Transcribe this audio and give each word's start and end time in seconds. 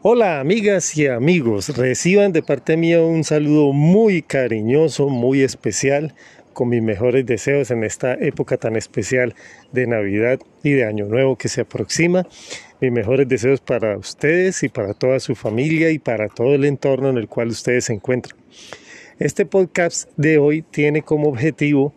Hola 0.00 0.38
amigas 0.38 0.96
y 0.96 1.08
amigos, 1.08 1.76
reciban 1.76 2.30
de 2.30 2.40
parte 2.40 2.76
mía 2.76 3.02
un 3.02 3.24
saludo 3.24 3.72
muy 3.72 4.22
cariñoso, 4.22 5.08
muy 5.08 5.42
especial, 5.42 6.14
con 6.52 6.68
mis 6.68 6.80
mejores 6.80 7.26
deseos 7.26 7.72
en 7.72 7.82
esta 7.82 8.14
época 8.14 8.58
tan 8.58 8.76
especial 8.76 9.34
de 9.72 9.88
Navidad 9.88 10.38
y 10.62 10.70
de 10.70 10.84
Año 10.84 11.06
Nuevo 11.06 11.34
que 11.34 11.48
se 11.48 11.62
aproxima. 11.62 12.28
Mis 12.80 12.92
mejores 12.92 13.26
deseos 13.26 13.60
para 13.60 13.96
ustedes 13.98 14.62
y 14.62 14.68
para 14.68 14.94
toda 14.94 15.18
su 15.18 15.34
familia 15.34 15.90
y 15.90 15.98
para 15.98 16.28
todo 16.28 16.54
el 16.54 16.64
entorno 16.64 17.08
en 17.08 17.18
el 17.18 17.26
cual 17.26 17.48
ustedes 17.48 17.86
se 17.86 17.94
encuentran. 17.94 18.38
Este 19.18 19.46
podcast 19.46 20.08
de 20.16 20.38
hoy 20.38 20.62
tiene 20.62 21.02
como 21.02 21.28
objetivo 21.28 21.92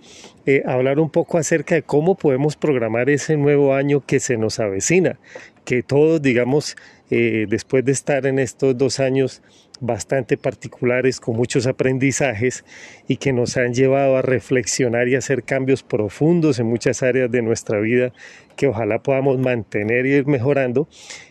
eh, 0.47 0.63
hablar 0.65 0.99
un 0.99 1.11
poco 1.11 1.37
acerca 1.37 1.75
de 1.75 1.83
cómo 1.83 2.15
podemos 2.15 2.55
programar 2.55 3.11
ese 3.11 3.37
nuevo 3.37 3.75
año 3.75 4.03
que 4.03 4.19
se 4.19 4.37
nos 4.37 4.59
avecina, 4.59 5.19
que 5.63 5.83
todos, 5.83 6.19
digamos, 6.19 6.75
eh, 7.11 7.45
después 7.47 7.85
de 7.85 7.91
estar 7.91 8.25
en 8.25 8.39
estos 8.39 8.77
dos 8.77 8.99
años 8.99 9.41
bastante 9.81 10.37
particulares, 10.37 11.19
con 11.19 11.35
muchos 11.35 11.67
aprendizajes 11.67 12.63
y 13.07 13.17
que 13.17 13.33
nos 13.33 13.57
han 13.57 13.73
llevado 13.73 14.15
a 14.15 14.21
reflexionar 14.21 15.07
y 15.07 15.15
hacer 15.15 15.43
cambios 15.43 15.83
profundos 15.83 16.59
en 16.59 16.67
muchas 16.67 17.03
áreas 17.03 17.29
de 17.29 17.41
nuestra 17.41 17.79
vida 17.79 18.13
que 18.55 18.67
ojalá 18.67 19.01
podamos 19.01 19.39
mantener 19.39 20.05
y 20.05 20.13
ir 20.13 20.27
mejorando. 20.27 20.87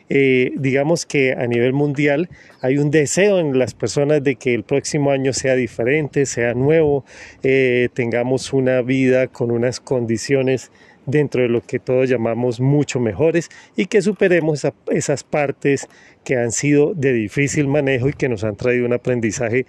Eh, 0.09 0.51
digamos 0.57 1.07
que 1.07 1.33
a 1.33 1.47
nivel 1.47 1.73
mundial 1.73 2.29
hay 2.61 2.79
un 2.79 2.91
deseo 2.91 3.39
en 3.39 3.57
las 3.57 3.75
personas 3.75 4.25
de 4.25 4.35
que 4.35 4.53
el 4.53 4.65
próximo 4.65 5.13
año 5.13 5.33
sea 5.33 5.55
diferente, 5.55 6.27
sea 6.27 6.53
nuevo, 6.53 7.05
eh, 7.45 7.89
tengamos 7.95 8.53
una 8.53 8.83
vida 8.83 9.29
con 9.29 9.53
unas 9.53 9.79
condiciones 9.79 10.73
dentro 11.07 11.43
de 11.43 11.49
lo 11.49 11.61
que 11.61 11.79
todos 11.79 12.09
llamamos 12.09 12.61
mucho 12.61 13.01
mejores 13.01 13.49
y 13.77 13.87
que 13.87 14.03
superemos 14.03 14.67
esas 14.91 15.25
partes 15.25 15.89
que 16.25 16.37
han 16.37 16.53
sido 16.53 16.95
de 16.95 17.13
difícil 17.13 17.69
manejo 17.69 18.09
y 18.09 18.13
que 18.13 18.29
nos 18.29 18.45
han 18.45 18.57
traído 18.57 18.87
un 18.87 18.93
aprendizaje 18.93 19.67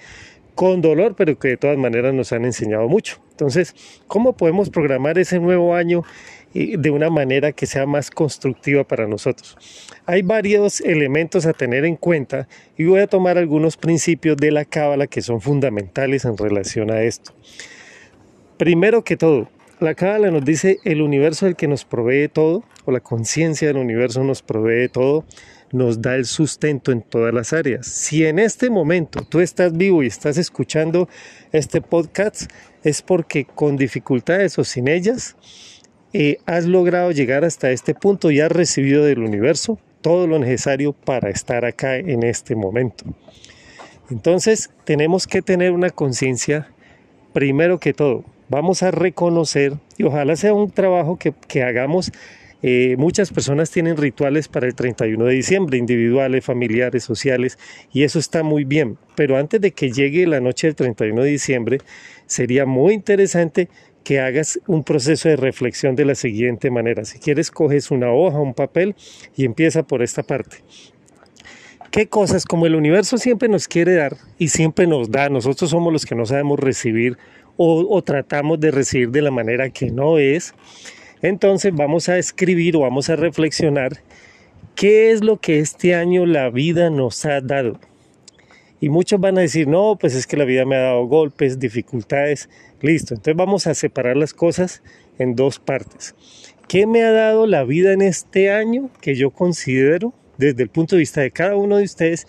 con 0.56 0.82
dolor, 0.82 1.16
pero 1.16 1.40
que 1.40 1.50
de 1.50 1.58
todas 1.58 1.78
maneras 1.78 2.14
nos 2.14 2.32
han 2.34 2.46
enseñado 2.46 2.88
mucho. 2.88 3.22
Entonces, 3.32 3.74
¿cómo 4.08 4.34
podemos 4.34 4.70
programar 4.70 5.18
ese 5.18 5.40
nuevo 5.40 5.74
año 5.76 6.04
eh, 6.54 6.76
de 6.78 6.92
una 6.92 7.10
manera 7.10 7.52
que 7.52 7.66
sea 7.66 7.86
más 7.86 8.12
constructiva 8.12 8.84
para 8.84 9.08
nosotros? 9.08 9.58
Hay 10.06 10.22
varios 10.22 10.82
elementos 10.82 11.46
a 11.46 11.54
tener 11.54 11.86
en 11.86 11.96
cuenta 11.96 12.48
y 12.78 12.84
voy 12.84 13.00
a 13.00 13.08
tomar 13.08 13.38
algunos 13.38 13.78
principios 13.78 14.38
de 14.38 14.52
la 14.52 14.66
cábala 14.66 15.08
que 15.08 15.22
son 15.22 15.42
fundamentales 15.42 16.26
en 16.26 16.38
relación 16.38 16.92
a 16.92 17.02
esto. 17.02 17.34
Primero 18.58 19.04
que 19.04 19.18
todo, 19.18 19.50
la 19.82 19.96
Cábala 19.96 20.30
nos 20.30 20.46
dice 20.46 20.78
el 20.84 21.02
universo 21.02 21.48
el 21.48 21.56
que 21.56 21.68
nos 21.68 21.86
provee 21.86 22.28
todo, 22.28 22.64
o 22.86 22.92
la 22.92 23.00
conciencia 23.00 23.68
del 23.68 23.78
universo 23.78 24.24
nos 24.24 24.44
provee 24.44 24.88
todo, 24.90 25.26
nos 25.72 26.04
da 26.04 26.16
el 26.16 26.26
sustento 26.26 26.92
en 26.92 27.02
todas 27.02 27.34
las 27.34 27.52
áreas. 27.52 27.88
Si 27.88 28.24
en 28.24 28.38
este 28.38 28.70
momento 28.70 29.26
tú 29.28 29.40
estás 29.40 29.76
vivo 29.76 30.04
y 30.04 30.08
estás 30.08 30.38
escuchando 30.38 31.10
este 31.52 31.82
podcast, 31.82 32.44
es 32.84 33.02
porque 33.02 33.46
con 33.46 33.76
dificultades 33.76 34.60
o 34.60 34.64
sin 34.64 34.88
ellas 34.88 35.36
eh, 36.14 36.38
has 36.46 36.66
logrado 36.66 37.10
llegar 37.12 37.44
hasta 37.44 37.72
este 37.72 37.96
punto 37.96 38.30
y 38.30 38.40
has 38.40 38.52
recibido 38.52 39.04
del 39.04 39.20
universo 39.24 39.80
todo 40.02 40.28
lo 40.28 40.38
necesario 40.38 40.94
para 40.94 41.32
estar 41.32 41.66
acá 41.66 41.96
en 41.98 42.22
este 42.22 42.56
momento. 42.56 43.06
Entonces 44.12 44.70
tenemos 44.84 45.26
que 45.26 45.42
tener 45.42 45.72
una 45.72 45.90
conciencia 45.90 46.72
primero 47.34 47.80
que 47.80 47.94
todo 47.94 48.26
vamos 48.52 48.84
a 48.84 48.92
reconocer, 48.92 49.74
y 49.98 50.04
ojalá 50.04 50.36
sea 50.36 50.54
un 50.54 50.70
trabajo 50.70 51.18
que, 51.18 51.64
hagamos, 51.64 52.12
eh, 52.62 52.96
muchas 52.98 53.32
personas 53.32 53.72
tienen 53.72 53.96
rituales 53.96 54.50
para 54.50 54.68
el 54.68 54.76
31 54.76 55.24
de 55.26 55.34
diciembre, 55.34 55.78
individuales, 55.78 56.44
familiares, 56.44 57.04
sociales, 57.06 57.58
y 57.94 58.04
eso 58.04 58.20
está 58.20 58.44
muy 58.44 58.66
bien. 58.66 58.98
Pero 59.16 59.38
antes 59.38 59.62
de 59.62 59.72
que 59.72 59.92
llegue 59.92 60.28
la 60.28 60.42
noche 60.42 60.68
del 60.68 60.76
31 60.76 61.24
de 61.24 61.30
diciembre, 61.30 61.78
sería 62.26 62.66
muy 62.66 62.94
interesante 62.94 63.70
que 64.04 64.20
hagas 64.20 64.60
un 64.68 64.84
proceso 64.84 65.30
de 65.30 65.38
reflexión 65.38 65.96
de 65.96 66.06
la 66.06 66.16
siguiente 66.16 66.70
manera. 66.70 67.06
Si 67.06 67.20
quieres, 67.20 67.52
coges 67.52 67.90
una 67.90 68.12
hoja, 68.12 68.40
un 68.40 68.54
papel 68.54 68.96
y 69.36 69.46
empieza 69.46 69.84
por 69.84 70.04
esta 70.04 70.24
parte. 70.24 70.58
¿Qué 71.92 72.08
cosas 72.08 72.46
como 72.46 72.66
el 72.66 72.76
universo 72.76 73.18
siempre 73.18 73.50
nos 73.50 73.68
quiere 73.68 73.96
dar 73.96 74.18
y 74.38 74.48
siempre 74.48 74.88
nos 74.88 75.12
da? 75.12 75.30
Nosotros 75.30 75.70
somos 75.70 75.92
los 75.92 76.06
que 76.06 76.16
no 76.16 76.26
sabemos 76.26 76.60
recibir 76.60 77.18
o, 77.64 78.02
tratamos 78.02 78.60
de 78.60 78.72
recibir 78.72 79.12
de 79.12 79.22
la 79.22 79.30
manera 79.30 79.70
que 79.70 79.92
no 79.92 80.18
es, 80.18 80.56
entonces 81.22 81.72
vamos 81.76 82.10
a 82.10 82.18
escribir 82.18 82.76
o 82.76 82.80
vamos 82.80 83.10
a 83.10 83.16
reflexionar 83.16 84.02
qué 84.74 85.12
es 85.12 85.24
lo 85.24 85.38
que 85.38 85.60
este 85.60 85.94
año 85.94 86.26
la 86.26 86.50
vida 86.50 86.90
nos 86.90 87.24
ha 87.26 87.40
dado. 87.40 87.80
Y 88.80 88.90
muchos 88.90 89.20
van 89.20 89.38
a 89.38 89.42
decir, 89.42 89.68
no, 89.68 89.96
pues 90.00 90.16
es 90.16 90.26
que 90.26 90.38
la 90.38 90.46
vida 90.46 90.66
me 90.66 90.76
ha 90.76 90.82
dado 90.82 91.06
golpes, 91.06 91.60
dificultades, 91.60 92.50
listo. 92.82 93.14
Entonces 93.14 93.36
vamos 93.36 93.68
a 93.68 93.76
separar 93.76 94.18
las 94.18 94.34
cosas 94.34 94.82
en 95.20 95.36
dos 95.36 95.60
partes. 95.60 96.16
¿Qué 96.68 96.88
me 96.88 97.04
ha 97.04 97.12
dado 97.12 97.46
la 97.46 97.64
vida 97.64 97.94
en 97.94 98.02
este 98.02 98.50
año 98.50 98.90
que 99.02 99.14
yo 99.14 99.30
considero, 99.30 100.14
desde 100.40 100.64
el 100.64 100.70
punto 100.70 100.96
de 100.96 101.02
vista 101.02 101.22
de 101.22 101.30
cada 101.30 101.56
uno 101.56 101.78
de 101.78 101.84
ustedes, 101.84 102.26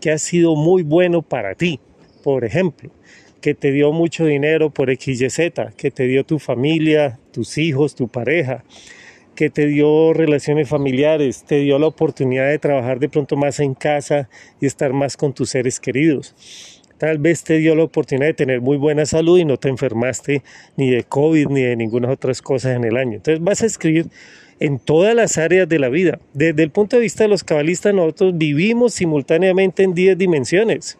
que 0.00 0.10
ha 0.10 0.16
sido 0.16 0.56
muy 0.56 0.82
bueno 0.82 1.20
para 1.20 1.54
ti? 1.54 1.80
Por 2.22 2.46
ejemplo, 2.46 2.90
que 3.40 3.54
te 3.54 3.72
dio 3.72 3.92
mucho 3.92 4.26
dinero 4.26 4.70
por 4.70 4.94
XYZ, 4.94 5.52
que 5.76 5.90
te 5.90 6.06
dio 6.06 6.24
tu 6.24 6.38
familia, 6.38 7.18
tus 7.32 7.58
hijos, 7.58 7.94
tu 7.94 8.08
pareja, 8.08 8.64
que 9.34 9.50
te 9.50 9.66
dio 9.66 10.12
relaciones 10.12 10.68
familiares, 10.68 11.44
te 11.46 11.60
dio 11.60 11.78
la 11.78 11.86
oportunidad 11.86 12.48
de 12.48 12.58
trabajar 12.58 12.98
de 12.98 13.08
pronto 13.08 13.36
más 13.36 13.60
en 13.60 13.74
casa 13.74 14.28
y 14.60 14.66
estar 14.66 14.92
más 14.92 15.16
con 15.16 15.32
tus 15.32 15.50
seres 15.50 15.80
queridos. 15.80 16.34
Tal 16.98 17.16
vez 17.16 17.42
te 17.44 17.56
dio 17.56 17.74
la 17.74 17.84
oportunidad 17.84 18.26
de 18.26 18.34
tener 18.34 18.60
muy 18.60 18.76
buena 18.76 19.06
salud 19.06 19.38
y 19.38 19.46
no 19.46 19.56
te 19.56 19.70
enfermaste 19.70 20.42
ni 20.76 20.90
de 20.90 21.04
COVID 21.04 21.48
ni 21.48 21.62
de 21.62 21.74
ninguna 21.74 22.10
otras 22.10 22.42
cosas 22.42 22.76
en 22.76 22.84
el 22.84 22.98
año. 22.98 23.16
Entonces 23.16 23.42
vas 23.42 23.62
a 23.62 23.66
escribir 23.66 24.08
en 24.58 24.78
todas 24.78 25.14
las 25.14 25.38
áreas 25.38 25.66
de 25.66 25.78
la 25.78 25.88
vida. 25.88 26.18
Desde 26.34 26.62
el 26.62 26.70
punto 26.70 26.96
de 26.96 27.02
vista 27.02 27.24
de 27.24 27.28
los 27.30 27.42
cabalistas, 27.42 27.94
nosotros 27.94 28.36
vivimos 28.36 28.92
simultáneamente 28.92 29.82
en 29.82 29.94
10 29.94 30.18
dimensiones. 30.18 30.98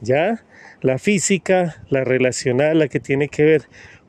¿Ya? 0.00 0.42
La 0.82 0.98
física, 0.98 1.82
la 1.88 2.04
relacional, 2.04 2.80
la 2.80 2.88
que 2.88 3.00
tiene 3.00 3.28
que 3.28 3.44
ver 3.44 3.62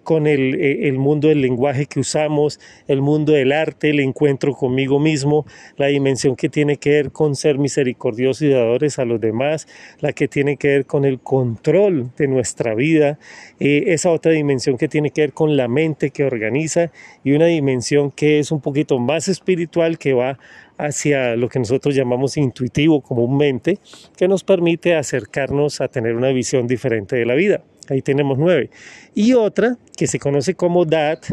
con 0.03 0.27
el, 0.27 0.55
eh, 0.55 0.87
el, 0.87 0.97
mundo 0.97 1.29
del 1.29 1.41
lenguaje 1.41 1.85
que 1.85 1.99
usamos, 1.99 2.59
el 2.87 3.01
mundo 3.01 3.31
del 3.31 3.51
arte, 3.51 3.89
el 3.89 4.01
encuentro 4.01 4.53
conmigo 4.53 4.99
mismo, 4.99 5.45
la 5.77 5.87
dimensión 5.87 6.35
que 6.35 6.49
tiene 6.49 6.77
que 6.77 6.89
ver 6.89 7.11
con 7.11 7.35
ser 7.35 7.57
misericordiosos 7.57 8.41
y 8.41 8.49
dadores 8.49 8.99
a 8.99 9.05
los 9.05 9.19
demás, 9.21 9.67
la 10.01 10.11
que 10.11 10.27
tiene 10.27 10.57
que 10.57 10.67
ver 10.67 10.85
con 10.85 11.05
el 11.05 11.19
control 11.19 12.11
de 12.17 12.27
nuestra 12.27 12.75
vida, 12.75 13.17
eh, 13.59 13.85
esa 13.87 14.11
otra 14.11 14.33
dimensión 14.33 14.77
que 14.77 14.87
tiene 14.87 15.11
que 15.11 15.21
ver 15.21 15.33
con 15.33 15.55
la 15.55 15.67
mente 15.67 16.11
que 16.11 16.25
organiza 16.25 16.91
y 17.23 17.31
una 17.31 17.45
dimensión 17.45 18.11
que 18.11 18.39
es 18.39 18.51
un 18.51 18.59
poquito 18.59 18.99
más 18.99 19.27
espiritual 19.29 19.97
que 19.97 20.13
va 20.13 20.37
hacia 20.83 21.37
lo 21.37 21.47
que 21.47 21.59
nosotros 21.59 21.95
llamamos 21.95 22.35
intuitivo 22.35 23.01
comúnmente, 23.01 23.79
que 24.17 24.27
nos 24.27 24.43
permite 24.43 24.95
acercarnos 24.95 25.79
a 25.79 25.87
tener 25.87 26.15
una 26.15 26.29
visión 26.29 26.67
diferente 26.67 27.15
de 27.15 27.25
la 27.25 27.35
vida. 27.35 27.63
Ahí 27.89 28.01
tenemos 28.01 28.37
nueve. 28.37 28.69
Y 29.15 29.33
otra 29.33 29.77
que 29.95 30.07
se 30.07 30.19
conoce 30.19 30.55
como 30.55 30.83
DAT, 30.83 31.25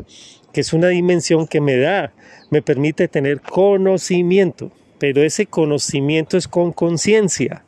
que 0.52 0.60
es 0.60 0.72
una 0.72 0.88
dimensión 0.88 1.48
que 1.48 1.60
me 1.60 1.76
da, 1.76 2.12
me 2.50 2.62
permite 2.62 3.08
tener 3.08 3.40
conocimiento, 3.40 4.70
pero 4.98 5.22
ese 5.22 5.46
conocimiento 5.46 6.36
es 6.36 6.46
con 6.46 6.72
conciencia. 6.72 7.64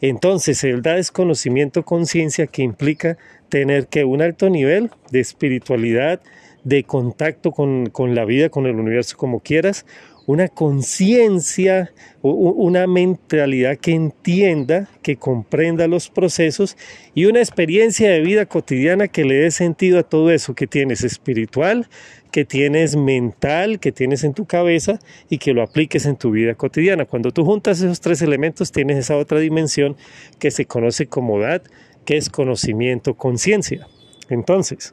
Entonces, 0.00 0.62
el 0.62 0.82
DAT 0.82 0.98
es 0.98 1.10
conocimiento 1.10 1.84
conciencia 1.84 2.46
que 2.46 2.62
implica 2.62 3.18
tener 3.48 3.88
que 3.88 4.04
un 4.04 4.22
alto 4.22 4.48
nivel 4.48 4.90
de 5.10 5.20
espiritualidad, 5.20 6.20
de 6.62 6.84
contacto 6.84 7.52
con, 7.52 7.86
con 7.90 8.14
la 8.14 8.24
vida, 8.24 8.48
con 8.48 8.66
el 8.66 8.76
universo, 8.76 9.16
como 9.16 9.40
quieras, 9.40 9.86
una 10.26 10.48
conciencia, 10.48 11.92
una 12.22 12.86
mentalidad 12.88 13.78
que 13.78 13.92
entienda, 13.92 14.88
que 15.02 15.16
comprenda 15.16 15.86
los 15.86 16.10
procesos 16.10 16.76
y 17.14 17.26
una 17.26 17.38
experiencia 17.38 18.10
de 18.10 18.20
vida 18.20 18.46
cotidiana 18.46 19.06
que 19.06 19.24
le 19.24 19.36
dé 19.36 19.50
sentido 19.52 20.00
a 20.00 20.02
todo 20.02 20.30
eso 20.32 20.54
que 20.54 20.66
tienes 20.66 21.04
espiritual, 21.04 21.88
que 22.32 22.44
tienes 22.44 22.96
mental, 22.96 23.78
que 23.78 23.92
tienes 23.92 24.24
en 24.24 24.34
tu 24.34 24.46
cabeza 24.46 24.98
y 25.30 25.38
que 25.38 25.54
lo 25.54 25.62
apliques 25.62 26.06
en 26.06 26.16
tu 26.16 26.32
vida 26.32 26.54
cotidiana. 26.54 27.04
Cuando 27.04 27.30
tú 27.30 27.44
juntas 27.44 27.80
esos 27.80 28.00
tres 28.00 28.20
elementos 28.20 28.72
tienes 28.72 28.98
esa 28.98 29.16
otra 29.16 29.38
dimensión 29.38 29.96
que 30.40 30.50
se 30.50 30.66
conoce 30.66 31.06
como 31.06 31.40
edad, 31.40 31.62
que 32.04 32.16
es 32.16 32.28
conocimiento, 32.30 33.14
conciencia. 33.14 33.86
Entonces, 34.28 34.92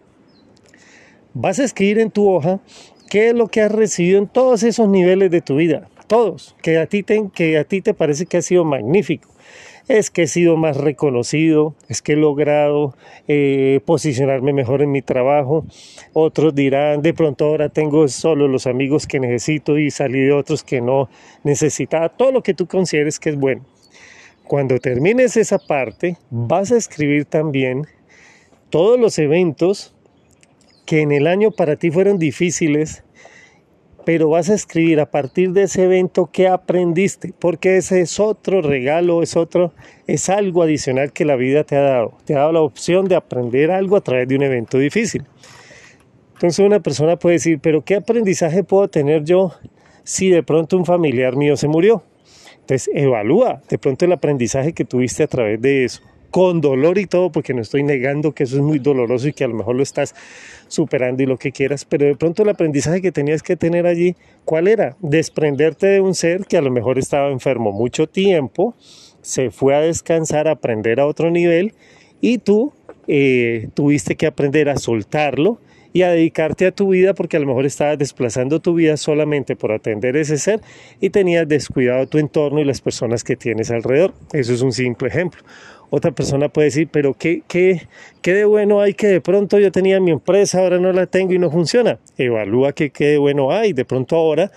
vas 1.34 1.60
a 1.60 1.64
escribir 1.64 1.98
en 1.98 2.12
tu 2.12 2.30
hoja 2.30 2.60
¿Qué 3.10 3.30
es 3.30 3.36
lo 3.36 3.48
que 3.48 3.62
has 3.62 3.72
recibido 3.72 4.20
en 4.20 4.28
todos 4.28 4.64
esos 4.64 4.90
niveles 4.90 5.32
de 5.32 5.42
tu 5.42 5.56
vida? 5.56 5.88
Todos, 6.08 6.56
que 6.62 6.78
a 6.78 6.88
ti 6.88 7.04
te, 7.04 7.30
que 7.34 7.58
a 7.58 7.64
ti 7.64 7.82
te 7.82 7.94
parece 7.94 8.26
que 8.26 8.38
ha 8.38 8.42
sido 8.42 8.66
magnífico. 8.66 9.30
Es 9.88 10.10
que 10.10 10.24
he 10.24 10.28
sido 10.28 10.56
más 10.56 10.78
reconocido, 10.78 11.76
es 11.90 12.02
que 12.02 12.14
he 12.14 12.16
logrado 12.16 12.96
eh, 13.28 13.82
posicionarme 13.86 14.54
mejor 14.54 14.82
en 14.82 14.92
mi 14.92 15.02
trabajo. 15.02 15.66
Otros 16.14 16.56
dirán, 16.56 17.02
de 17.02 17.14
pronto 17.14 17.46
ahora 17.46 17.70
tengo 17.70 18.08
solo 18.08 18.48
los 18.48 18.66
amigos 18.66 19.08
que 19.08 19.20
necesito 19.20 19.78
y 19.78 19.92
salí 19.92 20.22
de 20.22 20.32
otros 20.32 20.64
que 20.64 20.80
no 20.80 21.10
necesitaba. 21.44 22.10
Todo 22.10 22.32
lo 22.32 22.44
que 22.44 22.54
tú 22.54 22.68
consideres 22.68 23.20
que 23.20 23.30
es 23.30 23.36
bueno. 23.36 23.66
Cuando 24.46 24.78
termines 24.80 25.38
esa 25.38 25.58
parte, 25.58 26.18
vas 26.30 26.72
a 26.72 26.78
escribir 26.78 27.26
también 27.26 27.88
todos 28.70 29.00
los 29.00 29.20
eventos 29.20 29.94
que 30.94 31.02
en 31.02 31.12
el 31.12 31.26
año 31.26 31.50
para 31.50 31.76
ti 31.76 31.90
fueron 31.90 32.20
difíciles, 32.20 33.04
pero 34.06 34.30
vas 34.30 34.52
a 34.52 34.54
escribir 34.54 35.00
a 35.00 35.10
partir 35.10 35.52
de 35.52 35.64
ese 35.64 35.86
evento 35.86 36.30
qué 36.32 36.48
aprendiste, 36.48 37.34
porque 37.40 37.78
ese 37.78 38.02
es 38.02 38.20
otro 38.20 38.62
regalo, 38.62 39.24
es 39.24 39.36
otro, 39.36 39.74
es 40.06 40.30
algo 40.30 40.62
adicional 40.62 41.12
que 41.12 41.26
la 41.26 41.36
vida 41.36 41.64
te 41.64 41.78
ha 41.78 41.82
dado. 41.82 42.14
Te 42.26 42.36
ha 42.36 42.42
dado 42.42 42.52
la 42.52 42.62
opción 42.62 43.06
de 43.06 43.16
aprender 43.16 43.72
algo 43.72 43.96
a 43.96 44.02
través 44.02 44.28
de 44.28 44.36
un 44.36 44.44
evento 44.44 44.78
difícil. 44.78 45.26
Entonces 46.34 46.64
una 46.64 46.80
persona 46.80 47.18
puede 47.18 47.38
decir, 47.38 47.58
pero 47.60 47.84
¿qué 47.84 47.96
aprendizaje 47.96 48.64
puedo 48.64 48.88
tener 48.88 49.24
yo 49.24 49.52
si 50.04 50.30
de 50.30 50.44
pronto 50.44 50.78
un 50.78 50.86
familiar 50.86 51.36
mío 51.36 51.58
se 51.58 51.68
murió? 51.68 52.04
Entonces 52.60 52.88
evalúa 52.94 53.64
de 53.68 53.80
pronto 53.80 54.06
el 54.06 54.12
aprendizaje 54.12 54.74
que 54.74 54.86
tuviste 54.86 55.24
a 55.24 55.28
través 55.28 55.60
de 55.60 55.86
eso 55.86 56.04
con 56.34 56.62
dolor 56.62 56.98
y 56.98 57.06
todo, 57.06 57.32
porque 57.32 57.54
no 57.54 57.62
estoy 57.62 57.84
negando 57.84 58.32
que 58.32 58.46
eso 58.46 58.56
es 58.56 58.64
muy 58.64 58.80
doloroso 58.80 59.28
y 59.28 59.34
que 59.34 59.44
a 59.44 59.48
lo 59.48 59.54
mejor 59.54 59.76
lo 59.76 59.84
estás 59.84 60.16
superando 60.68 61.22
y 61.22 61.28
lo 61.28 61.38
que 61.38 61.52
quieras, 61.52 61.86
pero 61.86 62.08
de 62.08 62.16
pronto 62.16 62.42
el 62.42 62.50
aprendizaje 62.50 63.04
que 63.04 63.12
tenías 63.12 63.44
que 63.44 63.56
tener 63.56 63.86
allí, 63.86 64.16
¿cuál 64.44 64.68
era? 64.68 64.98
Desprenderte 65.00 65.86
de 65.86 66.02
un 66.02 66.16
ser 66.16 66.48
que 66.48 66.58
a 66.58 66.64
lo 66.64 66.72
mejor 66.72 66.98
estaba 66.98 67.30
enfermo 67.30 67.72
mucho 67.72 68.08
tiempo, 68.08 68.74
se 69.22 69.52
fue 69.52 69.76
a 69.76 69.82
descansar, 69.82 70.48
a 70.48 70.54
aprender 70.54 71.00
a 71.00 71.06
otro 71.06 71.30
nivel 71.30 71.76
y 72.20 72.40
tú 72.40 72.74
eh, 73.08 73.70
tuviste 73.76 74.16
que 74.16 74.26
aprender 74.26 74.70
a 74.70 74.78
soltarlo 74.78 75.60
y 75.94 76.02
a 76.02 76.10
dedicarte 76.10 76.66
a 76.66 76.72
tu 76.72 76.90
vida 76.90 77.14
porque 77.14 77.38
a 77.38 77.40
lo 77.40 77.46
mejor 77.46 77.68
estabas 77.68 78.00
desplazando 78.00 78.60
tu 78.60 78.74
vida 78.74 78.98
solamente 78.98 79.56
por 79.56 79.72
atender 79.72 80.18
ese 80.18 80.40
ser 80.40 80.62
y 81.00 81.12
tenías 81.12 81.48
descuidado 81.48 82.08
tu 82.08 82.18
entorno 82.18 82.60
y 82.60 82.66
las 82.66 82.82
personas 82.82 83.24
que 83.24 83.36
tienes 83.36 83.70
alrededor. 83.70 84.14
Eso 84.34 84.52
es 84.52 84.62
un 84.62 84.72
simple 84.72 85.10
ejemplo. 85.10 85.44
Otra 85.96 86.10
persona 86.10 86.50
puede 86.50 86.70
decir, 86.70 86.88
pero 86.92 87.14
¿qué, 87.14 87.44
qué, 87.48 87.88
qué 88.24 88.34
de 88.34 88.46
bueno 88.46 88.82
hay 88.82 88.96
que 88.96 89.06
de 89.06 89.22
pronto 89.22 89.60
yo 89.60 89.72
tenía 89.72 90.00
mi 90.00 90.10
empresa, 90.10 90.58
ahora 90.58 90.80
no 90.80 90.92
la 90.92 91.06
tengo 91.06 91.34
y 91.34 91.38
no 91.38 91.52
funciona? 91.52 92.00
Evalúa 92.18 92.74
qué, 92.74 92.90
qué 92.90 93.10
de 93.10 93.18
bueno 93.20 93.52
hay. 93.52 93.74
De 93.74 93.86
pronto 93.86 94.16
ahora 94.16 94.50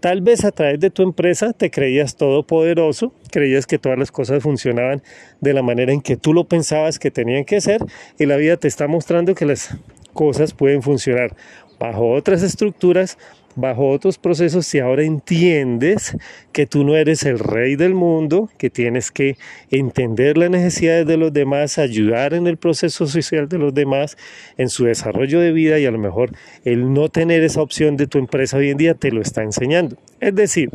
tal 0.00 0.22
vez 0.22 0.44
a 0.44 0.50
través 0.50 0.80
de 0.80 0.90
tu 0.90 1.04
empresa 1.04 1.52
te 1.52 1.70
creías 1.70 2.16
todopoderoso, 2.16 3.12
creías 3.30 3.68
que 3.68 3.78
todas 3.78 3.96
las 4.00 4.10
cosas 4.10 4.42
funcionaban 4.42 5.00
de 5.40 5.52
la 5.52 5.62
manera 5.62 5.92
en 5.92 6.00
que 6.00 6.16
tú 6.16 6.34
lo 6.34 6.48
pensabas 6.48 6.98
que 6.98 7.12
tenían 7.12 7.44
que 7.44 7.60
ser 7.60 7.84
y 8.18 8.26
la 8.26 8.36
vida 8.36 8.56
te 8.56 8.66
está 8.66 8.88
mostrando 8.88 9.36
que 9.36 9.46
las 9.46 9.76
cosas 10.12 10.54
pueden 10.54 10.82
funcionar 10.82 11.36
bajo 11.78 12.10
otras 12.10 12.42
estructuras, 12.42 13.16
bajo 13.56 13.88
otros 13.88 14.18
procesos 14.18 14.66
si 14.66 14.78
ahora 14.78 15.02
entiendes 15.02 16.16
que 16.52 16.66
tú 16.66 16.84
no 16.84 16.96
eres 16.96 17.24
el 17.24 17.38
rey 17.38 17.74
del 17.74 17.94
mundo, 17.94 18.48
que 18.58 18.70
tienes 18.70 19.10
que 19.10 19.36
entender 19.70 20.38
las 20.38 20.50
necesidades 20.50 21.06
de 21.06 21.16
los 21.16 21.32
demás, 21.32 21.78
ayudar 21.78 22.34
en 22.34 22.46
el 22.46 22.58
proceso 22.58 23.06
social 23.06 23.48
de 23.48 23.58
los 23.58 23.74
demás, 23.74 24.16
en 24.56 24.68
su 24.68 24.84
desarrollo 24.84 25.40
de 25.40 25.52
vida 25.52 25.78
y 25.78 25.86
a 25.86 25.90
lo 25.90 25.98
mejor 25.98 26.30
el 26.64 26.92
no 26.92 27.08
tener 27.08 27.42
esa 27.42 27.62
opción 27.62 27.96
de 27.96 28.06
tu 28.06 28.18
empresa 28.18 28.58
hoy 28.58 28.70
en 28.70 28.76
día 28.76 28.94
te 28.94 29.10
lo 29.10 29.20
está 29.20 29.42
enseñando. 29.42 29.96
Es 30.20 30.34
decir, 30.34 30.70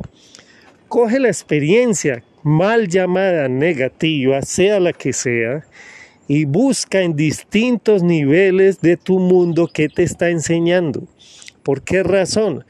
coge 0.87 1.19
la 1.19 1.29
experiencia 1.29 2.23
mal 2.43 2.87
llamada 2.87 3.47
negativa, 3.47 4.41
sea 4.41 4.79
la 4.79 4.93
que 4.93 5.13
sea, 5.13 5.63
y 6.27 6.45
busca 6.45 7.01
en 7.01 7.15
distintos 7.15 8.03
niveles 8.03 8.81
de 8.81 8.97
tu 8.97 9.19
mundo 9.19 9.69
qué 9.71 9.89
te 9.89 10.03
está 10.03 10.29
enseñando. 10.29 11.03
¿Por 11.63 11.81
qué 11.81 12.03
razón? 12.03 12.65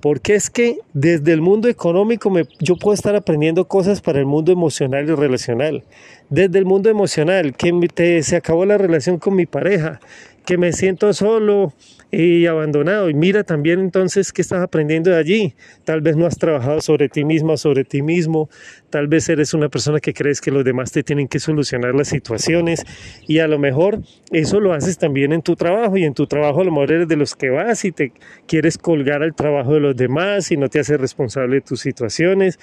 Porque 0.00 0.34
es 0.34 0.50
que 0.50 0.78
desde 0.92 1.32
el 1.32 1.40
mundo 1.40 1.68
económico 1.68 2.28
me, 2.28 2.46
yo 2.60 2.76
puedo 2.76 2.94
estar 2.94 3.16
aprendiendo 3.16 3.66
cosas 3.66 4.00
para 4.00 4.18
el 4.18 4.26
mundo 4.26 4.52
emocional 4.52 5.08
y 5.08 5.14
relacional. 5.14 5.84
Desde 6.28 6.58
el 6.58 6.66
mundo 6.66 6.90
emocional, 6.90 7.54
que 7.56 8.22
se 8.22 8.36
acabó 8.36 8.66
la 8.66 8.76
relación 8.76 9.18
con 9.18 9.34
mi 9.34 9.46
pareja, 9.46 10.00
que 10.44 10.58
me 10.58 10.72
siento 10.72 11.12
solo, 11.14 11.72
y 12.16 12.46
abandonado. 12.46 13.10
Y 13.10 13.14
mira 13.14 13.44
también 13.44 13.80
entonces 13.80 14.32
qué 14.32 14.42
estás 14.42 14.62
aprendiendo 14.62 15.10
de 15.10 15.16
allí. 15.16 15.54
Tal 15.84 16.00
vez 16.00 16.16
no 16.16 16.26
has 16.26 16.38
trabajado 16.38 16.80
sobre 16.80 17.08
ti 17.08 17.24
mismo, 17.24 17.56
sobre 17.56 17.84
ti 17.84 18.02
mismo. 18.02 18.48
Tal 18.90 19.08
vez 19.08 19.28
eres 19.28 19.54
una 19.54 19.68
persona 19.68 19.98
que 19.98 20.14
crees 20.14 20.40
que 20.40 20.50
los 20.50 20.64
demás 20.64 20.92
te 20.92 21.02
tienen 21.02 21.26
que 21.26 21.40
solucionar 21.40 21.94
las 21.94 22.08
situaciones. 22.08 22.84
Y 23.26 23.40
a 23.40 23.48
lo 23.48 23.58
mejor 23.58 24.00
eso 24.30 24.60
lo 24.60 24.72
haces 24.72 24.98
también 24.98 25.32
en 25.32 25.42
tu 25.42 25.56
trabajo. 25.56 25.96
Y 25.96 26.04
en 26.04 26.14
tu 26.14 26.26
trabajo 26.26 26.60
a 26.60 26.64
lo 26.64 26.70
mejor 26.70 26.92
eres 26.92 27.08
de 27.08 27.16
los 27.16 27.34
que 27.34 27.50
vas 27.50 27.84
y 27.84 27.92
te 27.92 28.12
quieres 28.46 28.78
colgar 28.78 29.22
al 29.22 29.34
trabajo 29.34 29.74
de 29.74 29.80
los 29.80 29.96
demás 29.96 30.52
y 30.52 30.56
no 30.56 30.68
te 30.68 30.80
haces 30.80 31.00
responsable 31.00 31.56
de 31.56 31.60
tus 31.62 31.80
situaciones. 31.80 32.58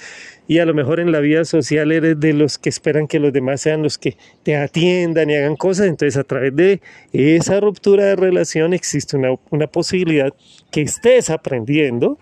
Y 0.47 0.59
a 0.59 0.65
lo 0.65 0.73
mejor 0.73 0.99
en 0.99 1.11
la 1.11 1.19
vida 1.19 1.43
social 1.43 1.91
eres 1.91 2.19
de 2.19 2.33
los 2.33 2.57
que 2.57 2.69
esperan 2.69 3.07
que 3.07 3.19
los 3.19 3.33
demás 3.33 3.61
sean 3.61 3.83
los 3.83 3.97
que 3.97 4.17
te 4.43 4.55
atiendan 4.55 5.29
y 5.29 5.35
hagan 5.35 5.55
cosas. 5.55 5.87
Entonces 5.87 6.17
a 6.17 6.23
través 6.23 6.55
de 6.55 6.81
esa 7.11 7.59
ruptura 7.59 8.05
de 8.05 8.15
relación 8.15 8.73
existe 8.73 9.17
una 9.17 9.31
una 9.49 9.67
posibilidad 9.67 10.33
que 10.71 10.81
estés 10.81 11.29
aprendiendo, 11.29 12.17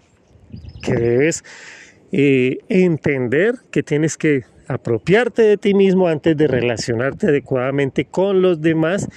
que 0.81 0.93
debes 0.93 1.43
eh, 2.11 2.59
entender 2.69 3.55
que 3.71 3.83
tienes 3.83 4.17
que 4.17 4.43
apropiarte 4.67 5.41
de 5.41 5.57
ti 5.57 5.73
mismo 5.73 6.07
antes 6.07 6.37
de 6.37 6.47
relacionarte 6.47 7.27
adecuadamente 7.27 8.05
con 8.05 8.41
los 8.41 8.61
demás 8.61 9.07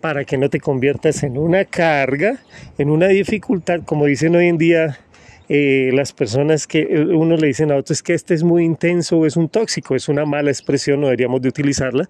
para 0.00 0.24
que 0.24 0.36
no 0.36 0.50
te 0.50 0.60
conviertas 0.60 1.22
en 1.22 1.38
una 1.38 1.64
carga, 1.64 2.38
en 2.78 2.90
una 2.90 3.08
dificultad, 3.08 3.80
como 3.84 4.06
dicen 4.06 4.36
hoy 4.36 4.46
en 4.46 4.58
día 4.58 4.98
eh, 5.48 5.90
las 5.92 6.12
personas 6.12 6.66
que 6.66 6.80
eh, 6.80 7.00
uno 7.00 7.36
le 7.36 7.46
dicen 7.46 7.70
a 7.70 7.76
otros 7.76 8.02
que 8.02 8.14
este 8.14 8.34
es 8.34 8.42
muy 8.42 8.64
intenso 8.64 9.18
o 9.18 9.26
es 9.26 9.36
un 9.36 9.48
tóxico, 9.48 9.94
es 9.94 10.08
una 10.08 10.24
mala 10.24 10.50
expresión, 10.50 11.00
no 11.00 11.06
deberíamos 11.06 11.40
de 11.40 11.48
utilizarla, 11.48 12.08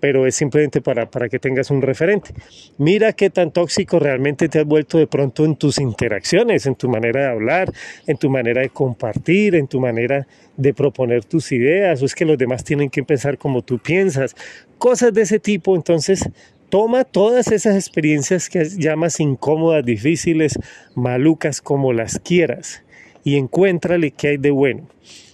pero 0.00 0.26
es 0.26 0.34
simplemente 0.34 0.80
para, 0.80 1.10
para 1.10 1.28
que 1.28 1.38
tengas 1.38 1.70
un 1.70 1.82
referente. 1.82 2.34
Mira 2.78 3.12
qué 3.12 3.30
tan 3.30 3.50
tóxico 3.50 3.98
realmente 3.98 4.48
te 4.48 4.60
has 4.60 4.66
vuelto 4.66 4.98
de 4.98 5.06
pronto 5.06 5.44
en 5.44 5.56
tus 5.56 5.78
interacciones, 5.78 6.66
en 6.66 6.74
tu 6.74 6.88
manera 6.88 7.22
de 7.22 7.28
hablar, 7.28 7.72
en 8.06 8.16
tu 8.16 8.28
manera 8.30 8.60
de 8.60 8.68
compartir, 8.70 9.54
en 9.54 9.68
tu 9.68 9.80
manera 9.80 10.26
de 10.56 10.74
proponer 10.74 11.24
tus 11.24 11.52
ideas, 11.52 12.02
o 12.02 12.06
es 12.06 12.14
que 12.14 12.24
los 12.24 12.38
demás 12.38 12.64
tienen 12.64 12.90
que 12.90 13.02
pensar 13.02 13.38
como 13.38 13.62
tú 13.62 13.78
piensas, 13.78 14.34
cosas 14.78 15.12
de 15.14 15.22
ese 15.22 15.38
tipo. 15.38 15.74
Entonces, 15.74 16.28
toma 16.68 17.04
todas 17.04 17.50
esas 17.52 17.76
experiencias 17.76 18.48
que 18.48 18.64
llamas 18.64 19.20
incómodas, 19.20 19.84
difíciles, 19.84 20.58
malucas, 20.94 21.60
como 21.60 21.92
las 21.92 22.18
quieras, 22.18 22.82
y 23.24 23.36
encuéntrale 23.36 24.10
qué 24.10 24.28
hay 24.28 24.36
de 24.36 24.50
bueno. 24.50 24.88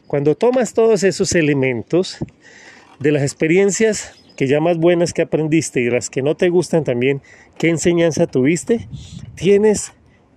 Cuando 0.07 0.35
tomas 0.35 0.75
todos 0.75 1.05
esos 1.05 1.35
elementos 1.35 2.19
de 2.99 3.13
las 3.13 3.23
experiencias 3.23 4.22
que 4.43 4.49
ya 4.49 4.59
más 4.59 4.77
buenas 4.77 5.13
que 5.13 5.23
aprendiste 5.23 5.81
y 5.83 5.89
las 5.89 6.11
que 6.11 6.21
no 6.21 6.35
te 6.35 6.49
gustan 6.49 6.83
también, 6.83 7.23
qué 7.59 7.69
enseñanza 7.69 8.27
tuviste, 8.27 8.89
tienes 9.37 9.93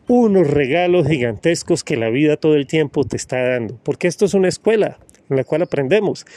unos 0.08 0.46
regalos 0.46 1.08
gigantescos 1.08 1.84
que 1.84 1.98
la 1.98 2.12
vida 2.12 2.38
todo 2.38 2.54
el 2.54 2.68
tiempo 2.68 3.04
te 3.04 3.18
está 3.18 3.42
dando, 3.42 3.80
porque 3.82 4.08
esto 4.08 4.26
es 4.26 4.36
una 4.36 4.48
escuela 4.48 5.00
en 5.28 5.38
la 5.38 5.44
cual 5.44 5.64
aprendemos. 5.64 6.28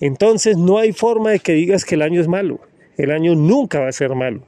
Entonces 0.00 0.58
no 0.58 0.76
hay 0.76 0.92
forma 0.92 1.30
de 1.30 1.38
que 1.38 1.54
digas 1.54 1.86
que 1.86 1.94
el 1.94 2.02
año 2.02 2.20
es 2.20 2.28
malo. 2.28 2.60
El 2.98 3.10
año 3.10 3.34
nunca 3.34 3.80
va 3.80 3.88
a 3.88 3.92
ser 3.92 4.14
malo. 4.14 4.42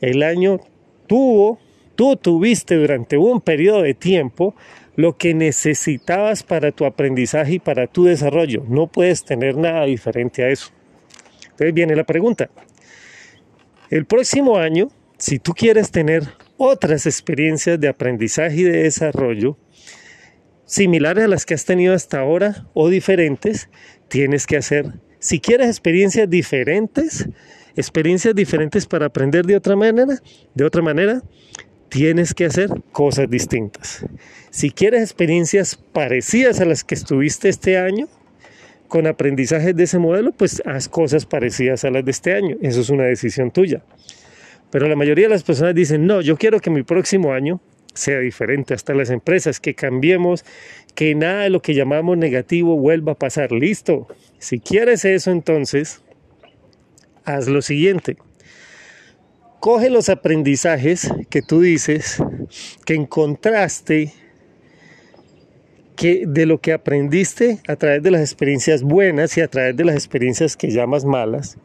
El 0.00 0.22
año 0.22 0.60
tuvo, 1.06 1.58
tú 1.96 2.16
tuviste 2.16 2.76
durante 2.76 3.18
un 3.18 3.42
periodo 3.42 3.82
de 3.82 3.92
tiempo 3.92 4.54
lo 4.94 5.18
que 5.18 5.34
necesitabas 5.34 6.42
para 6.42 6.72
tu 6.72 6.86
aprendizaje 6.86 7.56
y 7.56 7.58
para 7.58 7.86
tu 7.86 8.04
desarrollo. 8.04 8.64
No 8.66 8.86
puedes 8.86 9.22
tener 9.22 9.58
nada 9.58 9.84
diferente 9.84 10.44
a 10.44 10.48
eso. 10.48 10.72
Entonces 11.56 11.72
viene 11.72 11.96
la 11.96 12.04
pregunta. 12.04 12.50
El 13.88 14.04
próximo 14.04 14.58
año, 14.58 14.90
si 15.16 15.38
tú 15.38 15.54
quieres 15.54 15.90
tener 15.90 16.24
otras 16.58 17.06
experiencias 17.06 17.80
de 17.80 17.88
aprendizaje 17.88 18.56
y 18.56 18.62
de 18.64 18.82
desarrollo, 18.82 19.56
similares 20.66 21.24
a 21.24 21.28
las 21.28 21.46
que 21.46 21.54
has 21.54 21.64
tenido 21.64 21.94
hasta 21.94 22.20
ahora 22.20 22.66
o 22.74 22.90
diferentes, 22.90 23.70
tienes 24.08 24.46
que 24.46 24.58
hacer, 24.58 24.92
si 25.18 25.40
quieres 25.40 25.68
experiencias 25.68 26.28
diferentes, 26.28 27.26
experiencias 27.74 28.34
diferentes 28.34 28.84
para 28.84 29.06
aprender 29.06 29.46
de 29.46 29.56
otra 29.56 29.76
manera, 29.76 30.20
de 30.54 30.64
otra 30.64 30.82
manera, 30.82 31.22
tienes 31.88 32.34
que 32.34 32.44
hacer 32.44 32.68
cosas 32.92 33.30
distintas. 33.30 34.04
Si 34.50 34.70
quieres 34.70 35.00
experiencias 35.00 35.76
parecidas 35.76 36.60
a 36.60 36.66
las 36.66 36.84
que 36.84 36.94
estuviste 36.94 37.48
este 37.48 37.78
año, 37.78 38.08
con 38.88 39.06
aprendizajes 39.06 39.74
de 39.74 39.84
ese 39.84 39.98
modelo, 39.98 40.32
pues 40.32 40.62
haz 40.64 40.88
cosas 40.88 41.26
parecidas 41.26 41.84
a 41.84 41.90
las 41.90 42.04
de 42.04 42.10
este 42.10 42.34
año. 42.34 42.56
Eso 42.62 42.80
es 42.80 42.90
una 42.90 43.04
decisión 43.04 43.50
tuya. 43.50 43.82
Pero 44.70 44.88
la 44.88 44.96
mayoría 44.96 45.26
de 45.26 45.30
las 45.30 45.42
personas 45.42 45.74
dicen, 45.74 46.06
no, 46.06 46.20
yo 46.20 46.36
quiero 46.36 46.60
que 46.60 46.70
mi 46.70 46.82
próximo 46.82 47.32
año 47.32 47.60
sea 47.94 48.18
diferente, 48.18 48.74
hasta 48.74 48.94
las 48.94 49.10
empresas, 49.10 49.60
que 49.60 49.74
cambiemos, 49.74 50.44
que 50.94 51.14
nada 51.14 51.44
de 51.44 51.50
lo 51.50 51.62
que 51.62 51.74
llamamos 51.74 52.18
negativo 52.18 52.76
vuelva 52.76 53.12
a 53.12 53.18
pasar. 53.18 53.52
Listo. 53.52 54.06
Si 54.38 54.60
quieres 54.60 55.04
eso, 55.04 55.30
entonces, 55.30 56.02
haz 57.24 57.48
lo 57.48 57.62
siguiente. 57.62 58.16
Coge 59.60 59.90
los 59.90 60.08
aprendizajes 60.08 61.10
que 61.30 61.42
tú 61.42 61.60
dices 61.60 62.22
que 62.84 62.94
encontraste 62.94 64.12
que 65.96 66.24
de 66.26 66.46
lo 66.46 66.60
que 66.60 66.72
aprendiste 66.72 67.58
a 67.66 67.76
través 67.76 68.02
de 68.02 68.10
las 68.10 68.20
experiencias 68.20 68.82
buenas 68.82 69.36
y 69.36 69.40
a 69.40 69.48
través 69.48 69.76
de 69.76 69.84
las 69.84 69.94
experiencias 69.94 70.56
que 70.56 70.70
llamas 70.70 71.04
malas, 71.04 71.56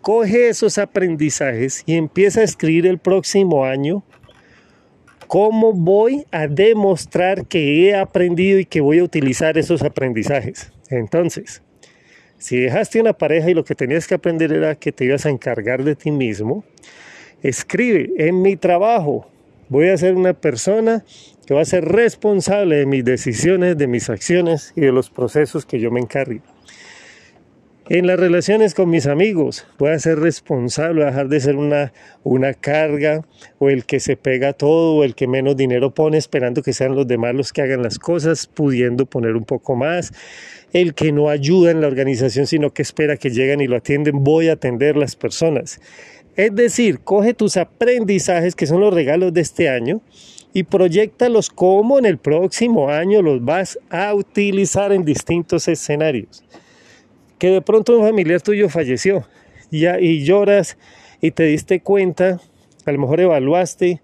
coge 0.00 0.48
esos 0.48 0.78
aprendizajes 0.78 1.82
y 1.84 1.94
empieza 1.94 2.40
a 2.40 2.44
escribir 2.44 2.86
el 2.86 2.98
próximo 2.98 3.64
año 3.64 4.04
cómo 5.26 5.74
voy 5.74 6.24
a 6.30 6.46
demostrar 6.46 7.46
que 7.46 7.88
he 7.88 7.94
aprendido 7.94 8.58
y 8.58 8.64
que 8.64 8.80
voy 8.80 9.00
a 9.00 9.04
utilizar 9.04 9.58
esos 9.58 9.82
aprendizajes. 9.82 10.72
Entonces, 10.88 11.62
si 12.38 12.58
dejaste 12.58 13.00
una 13.00 13.12
pareja 13.12 13.50
y 13.50 13.54
lo 13.54 13.64
que 13.64 13.74
tenías 13.74 14.06
que 14.06 14.14
aprender 14.14 14.52
era 14.52 14.74
que 14.74 14.92
te 14.92 15.04
ibas 15.04 15.26
a 15.26 15.30
encargar 15.30 15.84
de 15.84 15.94
ti 15.94 16.10
mismo, 16.10 16.64
escribe 17.42 18.10
en 18.16 18.40
mi 18.40 18.56
trabajo. 18.56 19.28
Voy 19.68 19.88
a 19.88 19.98
ser 19.98 20.14
una 20.14 20.32
persona 20.32 21.04
que 21.48 21.54
va 21.54 21.62
a 21.62 21.64
ser 21.64 21.86
responsable 21.86 22.76
de 22.76 22.84
mis 22.84 23.02
decisiones, 23.06 23.78
de 23.78 23.86
mis 23.86 24.10
acciones 24.10 24.74
y 24.76 24.82
de 24.82 24.92
los 24.92 25.08
procesos 25.08 25.64
que 25.64 25.80
yo 25.80 25.90
me 25.90 25.98
encargue. 25.98 26.42
En 27.88 28.06
las 28.06 28.20
relaciones 28.20 28.74
con 28.74 28.90
mis 28.90 29.06
amigos, 29.06 29.66
voy 29.78 29.92
a 29.92 29.98
ser 29.98 30.18
responsable, 30.18 31.04
a 31.04 31.06
dejar 31.06 31.28
de 31.28 31.40
ser 31.40 31.56
una, 31.56 31.94
una 32.22 32.52
carga 32.52 33.24
o 33.58 33.70
el 33.70 33.86
que 33.86 33.98
se 33.98 34.18
pega 34.18 34.52
todo 34.52 34.96
o 34.96 35.04
el 35.04 35.14
que 35.14 35.26
menos 35.26 35.56
dinero 35.56 35.94
pone 35.94 36.18
esperando 36.18 36.62
que 36.62 36.74
sean 36.74 36.94
los 36.94 37.08
demás 37.08 37.34
los 37.34 37.54
que 37.54 37.62
hagan 37.62 37.82
las 37.82 37.98
cosas, 37.98 38.46
pudiendo 38.46 39.06
poner 39.06 39.34
un 39.34 39.44
poco 39.44 39.74
más. 39.74 40.12
El 40.74 40.92
que 40.92 41.12
no 41.12 41.30
ayuda 41.30 41.70
en 41.70 41.80
la 41.80 41.86
organización, 41.86 42.46
sino 42.46 42.74
que 42.74 42.82
espera 42.82 43.16
que 43.16 43.30
lleguen 43.30 43.62
y 43.62 43.68
lo 43.68 43.76
atienden, 43.76 44.22
voy 44.22 44.50
a 44.50 44.52
atender 44.52 44.98
las 44.98 45.16
personas. 45.16 45.80
Es 46.36 46.54
decir, 46.54 47.00
coge 47.00 47.32
tus 47.32 47.56
aprendizajes, 47.56 48.54
que 48.54 48.66
son 48.66 48.82
los 48.82 48.92
regalos 48.92 49.32
de 49.32 49.40
este 49.40 49.70
año, 49.70 50.02
y 50.58 50.64
proyectalos 50.64 51.50
como 51.50 52.00
en 52.00 52.04
el 52.04 52.18
próximo 52.18 52.90
año 52.90 53.22
los 53.22 53.44
vas 53.44 53.78
a 53.90 54.12
utilizar 54.12 54.92
en 54.92 55.04
distintos 55.04 55.68
escenarios. 55.68 56.42
Que 57.38 57.50
de 57.50 57.62
pronto 57.62 57.96
un 57.96 58.04
familiar 58.04 58.40
tuyo 58.40 58.68
falleció 58.68 59.24
ya, 59.70 60.00
y 60.00 60.24
lloras 60.24 60.76
y 61.20 61.30
te 61.30 61.44
diste 61.44 61.80
cuenta, 61.80 62.40
a 62.84 62.90
lo 62.90 62.98
mejor 62.98 63.20
evaluaste 63.20 64.00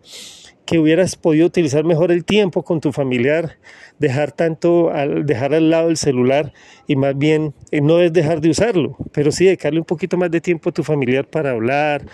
que 0.64 0.78
hubieras 0.78 1.16
podido 1.16 1.48
utilizar 1.48 1.82
mejor 1.82 2.12
el 2.12 2.24
tiempo 2.24 2.62
con 2.62 2.80
tu 2.80 2.92
familiar, 2.92 3.58
dejar 3.98 4.30
tanto, 4.30 4.92
al, 4.92 5.26
dejar 5.26 5.54
al 5.54 5.70
lado 5.70 5.90
el 5.90 5.96
celular 5.96 6.52
y 6.86 6.94
más 6.94 7.18
bien 7.18 7.52
eh, 7.72 7.80
no 7.80 7.98
es 7.98 8.12
dejar 8.12 8.40
de 8.40 8.50
usarlo, 8.50 8.96
pero 9.10 9.32
sí 9.32 9.46
dedicarle 9.46 9.80
un 9.80 9.86
poquito 9.86 10.16
más 10.16 10.30
de 10.30 10.40
tiempo 10.40 10.70
a 10.70 10.72
tu 10.72 10.84
familiar 10.84 11.26
para 11.26 11.50
hablar, 11.50 12.06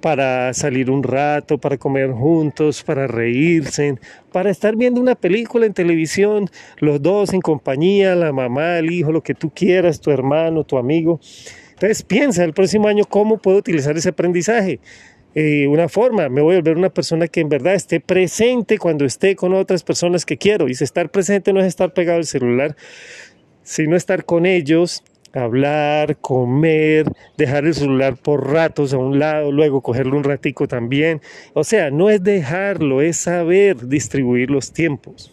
para 0.00 0.52
salir 0.54 0.90
un 0.90 1.02
rato, 1.02 1.58
para 1.58 1.76
comer 1.76 2.10
juntos, 2.12 2.82
para 2.82 3.06
reírse, 3.06 3.96
para 4.32 4.50
estar 4.50 4.76
viendo 4.76 5.00
una 5.00 5.14
película 5.14 5.66
en 5.66 5.74
televisión, 5.74 6.48
los 6.78 7.02
dos 7.02 7.32
en 7.32 7.40
compañía, 7.40 8.14
la 8.14 8.32
mamá, 8.32 8.78
el 8.78 8.90
hijo, 8.90 9.12
lo 9.12 9.22
que 9.22 9.34
tú 9.34 9.50
quieras, 9.50 10.00
tu 10.00 10.10
hermano, 10.10 10.64
tu 10.64 10.78
amigo. 10.78 11.20
Entonces 11.72 12.02
piensa 12.02 12.44
el 12.44 12.52
próximo 12.52 12.88
año 12.88 13.04
cómo 13.04 13.38
puedo 13.38 13.58
utilizar 13.58 13.96
ese 13.96 14.10
aprendizaje. 14.10 14.80
Eh, 15.34 15.68
una 15.68 15.88
forma, 15.88 16.28
me 16.28 16.42
voy 16.42 16.54
a 16.54 16.58
volver 16.58 16.76
una 16.76 16.90
persona 16.90 17.28
que 17.28 17.40
en 17.40 17.48
verdad 17.48 17.74
esté 17.74 18.00
presente 18.00 18.78
cuando 18.78 19.04
esté 19.04 19.36
con 19.36 19.54
otras 19.54 19.82
personas 19.82 20.26
que 20.26 20.36
quiero. 20.36 20.68
Y 20.68 20.74
si 20.74 20.84
estar 20.84 21.10
presente 21.10 21.52
no 21.52 21.60
es 21.60 21.66
estar 21.66 21.92
pegado 21.92 22.18
al 22.18 22.26
celular, 22.26 22.76
sino 23.62 23.96
estar 23.96 24.24
con 24.24 24.46
ellos, 24.46 25.04
hablar, 25.32 26.16
comer, 26.18 27.06
dejar 27.36 27.64
el 27.64 27.74
celular 27.74 28.16
por 28.16 28.50
ratos 28.52 28.92
a 28.92 28.98
un 28.98 29.18
lado, 29.18 29.52
luego 29.52 29.80
cogerlo 29.80 30.16
un 30.16 30.24
ratico 30.24 30.66
también. 30.68 31.20
O 31.54 31.64
sea, 31.64 31.90
no 31.90 32.10
es 32.10 32.22
dejarlo, 32.22 33.00
es 33.00 33.16
saber 33.16 33.86
distribuir 33.86 34.50
los 34.50 34.72
tiempos. 34.72 35.32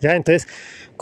Ya, 0.00 0.16
entonces 0.16 0.48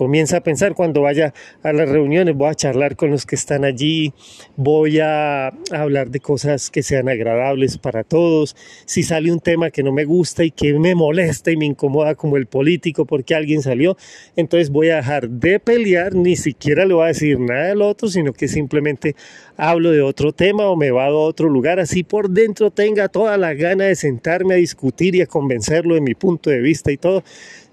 comienza 0.00 0.38
a 0.38 0.40
pensar 0.40 0.74
cuando 0.74 1.02
vaya 1.02 1.34
a 1.62 1.74
las 1.74 1.86
reuniones, 1.86 2.34
voy 2.34 2.48
a 2.48 2.54
charlar 2.54 2.96
con 2.96 3.10
los 3.10 3.26
que 3.26 3.36
están 3.36 3.66
allí, 3.66 4.14
voy 4.56 4.98
a 4.98 5.48
hablar 5.70 6.08
de 6.08 6.20
cosas 6.20 6.70
que 6.70 6.82
sean 6.82 7.10
agradables 7.10 7.76
para 7.76 8.02
todos. 8.02 8.56
Si 8.86 9.02
sale 9.02 9.30
un 9.30 9.40
tema 9.40 9.70
que 9.70 9.82
no 9.82 9.92
me 9.92 10.06
gusta 10.06 10.42
y 10.42 10.52
que 10.52 10.72
me 10.72 10.94
molesta 10.94 11.50
y 11.50 11.58
me 11.58 11.66
incomoda 11.66 12.14
como 12.14 12.38
el 12.38 12.46
político 12.46 13.04
porque 13.04 13.34
alguien 13.34 13.60
salió, 13.60 13.98
entonces 14.36 14.70
voy 14.70 14.88
a 14.88 14.96
dejar 14.96 15.28
de 15.28 15.60
pelear, 15.60 16.14
ni 16.14 16.34
siquiera 16.34 16.86
le 16.86 16.94
voy 16.94 17.04
a 17.04 17.08
decir 17.08 17.38
nada 17.38 17.66
del 17.66 17.82
otro, 17.82 18.08
sino 18.08 18.32
que 18.32 18.48
simplemente 18.48 19.14
hablo 19.58 19.90
de 19.90 20.00
otro 20.00 20.32
tema 20.32 20.70
o 20.70 20.76
me 20.76 20.90
va 20.90 21.08
a 21.08 21.12
otro 21.12 21.50
lugar, 21.50 21.78
así 21.78 22.04
por 22.04 22.30
dentro 22.30 22.70
tenga 22.70 23.08
toda 23.08 23.36
la 23.36 23.52
gana 23.52 23.84
de 23.84 23.96
sentarme 23.96 24.54
a 24.54 24.56
discutir 24.56 25.14
y 25.14 25.20
a 25.20 25.26
convencerlo 25.26 25.94
de 25.94 26.00
mi 26.00 26.14
punto 26.14 26.48
de 26.48 26.60
vista 26.60 26.90
y 26.90 26.96
todo 26.96 27.22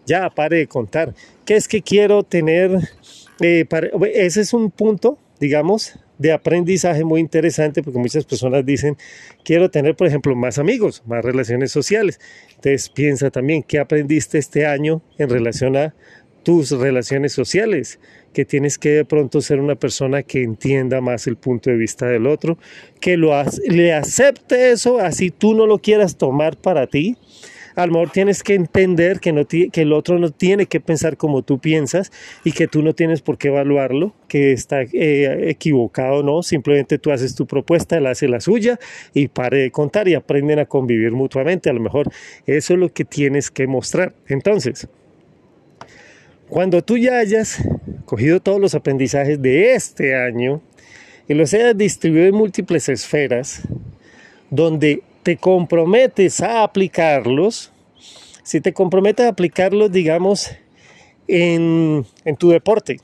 ya 0.05 0.29
pare 0.29 0.57
de 0.57 0.67
contar. 0.67 1.13
¿Qué 1.47 1.55
es 1.55 1.69
que 1.69 1.81
quiero 1.81 2.23
tener? 2.23 2.77
Eh, 3.39 3.65
ese 4.13 4.41
es 4.41 4.53
un 4.53 4.69
punto, 4.69 5.17
digamos, 5.39 5.97
de 6.17 6.33
aprendizaje 6.33 7.05
muy 7.05 7.21
interesante 7.21 7.81
porque 7.81 7.99
muchas 7.99 8.25
personas 8.25 8.65
dicen, 8.65 8.97
quiero 9.45 9.71
tener, 9.71 9.95
por 9.95 10.07
ejemplo, 10.07 10.35
más 10.35 10.57
amigos, 10.57 11.03
más 11.05 11.23
relaciones 11.23 11.71
sociales. 11.71 12.19
Entonces 12.49 12.89
piensa 12.89 13.31
también, 13.31 13.63
¿qué 13.63 13.79
aprendiste 13.79 14.37
este 14.37 14.65
año 14.65 15.01
en 15.17 15.29
relación 15.29 15.77
a 15.77 15.95
tus 16.43 16.71
relaciones 16.71 17.31
sociales? 17.31 18.01
Que 18.33 18.43
tienes 18.43 18.77
que 18.77 18.89
de 18.89 19.05
pronto 19.05 19.39
ser 19.39 19.61
una 19.61 19.75
persona 19.75 20.23
que 20.23 20.43
entienda 20.43 20.99
más 20.99 21.27
el 21.27 21.37
punto 21.37 21.69
de 21.69 21.77
vista 21.77 22.07
del 22.07 22.27
otro, 22.27 22.57
que 22.99 23.15
lo 23.15 23.31
le 23.69 23.93
acepte 23.93 24.71
eso, 24.71 24.99
así 24.99 25.31
tú 25.31 25.53
no 25.53 25.65
lo 25.65 25.77
quieras 25.79 26.17
tomar 26.17 26.57
para 26.57 26.87
ti 26.87 27.15
a 27.77 27.85
lo 27.85 27.93
mejor 27.93 28.09
tienes 28.09 28.41
que 28.41 28.55
entender 28.55 29.19
que, 29.19 29.31
no 29.31 29.45
que 29.47 29.69
el 29.75 29.93
otro 29.93 30.17
no 30.17 30.31
tiene 30.31 30.65
que 30.65 30.79
pensar 30.79 31.15
como 31.15 31.43
tú 31.43 31.59
piensas 31.59 32.11
y 32.43 32.51
que 32.51 32.67
tú 32.67 32.81
no 32.81 32.95
tienes 32.95 33.21
por 33.21 33.37
qué 33.37 33.49
evaluarlo, 33.49 34.15
que 34.27 34.51
está 34.51 34.81
eh, 34.81 35.49
equivocado 35.51 36.23
no, 36.23 36.41
simplemente 36.41 36.97
tú 36.97 37.11
haces 37.11 37.35
tu 37.35 37.45
propuesta, 37.45 37.95
él 37.97 38.07
hace 38.07 38.27
la 38.27 38.39
suya 38.39 38.79
y 39.13 39.27
pare 39.27 39.59
de 39.59 39.71
contar 39.71 40.07
y 40.07 40.15
aprenden 40.15 40.57
a 40.57 40.65
convivir 40.65 41.11
mutuamente. 41.11 41.69
A 41.69 41.73
lo 41.73 41.79
mejor 41.79 42.09
eso 42.47 42.73
es 42.73 42.79
lo 42.79 42.91
que 42.91 43.05
tienes 43.05 43.51
que 43.51 43.67
mostrar. 43.67 44.13
Entonces, 44.27 44.87
cuando 46.49 46.81
tú 46.81 46.97
ya 46.97 47.19
hayas 47.19 47.61
cogido 48.05 48.39
todos 48.39 48.59
los 48.59 48.73
aprendizajes 48.73 49.39
de 49.39 49.75
este 49.75 50.15
año 50.15 50.63
y 51.27 51.35
los 51.35 51.53
hayas 51.53 51.77
distribuido 51.77 52.25
en 52.25 52.35
múltiples 52.35 52.89
esferas, 52.89 53.61
donde 54.49 55.03
te 55.27 55.35
comprometes 55.35 56.39
a 56.39 56.63
aplicarlos, 56.63 57.73
si 58.43 58.61
te 58.61 58.71
comprometes 58.71 59.25
a 59.25 59.29
aplicarlos, 59.29 59.91
digamos, 59.91 60.51
en, 61.27 62.05
tu 62.37 62.47
deporte, 62.47 63.01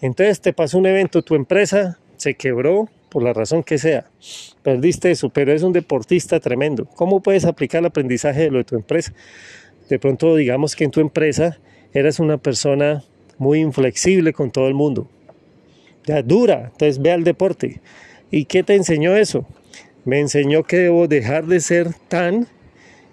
entonces 0.00 0.40
te 0.40 0.54
pasó 0.54 0.78
un 0.78 0.86
evento, 0.86 1.20
tu 1.20 1.34
empresa 1.34 1.98
se 2.16 2.36
quebró 2.36 2.88
por 3.10 3.22
la 3.22 3.34
razón 3.34 3.62
que 3.62 3.76
sea, 3.76 4.08
perdiste 4.62 5.10
eso, 5.10 5.28
pero 5.28 5.52
es 5.52 5.62
un 5.62 5.74
deportista 5.74 6.40
tremendo. 6.40 6.86
¿Cómo 6.86 7.20
puedes 7.20 7.44
aplicar 7.44 7.80
el 7.80 7.86
aprendizaje 7.88 8.44
de 8.44 8.50
lo 8.50 8.56
de 8.56 8.64
tu 8.64 8.76
empresa? 8.76 9.12
De 9.90 9.98
pronto, 9.98 10.34
digamos 10.36 10.74
que 10.74 10.84
en 10.84 10.90
tu 10.90 11.00
empresa 11.00 11.58
eres 11.92 12.18
una 12.18 12.38
persona 12.38 13.04
muy 13.36 13.60
inflexible 13.60 14.32
con 14.32 14.50
todo 14.50 14.68
el 14.68 14.74
mundo, 14.74 15.06
ya 16.06 16.22
dura, 16.22 16.70
entonces 16.72 16.98
ve 16.98 17.12
al 17.12 17.24
deporte. 17.24 17.82
¿Y 18.30 18.46
qué 18.46 18.62
te 18.62 18.74
enseñó 18.74 19.14
eso? 19.14 19.44
Me 20.10 20.18
enseñó 20.18 20.64
que 20.64 20.76
debo 20.76 21.06
dejar 21.06 21.46
de 21.46 21.60
ser 21.60 21.94
tan 22.08 22.48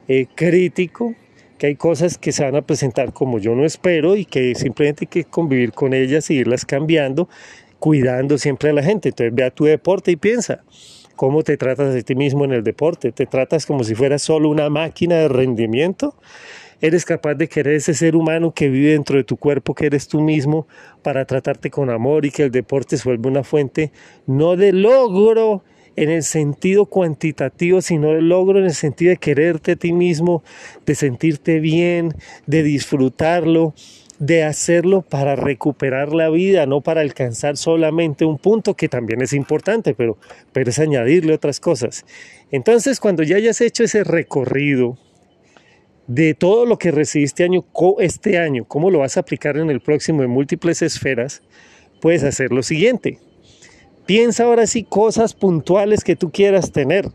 eh, 0.08 0.26
crítico, 0.34 1.14
que 1.60 1.68
hay 1.68 1.76
cosas 1.76 2.18
que 2.18 2.32
se 2.32 2.44
van 2.44 2.56
a 2.56 2.64
presentar 2.64 3.14
como 3.14 3.38
yo 3.38 3.54
no 3.54 3.66
espero 3.66 4.16
y 4.16 4.26
que 4.26 4.56
simplemente 4.56 5.04
hay 5.04 5.08
que 5.08 5.24
convivir 5.24 5.74
con 5.74 5.94
ellas 5.94 6.32
y 6.32 6.38
irlas 6.38 6.66
cambiando, 6.66 7.30
cuidando 7.78 8.40
siempre 8.40 8.72
a 8.72 8.74
la 8.74 8.82
gente. 8.82 9.10
Entonces 9.10 9.36
ve 9.36 9.44
a 9.44 9.52
tu 9.52 9.66
deporte 9.66 10.10
y 10.10 10.16
piensa, 10.16 10.64
¿cómo 11.16 11.44
te 11.44 11.56
tratas 11.56 11.96
a 11.96 12.02
ti 12.02 12.16
mismo 12.16 12.46
en 12.46 12.54
el 12.54 12.64
deporte? 12.64 13.12
¿Te 13.12 13.28
tratas 13.28 13.68
como 13.68 13.84
si 13.84 13.94
fueras 13.94 14.24
solo 14.24 14.50
una 14.50 14.72
máquina 14.72 15.18
de 15.18 15.28
rendimiento? 15.28 16.16
¿Eres 16.82 17.06
capaz 17.06 17.36
de 17.36 17.48
querer 17.48 17.76
ese 17.76 17.94
ser 17.94 18.16
humano 18.16 18.56
que 18.56 18.70
vive 18.70 18.94
dentro 18.94 19.18
de 19.18 19.24
tu 19.24 19.38
cuerpo, 19.38 19.76
que 19.76 19.86
eres 19.86 20.08
tú 20.08 20.20
mismo, 20.20 20.68
para 21.04 21.26
tratarte 21.26 21.70
con 21.70 21.92
amor 21.92 22.26
y 22.26 22.32
que 22.32 22.42
el 22.42 22.52
deporte 22.52 22.98
se 22.98 23.04
vuelva 23.04 23.30
una 23.30 23.44
fuente 23.44 23.92
no 24.26 24.56
de 24.56 24.74
logro, 24.74 25.64
en 25.98 26.12
el 26.12 26.24
sentido 26.24 26.86
cuantitativo, 26.86 27.82
sino 27.82 28.12
el 28.12 28.30
logro 28.30 28.60
en 28.60 28.66
el 28.66 28.74
sentido 28.74 29.10
de 29.10 29.18
quererte 29.18 29.74
a 29.74 29.76
ti 29.76 29.92
mismo, 29.92 30.44
de 30.86 30.96
sentirte 30.96 31.60
bien, 31.60 32.14
de 32.46 32.64
disfrutarlo, 32.64 33.74
de 34.20 34.44
hacerlo 34.44 35.02
para 35.02 35.36
recuperar 35.36 36.14
la 36.14 36.30
vida, 36.30 36.68
no 36.68 36.82
para 36.82 37.02
alcanzar 37.02 37.58
solamente 37.58 38.26
un 38.26 38.38
punto 38.38 38.76
que 38.76 38.90
también 38.90 39.22
es 39.22 39.34
importante, 39.34 39.96
pero, 39.96 40.18
pero 40.54 40.70
es 40.70 40.80
añadirle 40.80 41.34
otras 41.34 41.60
cosas. 41.60 42.06
Entonces, 42.52 43.00
cuando 43.00 43.24
ya 43.24 43.36
hayas 43.36 43.60
hecho 43.60 43.84
ese 43.84 44.04
recorrido 44.04 44.98
de 46.06 46.36
todo 46.36 46.66
lo 46.68 46.78
que 46.78 46.92
recibiste 46.92 47.44
año, 47.44 47.66
este 48.00 48.38
año, 48.38 48.66
cómo 48.66 48.92
lo 48.92 49.00
vas 49.00 49.18
a 49.18 49.22
aplicar 49.22 49.58
en 49.58 49.72
el 49.72 49.82
próximo 49.82 50.24
en 50.24 50.30
múltiples 50.30 50.84
esferas, 50.84 51.42
puedes 52.00 52.24
hacer 52.24 52.52
lo 52.52 52.62
siguiente. 52.62 53.20
Piensa 54.08 54.46
ahora 54.46 54.66
sí 54.68 54.84
cosas 54.84 55.34
puntuales 55.34 56.06
que 56.06 56.16
tú 56.16 56.32
quieras 56.32 56.72
tener. 56.72 57.10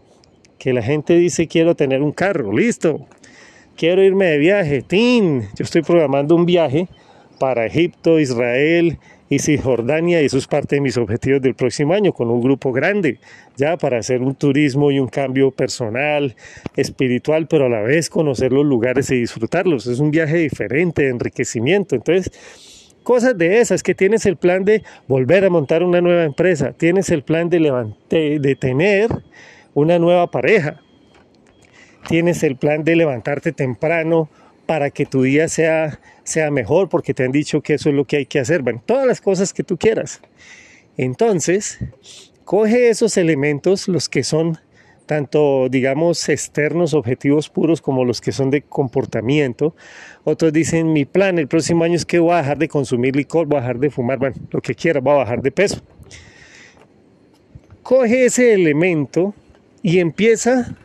Que 0.58 0.74
la 0.74 0.82
gente 0.82 1.16
dice 1.16 1.48
quiero 1.48 1.74
tener 1.74 2.02
un 2.02 2.12
carro, 2.12 2.52
listo. 2.52 3.06
Quiero 3.78 4.04
irme 4.04 4.26
de 4.26 4.36
viaje, 4.36 4.82
tin. 4.82 5.40
Yo 5.56 5.64
estoy 5.64 5.80
programando 5.80 6.36
un 6.36 6.44
viaje 6.44 6.88
para 7.38 7.64
Egipto, 7.64 8.20
Israel 8.20 8.98
y 9.30 9.38
Cisjordania 9.38 10.20
y 10.20 10.26
eso 10.26 10.36
es 10.36 10.46
parte 10.46 10.76
de 10.76 10.82
mis 10.82 10.98
objetivos 10.98 11.40
del 11.40 11.54
próximo 11.54 11.94
año 11.94 12.12
con 12.12 12.30
un 12.30 12.42
grupo 12.42 12.70
grande, 12.72 13.18
ya 13.56 13.78
para 13.78 13.98
hacer 13.98 14.20
un 14.20 14.34
turismo 14.34 14.90
y 14.90 14.98
un 14.98 15.08
cambio 15.08 15.50
personal, 15.50 16.36
espiritual, 16.76 17.46
pero 17.48 17.66
a 17.66 17.68
la 17.70 17.80
vez 17.80 18.10
conocer 18.10 18.52
los 18.52 18.66
lugares 18.66 19.10
y 19.10 19.16
disfrutarlos. 19.16 19.86
Es 19.86 19.98
un 19.98 20.10
viaje 20.10 20.36
diferente 20.36 21.04
de 21.04 21.08
enriquecimiento. 21.08 21.94
Entonces, 21.94 22.30
cosas 23.02 23.36
de 23.36 23.60
esas, 23.60 23.82
que 23.82 23.94
tienes 23.94 24.26
el 24.26 24.36
plan 24.36 24.64
de 24.64 24.82
volver 25.08 25.44
a 25.44 25.50
montar 25.50 25.82
una 25.82 26.00
nueva 26.00 26.24
empresa, 26.24 26.72
tienes 26.72 27.10
el 27.10 27.22
plan 27.22 27.50
de, 27.50 27.92
de 28.40 28.56
tener 28.56 29.10
una 29.74 29.98
nueva 29.98 30.30
pareja, 30.30 30.80
tienes 32.08 32.42
el 32.42 32.56
plan 32.56 32.84
de 32.84 32.96
levantarte 32.96 33.52
temprano 33.52 34.28
para 34.66 34.90
que 34.90 35.06
tu 35.06 35.22
día 35.22 35.48
sea, 35.48 36.00
sea 36.24 36.50
mejor, 36.50 36.88
porque 36.88 37.14
te 37.14 37.24
han 37.24 37.32
dicho 37.32 37.60
que 37.60 37.74
eso 37.74 37.88
es 37.88 37.94
lo 37.94 38.04
que 38.04 38.18
hay 38.18 38.26
que 38.26 38.38
hacer. 38.40 38.62
Bueno, 38.62 38.82
todas 38.84 39.06
las 39.06 39.20
cosas 39.20 39.52
que 39.52 39.64
tú 39.64 39.76
quieras. 39.76 40.20
Entonces, 40.96 41.78
coge 42.44 42.90
esos 42.90 43.16
elementos, 43.16 43.88
los 43.88 44.08
que 44.08 44.22
son 44.22 44.58
tanto, 45.06 45.68
digamos, 45.68 46.28
externos, 46.28 46.94
objetivos 46.94 47.48
puros, 47.48 47.80
como 47.80 48.04
los 48.04 48.20
que 48.20 48.32
son 48.32 48.50
de 48.50 48.62
comportamiento. 48.62 49.74
Otros 50.24 50.52
dicen, 50.52 50.92
mi 50.92 51.04
plan 51.04 51.38
el 51.38 51.48
próximo 51.48 51.84
año 51.84 51.96
es 51.96 52.04
que 52.04 52.18
voy 52.18 52.32
a 52.32 52.38
dejar 52.38 52.58
de 52.58 52.68
consumir 52.68 53.16
licor, 53.16 53.46
voy 53.46 53.58
a 53.58 53.60
dejar 53.60 53.78
de 53.78 53.90
fumar, 53.90 54.18
bueno, 54.18 54.36
lo 54.50 54.60
que 54.60 54.74
quiera, 54.74 55.00
voy 55.00 55.14
a 55.14 55.16
bajar 55.18 55.42
de 55.42 55.50
peso. 55.50 55.82
Coge 57.82 58.26
ese 58.26 58.54
elemento 58.54 59.34
y 59.82 59.98
empieza 59.98 60.76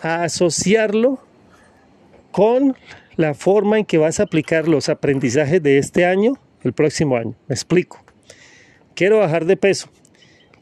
a 0.00 0.22
asociarlo 0.22 1.18
con 2.30 2.76
la 3.16 3.34
forma 3.34 3.78
en 3.78 3.84
que 3.84 3.98
vas 3.98 4.20
a 4.20 4.24
aplicar 4.24 4.68
los 4.68 4.88
aprendizajes 4.88 5.62
de 5.62 5.78
este 5.78 6.06
año 6.06 6.34
el 6.62 6.72
próximo 6.72 7.16
año. 7.16 7.34
Me 7.46 7.54
explico. 7.54 8.02
Quiero 8.94 9.18
bajar 9.18 9.44
de 9.44 9.56
peso 9.56 9.90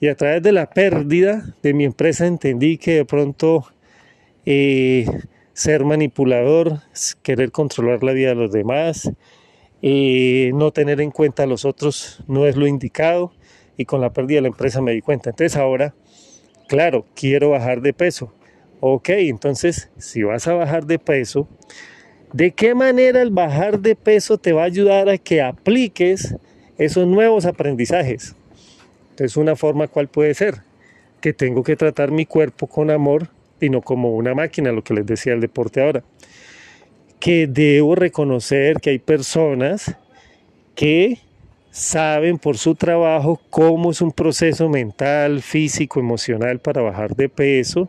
y 0.00 0.08
a 0.08 0.14
través 0.14 0.42
de 0.42 0.52
la 0.52 0.70
pérdida 0.70 1.54
de 1.62 1.74
mi 1.74 1.84
empresa 1.84 2.26
entendí 2.26 2.78
que 2.78 2.94
de 2.94 3.04
pronto 3.04 3.66
eh, 4.44 5.06
ser 5.52 5.84
manipulador, 5.84 6.80
querer 7.22 7.50
controlar 7.50 8.02
la 8.02 8.12
vida 8.12 8.30
de 8.30 8.34
los 8.34 8.52
demás, 8.52 9.10
eh, 9.82 10.50
no 10.54 10.70
tener 10.72 11.00
en 11.00 11.10
cuenta 11.10 11.44
a 11.44 11.46
los 11.46 11.64
otros 11.64 12.22
no 12.26 12.46
es 12.46 12.56
lo 12.56 12.66
indicado 12.66 13.32
y 13.76 13.84
con 13.84 14.00
la 14.00 14.12
pérdida 14.12 14.36
de 14.36 14.42
la 14.42 14.48
empresa 14.48 14.80
me 14.80 14.92
di 14.92 15.00
cuenta. 15.00 15.30
Entonces 15.30 15.56
ahora, 15.56 15.94
claro, 16.66 17.06
quiero 17.14 17.50
bajar 17.50 17.80
de 17.80 17.92
peso 17.92 18.32
Ok, 18.80 19.08
entonces 19.08 19.90
si 19.96 20.22
vas 20.22 20.46
a 20.46 20.52
bajar 20.52 20.84
de 20.84 20.98
peso, 20.98 21.48
¿de 22.32 22.52
qué 22.52 22.74
manera 22.74 23.22
el 23.22 23.30
bajar 23.30 23.80
de 23.80 23.96
peso 23.96 24.36
te 24.36 24.52
va 24.52 24.62
a 24.62 24.66
ayudar 24.66 25.08
a 25.08 25.16
que 25.16 25.40
apliques 25.40 26.36
esos 26.76 27.06
nuevos 27.06 27.46
aprendizajes? 27.46 28.35
Entonces 29.16 29.38
una 29.38 29.56
forma 29.56 29.88
cuál 29.88 30.08
puede 30.08 30.34
ser 30.34 30.56
que 31.22 31.32
tengo 31.32 31.62
que 31.62 31.74
tratar 31.74 32.10
mi 32.10 32.26
cuerpo 32.26 32.66
con 32.66 32.90
amor 32.90 33.28
y 33.58 33.70
no 33.70 33.80
como 33.80 34.14
una 34.14 34.34
máquina, 34.34 34.72
lo 34.72 34.84
que 34.84 34.92
les 34.92 35.06
decía 35.06 35.32
el 35.32 35.40
deporte 35.40 35.80
ahora. 35.80 36.04
Que 37.18 37.46
debo 37.46 37.94
reconocer 37.94 38.76
que 38.76 38.90
hay 38.90 38.98
personas 38.98 39.96
que 40.74 41.16
saben 41.70 42.36
por 42.36 42.58
su 42.58 42.74
trabajo 42.74 43.40
cómo 43.48 43.90
es 43.90 44.02
un 44.02 44.12
proceso 44.12 44.68
mental, 44.68 45.40
físico, 45.40 45.98
emocional 45.98 46.58
para 46.58 46.82
bajar 46.82 47.16
de 47.16 47.30
peso 47.30 47.88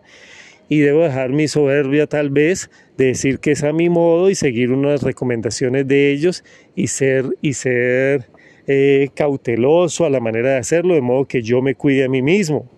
y 0.69 0.79
debo 0.79 1.03
dejar 1.03 1.31
mi 1.31 1.49
soberbia 1.49 2.07
tal 2.07 2.29
vez 2.29 2.69
de 2.97 3.07
decir 3.07 3.39
que 3.39 3.51
es 3.51 3.65
a 3.65 3.73
mi 3.73 3.89
modo 3.89 4.29
y 4.29 4.35
seguir 4.35 4.71
unas 4.71 5.03
recomendaciones 5.03 5.89
de 5.89 6.09
ellos 6.09 6.45
y 6.73 6.87
ser, 6.87 7.25
y 7.41 7.51
ser 7.51 8.29
eh, 8.67 9.09
cauteloso 9.15 10.05
a 10.05 10.09
la 10.09 10.19
manera 10.19 10.51
de 10.51 10.57
hacerlo, 10.57 10.93
de 10.93 11.01
modo 11.01 11.25
que 11.25 11.41
yo 11.41 11.61
me 11.61 11.75
cuide 11.75 12.03
a 12.03 12.09
mí 12.09 12.21
mismo. 12.21 12.69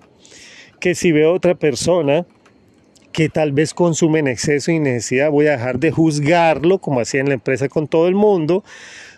Que 0.80 0.96
si 0.96 1.12
veo 1.12 1.34
otra 1.34 1.56
persona 1.56 2.26
que 3.12 3.28
tal 3.28 3.52
vez 3.52 3.74
consume 3.74 4.20
en 4.20 4.28
exceso 4.28 4.72
y 4.72 4.80
necesidad, 4.80 5.32
voy 5.32 5.48
a 5.48 5.52
dejar 5.52 5.80
de 5.80 5.92
juzgarlo 5.92 6.78
como 6.78 7.02
hacía 7.02 7.22
en 7.22 7.30
la 7.30 7.34
empresa 7.34 7.68
con 7.68 7.88
todo 7.88 8.08
el 8.08 8.16
mundo, 8.16 8.64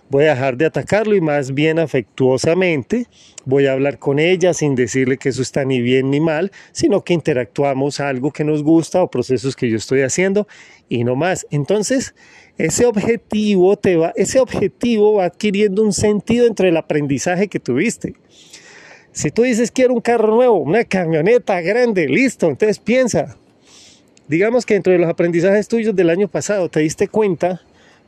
voy 0.09 0.25
a 0.25 0.33
dejar 0.33 0.57
de 0.57 0.65
atacarlo 0.65 1.15
y 1.15 1.21
más 1.21 1.53
bien 1.53 1.79
afectuosamente 1.79 3.07
voy 3.45 3.67
a 3.67 3.73
hablar 3.73 3.97
con 3.97 4.19
ella 4.19 4.53
sin 4.53 4.75
decirle 4.75 5.17
que 5.17 5.29
eso 5.29 5.41
está 5.41 5.65
ni 5.65 5.81
bien 5.81 6.09
ni 6.09 6.19
mal, 6.19 6.51
sino 6.71 7.03
que 7.03 7.13
interactuamos 7.13 7.99
algo 7.99 8.31
que 8.31 8.43
nos 8.43 8.63
gusta 8.63 9.01
o 9.01 9.09
procesos 9.09 9.55
que 9.55 9.69
yo 9.69 9.77
estoy 9.77 10.01
haciendo 10.01 10.47
y 10.89 11.03
no 11.03 11.15
más. 11.15 11.47
Entonces, 11.49 12.13
ese 12.65 12.85
objetivo 12.85 13.75
te 13.75 13.95
va 13.95 14.13
ese 14.15 14.39
objetivo 14.39 15.13
va 15.13 15.25
adquiriendo 15.25 15.83
un 15.83 15.93
sentido 15.93 16.45
entre 16.45 16.69
el 16.69 16.77
aprendizaje 16.77 17.47
que 17.47 17.59
tuviste. 17.59 18.13
Si 19.11 19.31
tú 19.31 19.43
dices 19.43 19.71
quiero 19.71 19.93
un 19.93 20.01
carro 20.01 20.35
nuevo, 20.35 20.57
una 20.59 20.83
camioneta 20.85 21.59
grande, 21.61 22.07
listo, 22.07 22.47
entonces 22.47 22.79
piensa. 22.79 23.35
Digamos 24.27 24.65
que 24.65 24.75
dentro 24.75 24.93
de 24.93 24.99
los 24.99 25.09
aprendizajes 25.09 25.67
tuyos 25.67 25.95
del 25.95 26.09
año 26.09 26.27
pasado 26.27 26.69
te 26.69 26.81
diste 26.81 27.07
cuenta 27.07 27.61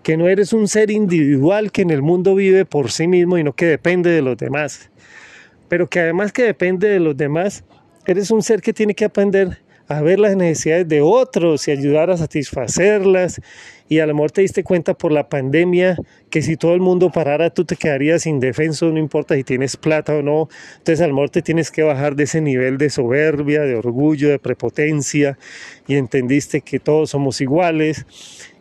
que 0.03 0.17
no 0.17 0.27
eres 0.27 0.53
un 0.53 0.67
ser 0.67 0.91
individual 0.91 1.71
que 1.71 1.81
en 1.81 1.89
el 1.89 2.01
mundo 2.01 2.35
vive 2.35 2.63
por 2.65 2.91
sí 2.91 3.07
mismo 3.07 3.37
y 3.37 3.43
no 3.43 3.53
que 3.53 3.65
depende 3.65 4.11
de 4.11 4.21
los 4.21 4.37
demás. 4.37 4.89
Pero 5.67 5.89
que 5.89 5.99
además 5.99 6.31
que 6.31 6.43
depende 6.43 6.87
de 6.87 6.99
los 6.99 7.17
demás, 7.17 7.63
eres 8.05 8.29
un 8.29 8.43
ser 8.43 8.61
que 8.61 8.73
tiene 8.73 8.93
que 8.93 9.05
aprender 9.05 9.62
a 9.87 10.01
ver 10.01 10.19
las 10.19 10.35
necesidades 10.35 10.87
de 10.87 11.01
otros 11.01 11.67
y 11.67 11.71
ayudar 11.71 12.09
a 12.09 12.17
satisfacerlas. 12.17 13.41
Y 13.89 13.99
a 13.99 14.07
lo 14.07 14.13
mejor 14.13 14.31
te 14.31 14.41
diste 14.41 14.63
cuenta 14.63 14.93
por 14.93 15.11
la 15.11 15.29
pandemia 15.29 15.97
que 16.29 16.41
si 16.41 16.57
todo 16.57 16.73
el 16.73 16.79
mundo 16.79 17.11
parara, 17.11 17.49
tú 17.49 17.65
te 17.65 17.75
quedarías 17.75 18.25
indefenso, 18.25 18.87
no 18.87 18.97
importa 18.97 19.35
si 19.35 19.43
tienes 19.43 19.77
plata 19.77 20.15
o 20.15 20.21
no. 20.21 20.47
Entonces 20.77 21.01
a 21.01 21.07
lo 21.07 21.13
mejor 21.13 21.29
te 21.29 21.41
tienes 21.41 21.69
que 21.69 21.83
bajar 21.83 22.15
de 22.15 22.23
ese 22.23 22.41
nivel 22.41 22.77
de 22.77 22.89
soberbia, 22.89 23.61
de 23.61 23.75
orgullo, 23.75 24.29
de 24.29 24.39
prepotencia 24.39 25.37
y 25.87 25.95
entendiste 25.95 26.61
que 26.61 26.79
todos 26.79 27.11
somos 27.11 27.41
iguales 27.41 28.05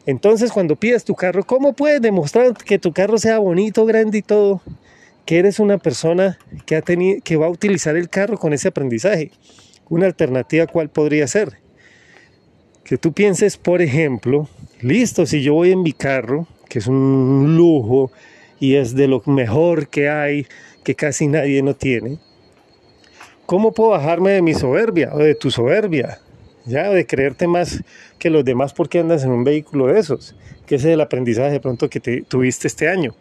entonces, 0.04 0.50
cuando 0.50 0.74
pidas 0.76 1.04
tu 1.04 1.14
carro, 1.14 1.44
¿cómo 1.44 1.74
puedes 1.74 2.02
demostrar 2.02 2.54
que 2.54 2.78
tu 2.78 2.92
carro 2.92 3.18
sea 3.18 3.38
bonito, 3.38 3.86
grande 3.86 4.18
y 4.18 4.22
todo? 4.22 4.60
Que 5.24 5.38
eres 5.38 5.60
una 5.60 5.78
persona 5.78 6.38
que, 6.66 6.74
ha 6.74 6.82
que 6.82 7.36
va 7.36 7.46
a 7.46 7.50
utilizar 7.50 7.96
el 7.96 8.08
carro 8.08 8.36
con 8.36 8.52
ese 8.52 8.68
aprendizaje. 8.68 9.30
Una 9.88 10.06
alternativa, 10.06 10.66
¿cuál 10.66 10.88
podría 10.88 11.26
ser? 11.26 11.58
Que 12.84 12.98
tú 12.98 13.12
pienses, 13.12 13.56
por 13.56 13.82
ejemplo, 13.82 14.48
listo, 14.80 15.26
si 15.26 15.42
yo 15.42 15.54
voy 15.54 15.72
en 15.72 15.82
mi 15.82 15.92
carro, 15.92 16.46
que 16.68 16.78
es 16.78 16.86
un 16.86 17.56
lujo 17.56 18.10
y 18.58 18.74
es 18.76 18.94
de 18.94 19.08
lo 19.08 19.22
mejor 19.26 19.88
que 19.88 20.08
hay, 20.08 20.46
que 20.84 20.94
casi 20.94 21.26
nadie 21.26 21.62
no 21.62 21.74
tiene, 21.74 22.18
¿cómo 23.46 23.72
puedo 23.72 23.90
bajarme 23.90 24.30
de 24.32 24.42
mi 24.42 24.54
soberbia 24.54 25.10
o 25.12 25.18
de 25.18 25.34
tu 25.34 25.50
soberbia? 25.50 26.18
ya 26.64 26.90
de 26.90 27.06
creerte 27.06 27.46
más 27.46 27.82
que 28.18 28.30
los 28.30 28.44
demás 28.44 28.72
porque 28.72 29.00
andas 29.00 29.24
en 29.24 29.30
un 29.30 29.44
vehículo 29.44 29.86
de 29.86 29.98
esos, 29.98 30.36
que 30.66 30.76
ese 30.76 30.88
es 30.88 30.94
el 30.94 31.00
aprendizaje 31.00 31.52
de 31.52 31.60
pronto 31.60 31.88
que 31.88 32.00
te, 32.00 32.22
tuviste 32.22 32.68
este 32.68 32.88
año. 32.88 33.14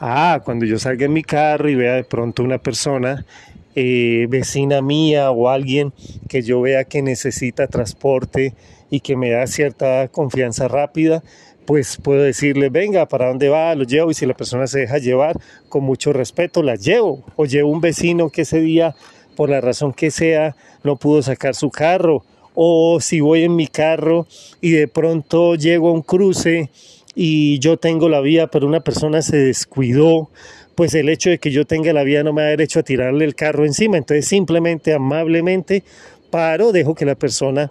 Ah, 0.00 0.40
cuando 0.44 0.64
yo 0.64 0.78
salga 0.78 1.06
en 1.06 1.12
mi 1.12 1.22
carro 1.22 1.68
y 1.68 1.74
vea 1.74 1.94
de 1.94 2.04
pronto 2.04 2.42
una 2.42 2.58
persona 2.58 3.24
eh, 3.74 4.26
vecina 4.28 4.82
mía 4.82 5.30
o 5.30 5.48
alguien 5.48 5.92
que 6.28 6.42
yo 6.42 6.60
vea 6.60 6.84
que 6.84 7.02
necesita 7.02 7.66
transporte 7.66 8.54
y 8.90 9.00
que 9.00 9.16
me 9.16 9.30
da 9.30 9.46
cierta 9.46 10.08
confianza 10.08 10.68
rápida, 10.68 11.22
pues 11.64 11.96
puedo 11.96 12.22
decirle, 12.22 12.68
venga, 12.68 13.06
¿para 13.06 13.28
dónde 13.28 13.48
va? 13.48 13.74
Lo 13.74 13.84
llevo 13.84 14.10
y 14.10 14.14
si 14.14 14.26
la 14.26 14.34
persona 14.34 14.66
se 14.66 14.80
deja 14.80 14.98
llevar, 14.98 15.38
con 15.68 15.84
mucho 15.84 16.12
respeto 16.12 16.62
la 16.62 16.76
llevo. 16.76 17.24
O 17.36 17.46
llevo 17.46 17.70
un 17.70 17.80
vecino 17.80 18.30
que 18.30 18.42
ese 18.42 18.60
día, 18.60 18.94
por 19.36 19.48
la 19.48 19.60
razón 19.60 19.92
que 19.92 20.10
sea, 20.10 20.56
no 20.84 20.96
pudo 20.96 21.22
sacar 21.22 21.54
su 21.54 21.70
carro 21.70 22.24
o 22.54 23.00
si 23.00 23.20
voy 23.20 23.44
en 23.44 23.56
mi 23.56 23.66
carro 23.66 24.26
y 24.60 24.72
de 24.72 24.88
pronto 24.88 25.54
llego 25.54 25.88
a 25.88 25.92
un 25.92 26.02
cruce 26.02 26.70
y 27.14 27.58
yo 27.58 27.76
tengo 27.76 28.08
la 28.08 28.20
vía, 28.20 28.46
pero 28.46 28.66
una 28.66 28.80
persona 28.80 29.22
se 29.22 29.36
descuidó, 29.36 30.30
pues 30.74 30.94
el 30.94 31.08
hecho 31.08 31.30
de 31.30 31.38
que 31.38 31.50
yo 31.50 31.64
tenga 31.64 31.92
la 31.92 32.02
vía 32.02 32.22
no 32.22 32.32
me 32.32 32.42
da 32.42 32.48
derecho 32.48 32.80
a 32.80 32.82
tirarle 32.82 33.24
el 33.24 33.34
carro 33.34 33.64
encima. 33.64 33.96
Entonces 33.96 34.26
simplemente, 34.26 34.92
amablemente, 34.94 35.84
paro, 36.30 36.72
dejo 36.72 36.94
que 36.94 37.04
la 37.04 37.14
persona 37.14 37.70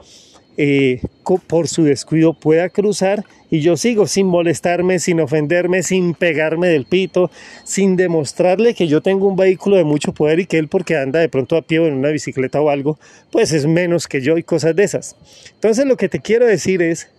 eh, 0.58 1.02
por 1.48 1.68
su 1.68 1.84
descuido 1.84 2.34
pueda 2.34 2.70
cruzar 2.70 3.24
y 3.50 3.62
yo 3.62 3.78
sigo 3.78 4.06
sin 4.06 4.28
molestarme, 4.28 5.00
sin 5.00 5.20
ofenderme, 5.20 5.82
sin 5.82 6.14
pegarme 6.14 6.68
del 6.68 6.86
pito, 6.86 7.32
sin 7.64 7.96
demostrarle 7.96 8.74
que 8.74 8.88
yo 8.88 9.02
tengo 9.02 9.28
un 9.28 9.36
vehículo 9.36 9.78
de 9.78 9.84
mucho 9.84 10.14
poder 10.14 10.40
y 10.40 10.46
que 10.46 10.58
él 10.58 10.68
porque 10.68 10.98
anda 10.98 11.20
de 11.20 11.30
pronto 11.30 11.56
a 11.56 11.62
pie 11.62 11.80
o 11.80 11.88
en 11.88 11.94
una 11.94 12.10
bicicleta 12.10 12.62
o 12.62 12.70
algo, 12.70 13.00
pues 13.32 13.54
es 13.54 13.66
menos 13.66 14.08
que 14.08 14.22
yo 14.22 14.38
y 14.38 14.44
cosas 14.44 14.76
de 14.76 14.84
esas. 14.84 15.16
Entonces 15.54 15.86
lo 15.86 15.98
que 15.98 16.10
te 16.10 16.20
quiero 16.20 16.46
decir 16.46 16.82
es, 16.82 17.10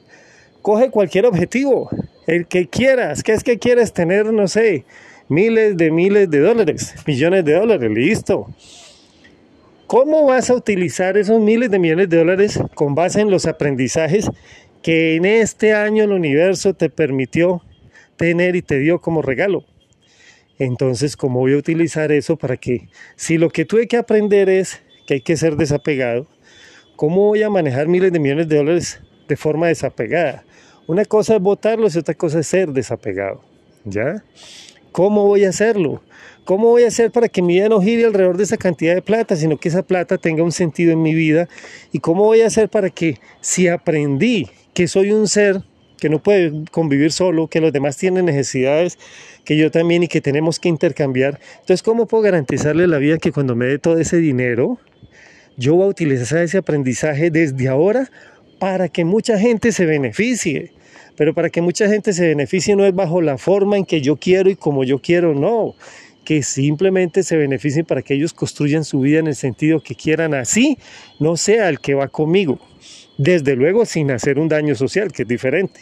coge 0.61 0.91
cualquier 0.91 1.27
objetivo, 1.27 1.91
el 2.27 2.47
que 2.47 2.69
quieras, 2.69 3.23
que 3.23 3.33
es 3.33 3.43
que 3.43 3.59
quieres 3.59 3.93
tener, 3.93 4.33
no 4.33 4.47
sé, 4.47 4.85
miles 5.29 5.77
de 5.77 5.91
miles 5.91 6.31
de 6.31 6.41
dólares, 6.41 6.95
millones 7.07 7.45
de 7.45 7.55
dólares, 7.55 7.91
listo 7.91 8.49
¿Cómo 9.93 10.25
vas 10.25 10.49
a 10.49 10.55
utilizar 10.55 11.19
esos 11.19 11.39
miles 11.39 11.71
de 11.71 11.79
millones 11.79 12.09
de 12.09 12.17
dólares 12.17 12.59
con 12.75 12.95
base 12.95 13.21
en 13.21 13.31
los 13.31 13.45
aprendizajes 13.45 14.31
que 14.83 15.17
en 15.17 15.27
este 15.27 15.75
año 15.75 16.05
el 16.05 16.13
universo 16.13 16.73
te 16.73 16.89
permitió 16.89 17.61
tener 18.17 18.57
y 18.57 18.63
te 18.63 18.79
dio 18.79 19.03
como 19.03 19.21
regalo? 19.21 19.67
Entonces, 20.59 21.15
¿cómo 21.15 21.41
voy 21.41 21.53
a 21.53 21.59
utilizar 21.59 22.11
eso 22.11 22.37
para 22.37 22.57
que, 22.57 22.89
si 23.17 23.37
lo 23.37 23.51
que 23.51 23.67
tuve 23.67 23.87
que 23.87 23.99
aprender 23.99 24.49
es 24.49 24.81
que 25.07 25.13
hay 25.13 25.21
que 25.21 25.37
ser 25.37 25.57
desapegado, 25.57 26.27
¿cómo 26.97 27.27
voy 27.27 27.43
a 27.43 27.51
manejar 27.51 27.87
miles 27.87 28.13
de 28.13 28.19
millones 28.19 28.49
de 28.49 28.57
dólares 28.57 28.99
de 29.29 29.37
forma 29.37 29.67
desapegada? 29.67 30.43
Una 30.87 31.05
cosa 31.05 31.37
es 31.37 31.43
votarlos 31.43 31.95
y 31.95 31.99
otra 31.99 32.15
cosa 32.15 32.41
es 32.41 32.47
ser 32.47 32.71
desapegado, 32.71 33.43
¿ya? 33.85 34.25
¿Cómo 34.93 35.27
voy 35.27 35.45
a 35.45 35.49
hacerlo? 35.49 36.03
¿Cómo 36.45 36.69
voy 36.69 36.85
a 36.85 36.89
hacer 36.89 37.11
para 37.11 37.29
que 37.29 37.41
mi 37.41 37.55
vida 37.55 37.69
no 37.69 37.81
gire 37.81 38.05
alrededor 38.05 38.37
de 38.37 38.45
esa 38.45 38.57
cantidad 38.57 38.95
de 38.95 39.03
plata, 39.03 39.37
sino 39.37 39.57
que 39.57 39.69
esa 39.69 39.83
plata 39.83 40.19
tenga 40.19 40.43
un 40.43 40.53
sentido 40.53 40.93
en 40.93 41.03
mi 41.03 41.15
vida? 41.15 41.49
¿Y 41.93 42.01
cómo 42.01 42.25
voy 42.25 42.43
a 42.43 42.47
hacer 42.47 42.69
para 42.69 42.91
que 42.91 43.19
si 43.41 43.69
aprendí 43.69 44.49
que 44.75 44.89
soy 44.89 45.13
un 45.13 45.29
ser 45.29 45.63
que 45.99 46.09
no 46.09 46.21
puede 46.21 46.65
convivir 46.73 47.13
solo, 47.13 47.47
que 47.47 47.61
los 47.61 47.73
demás 47.73 47.97
tienen 47.97 48.25
necesidades, 48.25 48.99
que 49.45 49.57
yo 49.57 49.71
también 49.71 50.03
y 50.03 50.09
que 50.09 50.21
tenemos 50.21 50.59
que 50.59 50.69
intercambiar. 50.69 51.39
Entonces, 51.61 51.81
¿cómo 51.81 52.07
puedo 52.07 52.25
garantizarle 52.25 52.89
la 52.89 52.99
vida 52.99 53.19
que 53.19 53.31
cuando 53.31 53.55
me 53.55 53.67
dé 53.67 53.79
todo 53.79 53.99
ese 53.99 54.17
dinero, 54.17 54.81
yo 55.57 55.77
voy 55.77 55.85
a 55.85 55.89
utilizar 55.89 56.43
ese 56.43 56.59
aprendizaje 56.59 57.31
desde 57.31 57.69
ahora 57.69 58.11
para 58.59 58.89
que 58.89 59.05
mucha 59.05 59.39
gente 59.39 59.71
se 59.71 59.87
beneficie? 59.87 60.73
Pero 61.17 61.35
para 61.35 61.51
que 61.51 61.61
mucha 61.61 61.89
gente 61.89 62.13
se 62.13 62.29
beneficie 62.29 62.77
no 62.77 62.85
es 62.85 62.95
bajo 62.95 63.21
la 63.21 63.39
forma 63.39 63.77
en 63.77 63.85
que 63.85 64.01
yo 64.01 64.17
quiero 64.17 64.51
y 64.51 64.57
como 64.57 64.85
yo 64.85 64.99
quiero, 64.99 65.35
no. 65.35 65.75
Que 66.25 66.43
simplemente 66.43 67.23
se 67.23 67.37
beneficien 67.37 67.85
para 67.85 68.03
que 68.03 68.15
ellos 68.15 68.33
construyan 68.33 68.85
su 68.85 69.01
vida 69.01 69.19
en 69.19 69.27
el 69.27 69.35
sentido 69.35 69.81
que 69.81 69.95
quieran 69.95 70.35
así, 70.35 70.79
no 71.19 71.37
sea 71.37 71.69
el 71.69 71.81
que 71.81 71.95
va 71.95 72.09
conmigo. 72.09 72.59
Desde 73.19 73.57
luego 73.57 73.85
sin 73.85 74.11
hacer 74.11 74.39
un 74.39 74.49
daño 74.49 74.75
social, 74.75 75.13
que 75.13 75.23
es 75.23 75.29
diferente, 75.29 75.81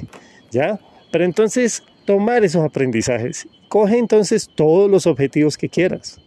¿ya? 0.51 0.81
Pero 1.13 1.25
entonces 1.25 1.83
tomar 2.05 2.45
esos 2.45 2.65
aprendizajes, 2.65 3.47
coge 3.69 3.99
entonces 3.99 4.51
todos 4.53 4.91
los 4.91 5.07
objetivos 5.07 5.57
que 5.57 5.69
quieras, 5.69 6.21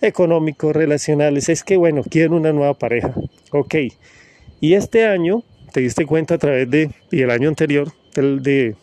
económicos, 0.00 0.76
relacionales, 0.76 1.48
es 1.48 1.64
que 1.64 1.76
bueno, 1.76 2.02
quiero 2.08 2.36
una 2.36 2.52
nueva 2.52 2.74
pareja, 2.74 3.14
ok, 3.50 3.74
y 4.60 4.74
este 4.74 5.06
año 5.06 5.42
te 5.72 5.80
diste 5.80 6.06
cuenta 6.06 6.34
a 6.34 6.38
través 6.38 6.70
de, 6.70 6.90
y 7.10 7.22
el 7.22 7.30
año 7.30 7.48
anterior, 7.48 7.92
de, 8.14 8.74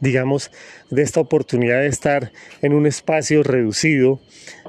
digamos, 0.00 0.50
de 0.90 1.02
esta 1.02 1.20
oportunidad 1.20 1.80
de 1.80 1.88
estar 1.88 2.32
en 2.62 2.72
un 2.74 2.86
espacio 2.86 3.42
reducido, 3.42 4.20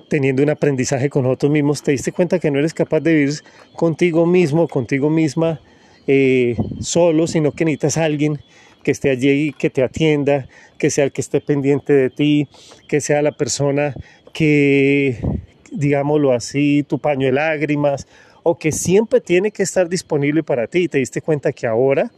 teniendo 0.09 0.43
un 0.43 0.49
aprendizaje 0.49 1.09
con 1.09 1.23
nosotros 1.23 1.51
mismos, 1.51 1.83
te 1.83 1.91
diste 1.91 2.11
cuenta 2.11 2.39
que 2.39 2.51
no 2.51 2.59
eres 2.59 2.73
capaz 2.73 3.01
de 3.01 3.13
vivir 3.13 3.33
contigo 3.75 4.25
mismo, 4.25 4.67
contigo 4.67 5.09
misma, 5.09 5.59
eh, 6.07 6.55
solo, 6.79 7.27
sino 7.27 7.51
que 7.51 7.65
necesitas 7.65 7.97
a 7.97 8.05
alguien 8.05 8.39
que 8.83 8.91
esté 8.91 9.09
allí, 9.09 9.51
que 9.51 9.69
te 9.69 9.83
atienda, 9.83 10.47
que 10.77 10.89
sea 10.89 11.03
el 11.03 11.11
que 11.11 11.19
esté 11.19 11.41
pendiente 11.41 11.91
de 11.91 12.09
ti, 12.09 12.47
que 12.87 13.01
sea 13.01 13.21
la 13.21 13.33
persona 13.33 13.93
que, 14.33 15.17
digámoslo 15.71 16.31
así, 16.31 16.85
tu 16.87 16.99
paño 16.99 17.25
de 17.25 17.33
lágrimas, 17.33 18.07
o 18.43 18.57
que 18.57 18.71
siempre 18.71 19.19
tiene 19.19 19.51
que 19.51 19.63
estar 19.63 19.89
disponible 19.89 20.41
para 20.41 20.67
ti. 20.67 20.87
Te 20.87 20.99
diste 20.99 21.21
cuenta 21.21 21.51
que 21.51 21.67
ahora, 21.67 22.13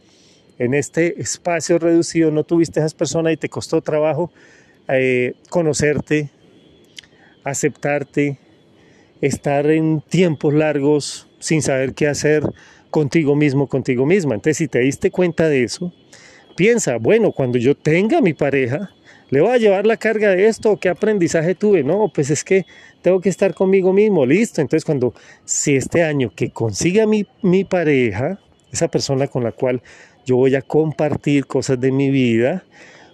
en 0.60 0.74
este 0.74 1.18
espacio 1.20 1.78
reducido, 1.78 2.30
no 2.30 2.44
tuviste 2.44 2.80
a 2.80 2.82
esas 2.82 2.92
personas 2.92 3.32
y 3.32 3.38
te 3.38 3.48
costó 3.48 3.80
trabajo 3.80 4.30
eh, 4.88 5.32
conocerte, 5.48 6.28
aceptarte, 7.44 8.38
estar 9.22 9.70
en 9.70 10.02
tiempos 10.02 10.52
largos 10.52 11.28
sin 11.38 11.62
saber 11.62 11.94
qué 11.94 12.08
hacer, 12.08 12.42
contigo 12.90 13.34
mismo, 13.36 13.68
contigo 13.68 14.04
misma. 14.04 14.34
Entonces, 14.34 14.58
si 14.58 14.68
te 14.68 14.80
diste 14.80 15.10
cuenta 15.10 15.48
de 15.48 15.62
eso, 15.62 15.94
piensa, 16.56 16.98
bueno, 16.98 17.32
cuando 17.32 17.56
yo 17.56 17.74
tenga 17.74 18.20
mi 18.20 18.34
pareja, 18.34 18.90
¿le 19.30 19.40
voy 19.40 19.52
a 19.52 19.56
llevar 19.56 19.86
la 19.86 19.96
carga 19.96 20.28
de 20.28 20.46
esto? 20.46 20.76
¿Qué 20.78 20.90
aprendizaje 20.90 21.54
tuve? 21.54 21.82
No, 21.82 22.10
pues 22.14 22.28
es 22.28 22.44
que 22.44 22.66
tengo 23.00 23.22
que 23.22 23.30
estar 23.30 23.54
conmigo 23.54 23.94
mismo, 23.94 24.26
listo. 24.26 24.60
Entonces, 24.60 24.84
cuando, 24.84 25.14
si 25.46 25.74
este 25.74 26.02
año 26.02 26.30
que 26.34 26.50
consiga 26.50 27.06
mi, 27.06 27.26
mi 27.40 27.64
pareja, 27.64 28.38
esa 28.72 28.88
persona 28.88 29.26
con 29.26 29.42
la 29.44 29.52
cual 29.52 29.82
yo 30.26 30.36
voy 30.36 30.54
a 30.54 30.62
compartir 30.62 31.46
cosas 31.46 31.80
de 31.80 31.92
mi 31.92 32.10
vida, 32.10 32.64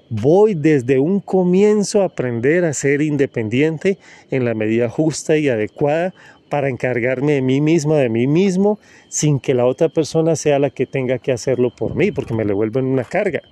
voy 0.08 0.54
desde 0.54 0.98
un 0.98 1.20
comienzo 1.20 2.02
a 2.02 2.06
aprender 2.06 2.64
a 2.64 2.72
ser 2.72 3.02
independiente 3.02 3.98
en 4.30 4.44
la 4.44 4.54
medida 4.54 4.88
justa 4.88 5.36
y 5.36 5.48
adecuada 5.48 6.14
para 6.48 6.68
encargarme 6.68 7.32
de 7.32 7.42
mí 7.42 7.60
mismo, 7.60 7.96
de 7.96 8.08
mí 8.08 8.26
mismo, 8.26 8.78
sin 9.08 9.40
que 9.40 9.54
la 9.54 9.66
otra 9.66 9.88
persona 9.88 10.36
sea 10.36 10.58
la 10.58 10.70
que 10.70 10.86
tenga 10.86 11.18
que 11.18 11.32
hacerlo 11.32 11.74
por 11.74 11.96
mí, 11.96 12.12
porque 12.12 12.34
me 12.34 12.44
le 12.44 12.52
vuelven 12.52 12.84
una 12.84 13.04
carga. 13.04 13.42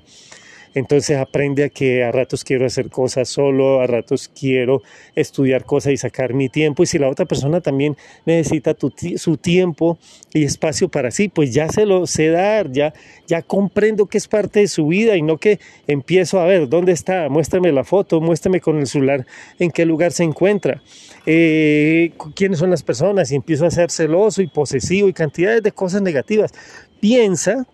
Entonces 0.74 1.16
aprende 1.16 1.64
a 1.64 1.68
que 1.68 2.02
a 2.02 2.10
ratos 2.10 2.44
quiero 2.44 2.66
hacer 2.66 2.90
cosas 2.90 3.28
solo, 3.28 3.80
a 3.80 3.86
ratos 3.86 4.28
quiero 4.28 4.82
estudiar 5.14 5.64
cosas 5.64 5.92
y 5.92 5.96
sacar 5.96 6.34
mi 6.34 6.48
tiempo. 6.48 6.82
Y 6.82 6.86
si 6.86 6.98
la 6.98 7.08
otra 7.08 7.26
persona 7.26 7.60
también 7.60 7.96
necesita 8.26 8.76
su 9.16 9.36
tiempo 9.36 9.98
y 10.32 10.44
espacio 10.44 10.88
para 10.88 11.10
sí, 11.10 11.28
pues 11.28 11.54
ya 11.54 11.68
se 11.68 11.86
lo 11.86 12.06
sé 12.06 12.28
dar, 12.28 12.72
ya, 12.72 12.92
ya 13.26 13.42
comprendo 13.42 14.06
que 14.06 14.18
es 14.18 14.26
parte 14.26 14.60
de 14.60 14.68
su 14.68 14.88
vida 14.88 15.16
y 15.16 15.22
no 15.22 15.38
que 15.38 15.60
empiezo 15.86 16.40
a 16.40 16.46
ver 16.46 16.68
dónde 16.68 16.92
está, 16.92 17.28
muéstrame 17.28 17.70
la 17.72 17.84
foto, 17.84 18.20
muéstrame 18.20 18.60
con 18.60 18.78
el 18.78 18.86
celular 18.86 19.26
en 19.58 19.70
qué 19.70 19.84
lugar 19.84 20.12
se 20.12 20.24
encuentra, 20.24 20.82
eh, 21.24 22.12
quiénes 22.34 22.58
son 22.58 22.70
las 22.70 22.82
personas 22.82 23.30
y 23.30 23.36
empiezo 23.36 23.64
a 23.64 23.70
ser 23.70 23.90
celoso 23.90 24.42
y 24.42 24.48
posesivo 24.48 25.08
y 25.08 25.12
cantidades 25.12 25.62
de 25.62 25.72
cosas 25.72 26.02
negativas. 26.02 26.52
Piensa 27.00 27.66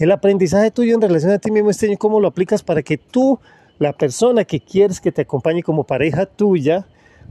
el 0.00 0.10
aprendizaje 0.12 0.70
tuyo 0.70 0.94
en 0.94 1.02
relación 1.02 1.30
a 1.30 1.38
ti 1.38 1.50
mismo 1.50 1.68
este 1.70 1.86
año, 1.86 1.98
cómo 1.98 2.20
lo 2.20 2.28
aplicas 2.28 2.62
para 2.62 2.82
que 2.82 2.96
tú, 2.96 3.38
la 3.78 3.92
persona 3.92 4.44
que 4.44 4.58
quieres 4.58 4.98
que 4.98 5.12
te 5.12 5.22
acompañe 5.22 5.62
como 5.62 5.84
pareja 5.84 6.24
tuya, 6.24 6.86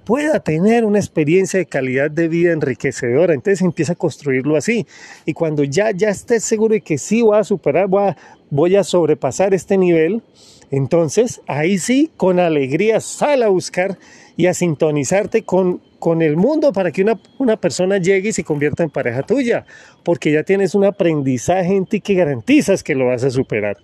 pueda 0.05 0.39
tener 0.39 0.85
una 0.85 0.99
experiencia 0.99 1.57
de 1.57 1.65
calidad 1.65 2.11
de 2.11 2.27
vida 2.27 2.51
enriquecedora. 2.51 3.33
Entonces 3.33 3.61
empieza 3.63 3.93
a 3.93 3.95
construirlo 3.95 4.55
así. 4.55 4.85
Y 5.25 5.33
cuando 5.33 5.63
ya, 5.63 5.89
ya 5.91 6.09
estés 6.09 6.43
seguro 6.43 6.75
de 6.75 6.81
que 6.81 6.99
sí 6.99 7.23
voy 7.23 7.39
a 7.39 7.43
superar, 7.43 7.87
voy 7.87 8.09
a, 8.09 8.17
voy 8.51 8.75
a 8.75 8.83
sobrepasar 8.83 9.55
este 9.55 9.75
nivel, 9.75 10.21
entonces 10.69 11.41
ahí 11.47 11.79
sí, 11.79 12.11
con 12.17 12.39
alegría, 12.39 12.99
sal 12.99 13.41
a 13.41 13.49
buscar 13.49 13.97
y 14.37 14.45
a 14.45 14.53
sintonizarte 14.53 15.41
con 15.41 15.81
con 15.99 16.21
el 16.21 16.37
mundo 16.37 16.73
para 16.73 16.91
que 16.91 17.01
una, 17.01 17.19
una, 17.37 17.57
persona 17.57 17.97
llegue 17.97 18.29
y 18.29 18.33
se 18.33 18.43
convierta 18.43 18.83
en 18.83 18.89
pareja 18.89 19.23
tuya, 19.23 19.65
porque 20.03 20.31
ya 20.31 20.43
tienes 20.43 20.73
un 20.75 20.85
aprendizaje 20.85 21.75
en 21.75 21.85
ti 21.85 22.01
que 22.01 22.15
garantizas 22.15 22.83
que 22.83 22.95
lo 22.95 23.07
vas 23.07 23.23
a 23.23 23.29
superar. 23.29 23.77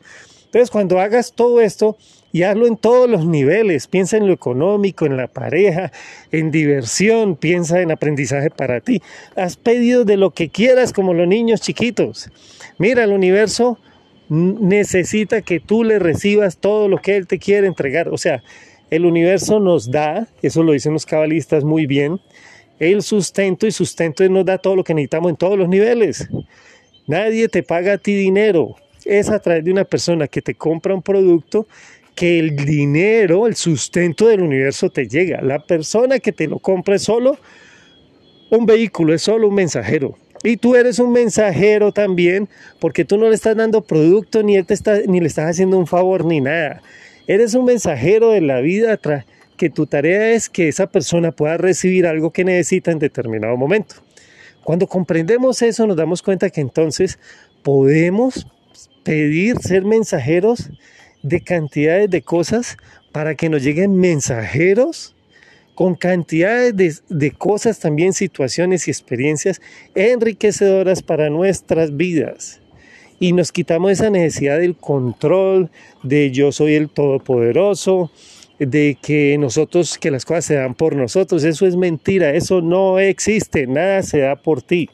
Entonces, 0.46 0.72
cuando 0.72 1.02
hagas 1.02 1.34
todo 1.34 1.60
esto 1.60 1.98
y 2.32 2.44
hazlo 2.44 2.66
en 2.66 2.78
todos 2.78 3.10
los 3.10 3.26
niveles, 3.26 3.88
piensa 3.88 4.16
en 4.16 4.28
lo 4.28 4.34
económico, 4.34 5.06
en 5.06 5.18
la 5.18 5.28
pareja, 5.28 5.92
en 6.32 6.50
diversión, 6.50 7.36
piensa 7.36 7.82
en 7.82 7.92
aprendizaje 7.92 8.50
para 8.50 8.80
ti. 8.80 9.02
Has 9.36 9.58
pedido 9.58 10.06
de 10.06 10.16
lo 10.16 10.32
que 10.32 10.50
quieras 10.50 10.94
como 10.94 11.14
los 11.14 11.28
niños 11.28 11.60
chiquitos. 11.60 12.30
Mira, 12.78 13.04
el 13.04 13.12
universo 13.12 13.80
necesita 14.30 15.42
que 15.42 15.60
tú 15.60 15.84
le 15.84 16.00
recibas 16.00 16.58
todo 16.58 16.88
lo 16.88 16.98
que 16.98 17.16
él 17.18 17.28
te 17.28 17.38
quiere 17.38 17.68
entregar. 17.68 18.10
O 18.10 18.18
sea, 18.18 18.42
el 18.90 19.06
universo 19.06 19.60
nos 19.60 19.90
da, 19.90 20.28
eso 20.42 20.64
lo 20.64 20.74
dicen 20.74 20.94
los 20.94 21.06
cabalistas 21.06 21.64
muy 21.64 21.86
bien, 21.86 22.20
el 22.80 23.02
sustento 23.02 23.66
y 23.68 23.72
sustento 23.72 24.28
nos 24.30 24.46
da 24.46 24.58
todo 24.58 24.76
lo 24.76 24.84
que 24.84 24.94
necesitamos 24.94 25.32
en 25.32 25.38
todos 25.38 25.58
los 25.58 25.70
niveles. 25.70 26.28
Nadie 27.08 27.48
te 27.48 27.64
paga 27.64 27.94
a 27.94 27.98
ti 27.98 28.16
dinero. 28.16 28.76
Es 29.06 29.30
a 29.30 29.40
través 29.40 29.64
de 29.64 29.72
una 29.72 29.86
persona 29.86 30.28
que 30.28 30.42
te 30.42 30.56
compra 30.56 30.94
un 30.94 31.02
producto 31.02 31.68
que 32.16 32.40
el 32.40 32.56
dinero, 32.56 33.46
el 33.46 33.56
sustento 33.56 34.28
del 34.28 34.42
universo 34.42 34.90
te 34.90 35.08
llega. 35.08 35.42
La 35.42 35.60
persona 35.60 36.20
que 36.20 36.32
te 36.32 36.48
lo 36.48 36.60
compra 36.60 36.96
es 36.96 37.04
solo 37.04 37.38
un 38.50 38.66
vehículo, 38.66 39.14
es 39.14 39.22
solo 39.22 39.50
un 39.50 39.56
mensajero. 39.56 40.18
Y 40.44 40.58
tú 40.58 40.76
eres 40.76 41.00
un 41.00 41.12
mensajero 41.12 41.92
también 41.92 42.48
porque 42.80 43.06
tú 43.06 43.18
no 43.18 43.30
le 43.30 43.36
estás 43.36 43.56
dando 43.56 43.82
producto 43.82 44.44
ni, 44.44 44.56
él 44.56 44.66
te 44.66 44.74
está, 44.74 45.00
ni 45.08 45.20
le 45.20 45.28
estás 45.28 45.50
haciendo 45.50 45.78
un 45.78 45.88
favor 45.88 46.26
ni 46.26 46.42
nada. 46.42 46.82
Eres 47.28 47.56
un 47.56 47.66
mensajero 47.66 48.30
de 48.30 48.42
la 48.42 48.62
vida 48.62 49.00
que 49.58 49.70
tu 49.72 49.88
tarea 49.88 50.32
es 50.32 50.48
que 50.48 50.68
esa 50.68 50.88
persona 50.88 51.32
pueda 51.32 51.58
recibir 51.58 52.06
algo 52.06 52.32
que 52.32 52.44
necesita 52.44 52.92
en 52.92 53.00
determinado 53.00 53.58
momento. 53.58 53.96
Cuando 54.64 54.86
comprendemos 54.88 55.62
eso 55.64 55.88
nos 55.88 55.98
damos 55.98 56.22
cuenta 56.22 56.52
que 56.52 56.62
entonces 56.62 57.18
podemos 57.64 58.48
pedir 59.04 59.58
ser 59.58 59.86
mensajeros 59.86 60.70
de 61.24 61.42
cantidades 61.42 62.12
de 62.12 62.22
cosas 62.22 62.78
para 63.12 63.34
que 63.34 63.50
nos 63.50 63.64
lleguen 63.64 63.98
mensajeros 63.98 65.16
con 65.74 65.96
cantidades 65.96 66.76
de, 66.76 66.96
de, 67.10 67.32
cosas, 67.32 67.80
también 67.80 68.14
situaciones 68.14 68.88
y 68.88 68.92
experiencias 68.92 69.62
enriquecedoras 69.96 71.02
para 71.02 71.30
nuestras 71.30 71.98
vidas 71.98 72.62
y 73.20 73.34
nos 73.34 73.52
quitamos 73.52 73.92
esa 73.92 74.10
necesidad 74.10 74.60
del 74.60 74.76
control, 74.76 75.70
de 76.04 76.32
yo 76.32 76.52
soy 76.52 76.76
el 76.76 76.90
todopoderoso, 76.90 78.12
de 78.60 78.98
que 79.02 79.38
nosotros, 79.38 79.98
que 79.98 80.12
las 80.12 80.26
cosas 80.26 80.46
se 80.46 80.56
dan 80.56 80.76
por 80.76 80.96
nosotros. 80.96 81.44
Eso 81.44 81.66
es 81.66 81.76
mentira, 81.76 82.34
eso 82.34 82.62
no 82.62 83.00
existe, 83.00 83.68
nada 83.68 84.02
se 84.04 84.20
da 84.20 84.36
por 84.36 84.62
ti. 84.62 84.90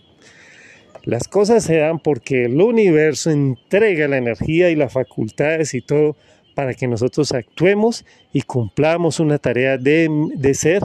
Las 1.03 1.27
cosas 1.27 1.63
se 1.63 1.77
dan 1.77 1.99
porque 1.99 2.45
el 2.45 2.62
universo 2.62 3.31
entrega 3.31 4.07
la 4.07 4.17
energía 4.17 4.69
y 4.69 4.75
las 4.75 4.93
facultades 4.93 5.73
y 5.73 5.81
todo 5.81 6.15
para 6.53 6.73
que 6.75 6.88
nosotros 6.88 7.31
actuemos 7.31 8.05
y 8.34 8.41
cumplamos 8.41 9.19
una 9.19 9.39
tarea 9.39 9.77
de, 9.77 10.10
de 10.36 10.53
ser 10.53 10.84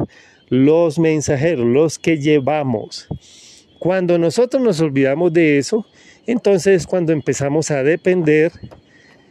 los 0.49 0.99
mensajeros, 0.99 1.67
los 1.67 1.99
que 1.99 2.19
llevamos. 2.19 3.09
Cuando 3.79 4.19
nosotros 4.19 4.63
nos 4.63 4.81
olvidamos 4.81 5.33
de 5.33 5.59
eso, 5.59 5.87
entonces 6.27 6.87
cuando 6.87 7.13
empezamos 7.13 7.71
a 7.71 7.83
depender 7.83 8.53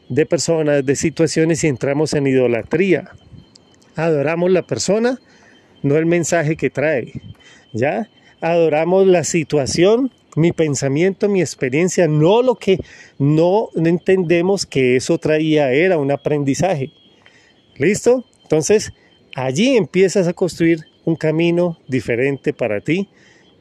de 0.10 0.26
personas, 0.26 0.86
de 0.86 0.96
situaciones 0.96 1.64
y 1.64 1.68
entramos 1.68 2.14
en 2.14 2.28
idolatría. 2.28 3.12
Adoramos 3.96 4.52
la 4.52 4.62
persona, 4.64 5.20
no 5.82 5.98
el 5.98 6.06
mensaje 6.06 6.56
que 6.56 6.70
trae. 6.70 7.14
¿Ya? 7.74 8.10
Adoramos 8.42 9.08
la 9.08 9.24
situación, 9.24 10.12
mi 10.36 10.52
pensamiento, 10.52 11.30
mi 11.30 11.42
experiencia, 11.42 12.08
no 12.08 12.42
lo 12.42 12.56
que 12.56 12.80
no 13.18 13.70
entendemos 13.76 14.66
que 14.66 14.96
eso 14.96 15.18
traía 15.18 15.72
era 15.72 15.98
un 15.98 16.12
aprendizaje. 16.12 16.92
¿Listo? 17.78 18.26
Entonces, 18.44 18.94
allí 19.36 19.76
empiezas 19.76 20.28
a 20.28 20.34
construir 20.34 20.86
un 21.04 21.16
camino 21.16 21.78
diferente 21.88 22.54
para 22.54 22.82
ti 22.82 23.10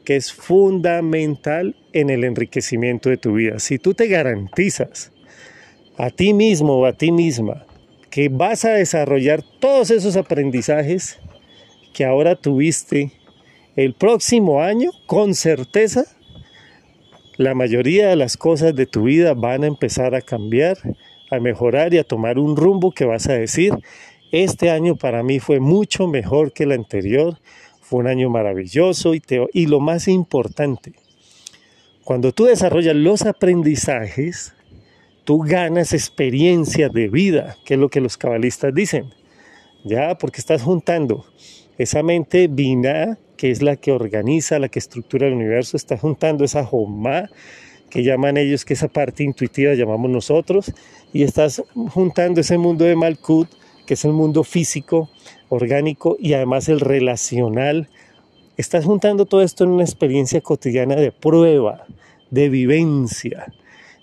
que 0.05 0.15
es 0.15 0.31
fundamental 0.31 1.75
en 1.95 2.09
el 2.09 2.25
enriquecimiento 2.25 3.09
de 3.09 3.15
tu 3.15 3.33
vida. 3.33 3.57
Si 3.57 3.79
tú 3.79 3.93
te 3.93 4.07
garantizas 4.07 5.13
a 5.97 6.09
ti 6.09 6.33
mismo 6.33 6.79
o 6.79 6.85
a 6.85 6.91
ti 6.91 7.11
misma 7.11 7.65
que 8.09 8.27
vas 8.27 8.65
a 8.65 8.71
desarrollar 8.71 9.41
todos 9.59 9.91
esos 9.91 10.17
aprendizajes 10.17 11.19
que 11.93 12.03
ahora 12.03 12.35
tuviste 12.35 13.13
el 13.77 13.93
próximo 13.93 14.61
año, 14.61 14.91
con 15.05 15.33
certeza, 15.35 16.05
la 17.37 17.55
mayoría 17.55 18.09
de 18.09 18.17
las 18.17 18.35
cosas 18.35 18.75
de 18.75 18.85
tu 18.85 19.03
vida 19.03 19.33
van 19.33 19.63
a 19.63 19.67
empezar 19.67 20.15
a 20.15 20.21
cambiar, 20.21 20.77
a 21.31 21.39
mejorar 21.39 21.93
y 21.93 21.97
a 21.97 22.03
tomar 22.03 22.37
un 22.39 22.57
rumbo 22.57 22.91
que 22.91 23.05
vas 23.05 23.27
a 23.29 23.33
decir, 23.33 23.73
este 24.33 24.69
año 24.69 24.97
para 24.97 25.23
mí 25.23 25.39
fue 25.39 25.61
mucho 25.61 26.07
mejor 26.07 26.51
que 26.51 26.63
el 26.63 26.73
anterior, 26.73 27.37
fue 27.79 27.99
un 27.99 28.07
año 28.07 28.29
maravilloso 28.29 29.15
y, 29.15 29.21
y 29.53 29.67
lo 29.67 29.79
más 29.79 30.09
importante, 30.09 30.93
cuando 32.05 32.31
tú 32.31 32.45
desarrollas 32.45 32.95
los 32.95 33.23
aprendizajes, 33.23 34.53
tú 35.23 35.39
ganas 35.39 35.91
experiencia 35.91 36.87
de 36.87 37.07
vida, 37.07 37.57
que 37.65 37.73
es 37.73 37.79
lo 37.79 37.89
que 37.89 37.99
los 37.99 38.15
cabalistas 38.15 38.75
dicen, 38.75 39.09
ya, 39.83 40.15
porque 40.15 40.39
estás 40.39 40.61
juntando 40.61 41.25
esa 41.79 42.03
mente 42.03 42.47
bina, 42.47 43.17
que 43.37 43.49
es 43.49 43.63
la 43.63 43.75
que 43.75 43.91
organiza, 43.91 44.59
la 44.59 44.69
que 44.69 44.77
estructura 44.77 45.25
el 45.25 45.33
universo, 45.33 45.75
estás 45.75 45.99
juntando 45.99 46.45
esa 46.45 46.63
jomá, 46.63 47.27
que 47.89 48.03
llaman 48.03 48.37
ellos, 48.37 48.65
que 48.65 48.75
esa 48.75 48.87
parte 48.87 49.23
intuitiva 49.23 49.73
llamamos 49.73 50.11
nosotros, 50.11 50.71
y 51.11 51.23
estás 51.23 51.63
juntando 51.89 52.41
ese 52.41 52.59
mundo 52.59 52.85
de 52.85 52.95
Malkut, 52.95 53.49
que 53.87 53.95
es 53.95 54.05
el 54.05 54.13
mundo 54.13 54.43
físico, 54.43 55.09
orgánico 55.49 56.17
y 56.19 56.33
además 56.33 56.69
el 56.69 56.81
relacional. 56.81 57.89
Estás 58.57 58.85
juntando 58.85 59.25
todo 59.25 59.41
esto 59.41 59.65
en 59.65 59.71
una 59.71 59.83
experiencia 59.83 60.39
cotidiana 60.39 60.95
de 60.95 61.11
prueba, 61.11 61.85
de 62.31 62.47
vivencia. 62.47 63.51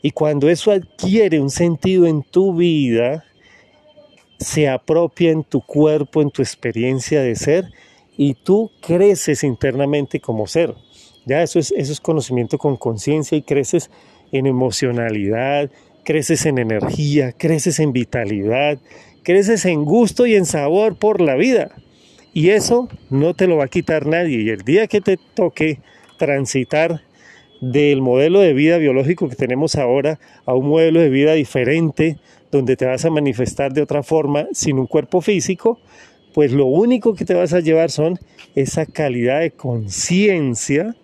Y 0.02 0.10
cuando 0.10 0.50
eso 0.50 0.70
adquiere 0.70 1.40
un 1.40 1.48
sentido 1.48 2.06
en 2.06 2.22
tu 2.22 2.54
vida, 2.54 3.24
se 4.38 4.68
apropia 4.68 5.30
en 5.30 5.44
tu 5.44 5.62
cuerpo, 5.62 6.20
en 6.20 6.30
tu 6.30 6.42
experiencia 6.42 7.22
de 7.22 7.34
ser, 7.34 7.72
y 8.16 8.34
tú 8.34 8.70
creces 8.82 9.42
internamente 9.42 10.20
como 10.20 10.46
ser. 10.46 10.74
Ya 11.24 11.42
eso 11.42 11.58
es, 11.58 11.72
eso 11.74 11.92
es 11.92 12.00
conocimiento 12.00 12.58
con 12.58 12.76
conciencia 12.76 13.38
y 13.38 13.42
creces 13.42 13.90
en 14.32 14.46
emocionalidad, 14.46 15.70
creces 16.04 16.44
en 16.44 16.58
energía, 16.58 17.32
creces 17.32 17.80
en 17.80 17.92
vitalidad, 17.92 18.78
creces 19.22 19.64
en 19.64 19.84
gusto 19.84 20.26
y 20.26 20.34
en 20.34 20.44
sabor 20.44 20.96
por 20.96 21.20
la 21.22 21.36
vida. 21.36 21.70
Y 22.34 22.50
eso 22.50 22.88
no 23.10 23.34
te 23.34 23.46
lo 23.46 23.56
va 23.56 23.64
a 23.64 23.68
quitar 23.68 24.06
nadie. 24.06 24.40
Y 24.40 24.48
el 24.48 24.62
día 24.62 24.86
que 24.86 25.00
te 25.00 25.18
toque 25.34 25.80
transitar 26.18 27.02
del 27.60 28.02
modelo 28.02 28.40
de 28.40 28.54
vida 28.54 28.78
biológico 28.78 29.28
que 29.28 29.36
tenemos 29.36 29.76
ahora 29.76 30.18
a 30.46 30.54
un 30.54 30.68
modelo 30.68 31.00
de 31.00 31.10
vida 31.10 31.34
diferente, 31.34 32.18
donde 32.50 32.76
te 32.76 32.86
vas 32.86 33.04
a 33.04 33.10
manifestar 33.10 33.72
de 33.72 33.82
otra 33.82 34.02
forma 34.02 34.46
sin 34.52 34.78
un 34.78 34.86
cuerpo 34.86 35.20
físico, 35.20 35.78
pues 36.34 36.52
lo 36.52 36.66
único 36.66 37.14
que 37.14 37.24
te 37.24 37.34
vas 37.34 37.52
a 37.52 37.60
llevar 37.60 37.90
son 37.90 38.18
esa 38.54 38.86
calidad 38.86 39.40
de 39.40 39.52
conciencia, 39.52 40.96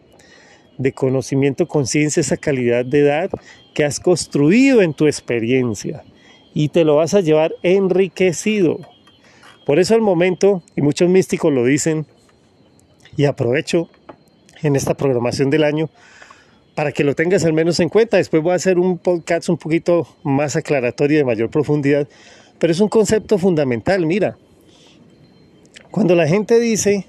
de 0.79 0.93
conocimiento, 0.93 1.69
conciencia, 1.69 2.21
esa 2.21 2.37
calidad 2.37 2.85
de 2.85 3.01
edad 3.01 3.31
que 3.75 3.85
has 3.85 4.01
construido 4.01 4.83
en 4.83 4.95
tu 4.95 5.07
experiencia 5.07 6.03
y 6.55 6.71
te 6.71 6.85
lo 6.85 6.97
vas 6.97 7.14
a 7.14 7.21
llevar 7.21 7.55
enriquecido. 7.62 8.81
Por 9.68 9.78
eso 9.78 9.94
al 9.94 10.00
momento, 10.00 10.62
y 10.76 10.81
muchos 10.81 11.11
místicos 11.11 11.52
lo 11.52 11.62
dicen, 11.62 12.07
y 13.18 13.26
aprovecho 13.26 13.90
en 14.62 14.76
esta 14.76 14.94
programación 14.94 15.50
del 15.50 15.62
año 15.62 15.90
para 16.74 16.90
que 16.90 17.04
lo 17.04 17.14
tengas 17.14 17.44
al 17.44 17.52
menos 17.52 17.78
en 17.78 17.90
cuenta. 17.90 18.16
Después 18.16 18.42
voy 18.42 18.52
a 18.52 18.54
hacer 18.54 18.78
un 18.78 18.96
podcast 18.96 19.50
un 19.50 19.59
poquito 19.59 20.09
más 20.22 20.57
aclaratorio 20.57 21.18
de 21.18 21.24
mayor 21.24 21.50
profundidad, 21.50 22.09
pero 22.59 22.72
es 22.72 22.81
un 22.81 22.88
concepto 22.88 23.37
fundamental. 23.37 24.07
Mira, 24.07 24.38
cuando 25.90 26.14
la 26.14 26.26
gente 26.26 26.59
dice, 26.59 27.04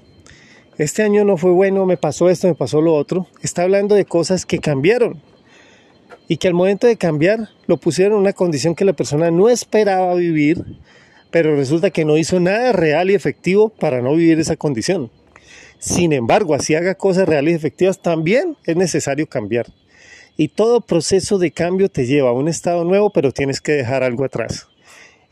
este 0.76 1.02
año 1.02 1.24
no 1.24 1.38
fue 1.38 1.52
bueno, 1.52 1.86
me 1.86 1.96
pasó 1.96 2.28
esto, 2.28 2.46
me 2.46 2.54
pasó 2.54 2.82
lo 2.82 2.94
otro, 2.94 3.26
está 3.40 3.62
hablando 3.62 3.94
de 3.94 4.04
cosas 4.04 4.44
que 4.44 4.58
cambiaron 4.58 5.22
y 6.28 6.36
que 6.36 6.48
al 6.48 6.52
momento 6.52 6.86
de 6.86 6.98
cambiar 6.98 7.48
lo 7.66 7.78
pusieron 7.78 8.16
en 8.16 8.20
una 8.20 8.34
condición 8.34 8.74
que 8.74 8.84
la 8.84 8.92
persona 8.92 9.30
no 9.30 9.48
esperaba 9.48 10.14
vivir, 10.14 10.62
pero 11.30 11.56
resulta 11.56 11.90
que 11.90 12.04
no 12.04 12.16
hizo 12.16 12.40
nada 12.40 12.72
real 12.72 13.10
y 13.10 13.14
efectivo 13.14 13.68
para 13.68 14.00
no 14.02 14.14
vivir 14.14 14.38
esa 14.38 14.56
condición. 14.56 15.10
Sin 15.78 16.12
embargo, 16.12 16.54
así 16.54 16.74
haga 16.74 16.94
cosas 16.94 17.28
reales 17.28 17.52
y 17.52 17.56
efectivas, 17.56 18.00
también 18.00 18.56
es 18.66 18.76
necesario 18.76 19.26
cambiar. 19.26 19.66
Y 20.36 20.48
todo 20.48 20.80
proceso 20.80 21.38
de 21.38 21.50
cambio 21.50 21.88
te 21.88 22.06
lleva 22.06 22.30
a 22.30 22.34
un 22.34 22.48
estado 22.48 22.84
nuevo, 22.84 23.10
pero 23.10 23.32
tienes 23.32 23.60
que 23.60 23.72
dejar 23.72 24.02
algo 24.02 24.24
atrás. 24.24 24.68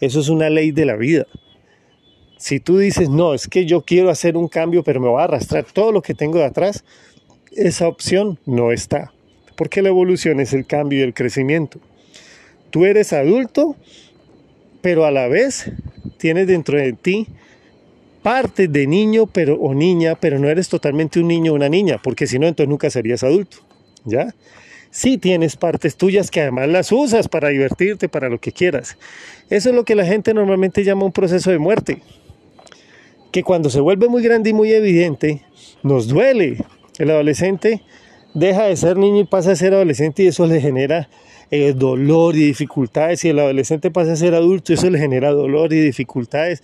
Eso 0.00 0.20
es 0.20 0.28
una 0.28 0.48
ley 0.48 0.70
de 0.70 0.86
la 0.86 0.96
vida. 0.96 1.26
Si 2.38 2.60
tú 2.60 2.78
dices, 2.78 3.08
no, 3.08 3.34
es 3.34 3.48
que 3.48 3.66
yo 3.66 3.82
quiero 3.82 4.10
hacer 4.10 4.36
un 4.36 4.48
cambio, 4.48 4.82
pero 4.84 5.00
me 5.00 5.08
voy 5.08 5.20
a 5.20 5.24
arrastrar 5.24 5.64
todo 5.64 5.92
lo 5.92 6.02
que 6.02 6.14
tengo 6.14 6.38
de 6.38 6.44
atrás, 6.44 6.84
esa 7.52 7.88
opción 7.88 8.38
no 8.46 8.70
está 8.70 9.12
porque 9.58 9.82
la 9.82 9.88
evolución 9.88 10.38
es 10.38 10.52
el 10.52 10.64
cambio 10.66 11.00
y 11.00 11.02
el 11.02 11.12
crecimiento. 11.12 11.80
Tú 12.70 12.84
eres 12.84 13.12
adulto, 13.12 13.74
pero 14.88 15.04
a 15.04 15.10
la 15.10 15.28
vez 15.28 15.70
tienes 16.16 16.46
dentro 16.46 16.78
de 16.78 16.94
ti 16.94 17.26
parte 18.22 18.68
de 18.68 18.86
niño 18.86 19.26
pero, 19.26 19.56
o 19.56 19.74
niña, 19.74 20.14
pero 20.18 20.38
no 20.38 20.48
eres 20.48 20.70
totalmente 20.70 21.20
un 21.20 21.28
niño 21.28 21.52
o 21.52 21.56
una 21.56 21.68
niña, 21.68 22.00
porque 22.02 22.26
si 22.26 22.38
no, 22.38 22.46
entonces 22.46 22.70
nunca 22.70 22.88
serías 22.88 23.22
adulto. 23.22 23.58
¿Ya? 24.06 24.34
Sí 24.90 25.18
tienes 25.18 25.56
partes 25.56 25.96
tuyas 25.96 26.30
que 26.30 26.40
además 26.40 26.70
las 26.70 26.90
usas 26.90 27.28
para 27.28 27.50
divertirte, 27.50 28.08
para 28.08 28.30
lo 28.30 28.40
que 28.40 28.50
quieras. 28.50 28.96
Eso 29.50 29.68
es 29.68 29.74
lo 29.74 29.84
que 29.84 29.94
la 29.94 30.06
gente 30.06 30.32
normalmente 30.32 30.84
llama 30.84 31.04
un 31.04 31.12
proceso 31.12 31.50
de 31.50 31.58
muerte. 31.58 32.00
Que 33.30 33.42
cuando 33.42 33.68
se 33.68 33.80
vuelve 33.80 34.08
muy 34.08 34.22
grande 34.22 34.48
y 34.48 34.54
muy 34.54 34.72
evidente, 34.72 35.42
nos 35.82 36.08
duele. 36.08 36.64
El 36.98 37.10
adolescente 37.10 37.82
deja 38.32 38.64
de 38.64 38.76
ser 38.78 38.96
niño 38.96 39.20
y 39.20 39.24
pasa 39.24 39.52
a 39.52 39.56
ser 39.56 39.74
adolescente 39.74 40.22
y 40.22 40.28
eso 40.28 40.46
le 40.46 40.62
genera 40.62 41.10
eh, 41.50 41.72
dolor 41.72 42.36
y 42.36 42.44
dificultades. 42.44 43.24
Y 43.24 43.30
el 43.30 43.38
adolescente 43.38 43.90
pasa 43.90 44.12
a 44.12 44.16
ser 44.16 44.34
adulto, 44.34 44.72
eso 44.72 44.90
le 44.90 44.98
genera 44.98 45.30
dolor 45.30 45.72
y 45.72 45.80
dificultades. 45.80 46.62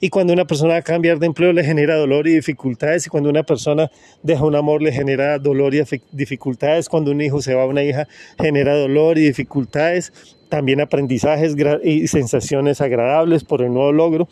Y 0.00 0.10
cuando 0.10 0.32
una 0.32 0.44
persona 0.44 0.74
va 0.74 0.78
a 0.80 0.82
cambiar 0.82 1.18
de 1.18 1.26
empleo 1.26 1.52
le 1.52 1.64
genera 1.64 1.96
dolor 1.96 2.26
y 2.26 2.34
dificultades. 2.34 3.06
Y 3.06 3.10
cuando 3.10 3.30
una 3.30 3.44
persona 3.44 3.90
deja 4.22 4.44
un 4.44 4.54
amor 4.54 4.82
le 4.82 4.92
genera 4.92 5.38
dolor 5.38 5.74
y 5.74 5.82
dificultades. 6.12 6.88
Cuando 6.88 7.10
un 7.10 7.20
hijo 7.20 7.40
se 7.40 7.54
va 7.54 7.62
a 7.62 7.66
una 7.66 7.82
hija 7.82 8.06
genera 8.38 8.76
dolor 8.76 9.16
y 9.18 9.22
dificultades. 9.22 10.12
También 10.48 10.80
aprendizajes 10.80 11.56
y 11.82 12.06
sensaciones 12.08 12.80
agradables 12.80 13.42
por 13.42 13.62
el 13.62 13.72
nuevo 13.72 13.92
logro. 13.92 14.28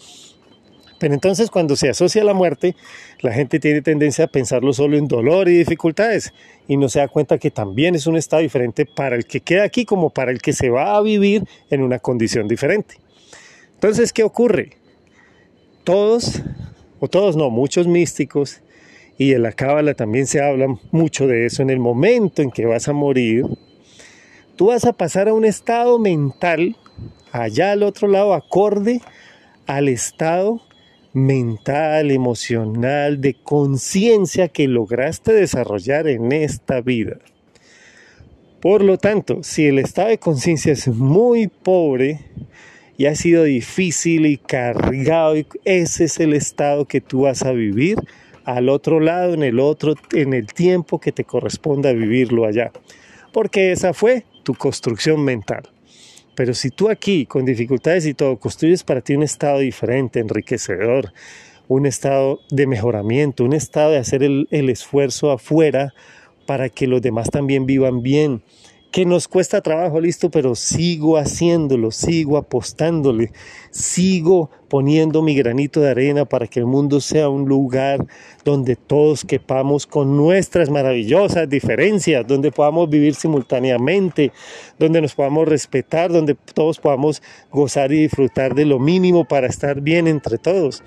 Pero 0.99 1.15
entonces 1.15 1.51
cuando 1.51 1.77
se 1.77 1.89
asocia 1.89 2.23
a 2.23 2.25
la 2.25 2.35
muerte, 2.35 2.77
la 3.21 3.33
gente 3.33 3.59
tiene 3.59 3.83
tendencia 3.83 4.27
a 4.27 4.29
pensarlo 4.29 4.73
solo 4.73 4.97
en 4.97 5.09
dolor 5.09 5.49
y 5.49 5.59
dificultades 5.59 6.33
y 6.69 6.77
no 6.77 6.89
se 6.89 7.01
da 7.01 7.09
cuenta 7.09 7.39
que 7.39 7.51
también 7.51 7.95
es 7.95 8.07
un 8.07 8.17
estado 8.17 8.43
diferente 8.43 8.87
para 8.87 9.17
el 9.17 9.27
que 9.27 9.41
queda 9.41 9.65
aquí 9.65 9.85
como 9.85 10.11
para 10.11 10.31
el 10.31 10.41
que 10.41 10.53
se 10.53 10.71
va 10.71 10.97
a 10.97 11.03
vivir 11.03 11.45
en 11.71 11.83
una 11.83 11.99
condición 11.99 12.49
diferente. 12.49 12.97
Entonces, 13.75 14.13
¿qué 14.13 14.23
ocurre? 14.23 14.79
Todos, 15.83 16.43
o 17.01 17.09
todos 17.09 17.37
no, 17.37 17.51
muchos 17.51 17.87
místicos, 17.87 18.63
y 19.19 19.33
en 19.33 19.43
la 19.43 19.53
cábala 19.53 19.95
también 19.95 20.27
se 20.27 20.41
habla 20.41 20.67
mucho 20.91 21.27
de 21.27 21.47
eso, 21.47 21.63
en 21.63 21.71
el 21.71 21.79
momento 21.79 22.43
en 22.43 22.51
que 22.51 22.67
vas 22.67 22.89
a 22.89 22.93
morir, 22.93 23.45
tú 24.57 24.69
vas 24.69 24.85
a 24.85 24.93
pasar 24.93 25.29
a 25.29 25.35
un 25.35 25.45
estado 25.45 25.99
mental 25.99 26.77
allá 27.31 27.73
al 27.73 27.83
otro 27.83 28.09
lado 28.09 28.33
acorde 28.33 29.01
al 29.67 29.89
estado 29.89 30.61
mental, 31.15 32.11
emocional, 32.11 33.21
de 33.21 33.35
conciencia 33.35 34.49
que 34.49 34.69
lograste 34.69 35.33
desarrollar 35.33 36.09
en 36.09 36.33
esta 36.33 36.81
vida. 36.81 37.19
Por 38.61 38.83
lo 38.83 38.99
tanto, 38.99 39.43
si 39.43 39.67
el 39.67 39.79
estado 39.79 40.09
de 40.09 40.19
conciencia 40.19 40.73
es 40.73 40.89
muy 40.89 41.49
pobre 41.49 42.21
y 42.97 43.07
ha 43.07 43.15
sido 43.15 43.45
difícil 43.45 44.27
y 44.27 44.37
cargado. 44.37 45.35
ese 45.65 46.05
es 46.05 46.21
el 46.21 46.35
estado 46.35 46.85
que 46.87 47.01
tú 47.01 47.23
vas 47.23 47.43
a 47.43 47.53
vivir 47.53 47.97
al 48.45 48.69
otro 48.69 49.01
lado, 49.01 49.35
en 49.35 49.43
el 49.43 49.59
otro, 49.59 49.95
en 50.13 50.35
el 50.35 50.47
tiempo 50.47 51.01
que 51.01 51.13
te 51.13 51.25
corresponda 51.25 51.93
vivirlo 51.93 52.45
allá. 52.45 52.73
Porque 53.33 53.73
esa 53.73 53.95
fue 53.95 54.25
tu 54.43 54.55
construcción 54.55 55.25
mental. 55.25 55.74
Pero 56.35 56.55
si 56.55 56.71
tú 56.71 56.91
aquí, 56.91 57.27
con 57.27 57.45
dificultades 57.45 58.07
y 58.07 58.15
todo, 58.15 58.39
construyes 58.39 58.83
para 58.83 59.01
ti 59.01 59.15
un 59.15 59.23
estado 59.23 59.61
diferente, 59.61 60.21
enriquecedor, 60.21 61.13
un 61.69 61.87
estado 61.87 62.41
de 62.51 62.67
mejoramiento, 62.67 63.45
un 63.45 63.53
estado 63.53 63.93
de 63.93 63.99
hacer 63.99 64.23
el, 64.23 64.49
el 64.51 64.69
esfuerzo 64.69 65.31
afuera 65.31 65.95
para 66.47 66.69
que 66.69 66.87
los 66.87 67.01
demás 67.01 67.31
también 67.31 67.67
vivan 67.67 68.03
bien, 68.03 68.43
que 68.95 69.05
nos 69.05 69.27
cuesta 69.27 69.61
trabajo, 69.61 70.01
listo, 70.01 70.31
pero 70.31 70.55
sigo 70.55 71.19
haciéndolo, 71.19 71.91
sigo 71.91 72.37
apostándole, 72.37 73.33
sigo 73.73 74.51
poniendo 74.69 75.21
mi 75.21 75.35
granito 75.35 75.81
de 75.81 75.91
arena 75.91 76.27
para 76.27 76.47
que 76.47 76.61
el 76.61 76.67
mundo 76.67 77.01
sea 77.01 77.29
un 77.29 77.49
lugar 77.49 78.07
donde 78.45 78.77
todos 78.77 79.25
quepamos 79.25 79.89
con 79.89 80.17
nuestras 80.17 80.71
maravillosas 80.71 81.49
diferencias, 81.49 82.25
donde 82.25 82.53
podamos 82.53 82.89
vivir 82.89 83.17
simultáneamente, 83.17 84.31
donde 84.79 85.01
nos 85.01 85.17
podamos 85.17 85.49
respetar, 85.49 86.13
donde 86.13 86.37
todos 86.37 86.79
podamos 86.79 87.21
gozar 87.51 87.91
y 87.91 88.03
disfrutar 88.03 88.55
de 88.55 88.65
lo 88.65 88.79
mínimo 88.79 89.25
para 89.25 89.49
estar 89.49 89.81
bien 89.81 90.07
entre 90.07 90.39
todos. 90.39 90.85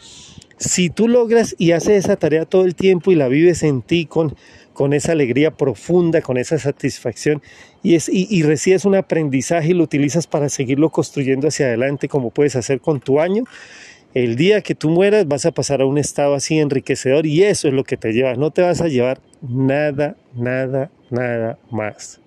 Si 0.59 0.89
tú 0.89 1.07
logras 1.07 1.55
y 1.59 1.73
haces 1.73 2.05
esa 2.05 2.15
tarea 2.15 2.45
todo 2.45 2.63
el 2.63 2.73
tiempo 2.73 3.11
y 3.11 3.15
la 3.15 3.27
vives 3.27 3.61
en 3.63 3.81
ti 3.83 4.05
con 4.05 4.35
con 4.77 4.93
esa 4.93 5.13
alegría 5.13 5.49
profunda, 5.49 6.21
con 6.21 6.37
esa 6.37 6.59
satisfacción 6.59 7.41
y, 7.81 7.95
es, 7.95 8.07
y, 8.13 8.43
recibes 8.43 8.85
un 8.85 8.93
aprendizaje 8.93 9.69
y 9.69 9.73
lo 9.73 9.83
utilizas 9.83 10.27
para 10.27 10.49
seguirlo 10.49 10.91
construyendo 10.91 11.47
hacia 11.47 11.65
adelante 11.65 12.07
como 12.07 12.29
puedes 12.29 12.55
hacer 12.55 12.79
con 12.79 12.99
tu 12.99 13.19
año. 13.19 13.45
El 14.13 14.35
día 14.35 14.61
que 14.61 14.75
tú 14.75 14.91
mueras 14.91 15.27
vas 15.27 15.47
a 15.47 15.51
pasar 15.51 15.81
a 15.81 15.87
un 15.87 15.97
estado 15.97 16.35
así 16.35 16.59
enriquecedor 16.59 17.25
y 17.25 17.41
eso 17.41 17.67
es 17.67 17.73
lo 17.73 17.83
que 17.83 17.97
te 17.97 18.13
llevas. 18.13 18.37
No 18.37 18.51
te 18.51 18.61
vas 18.61 18.79
a 18.81 18.87
llevar 18.87 19.19
nada, 19.41 20.15
nada, 20.35 20.91
nada 21.09 21.57
más. 21.71 22.21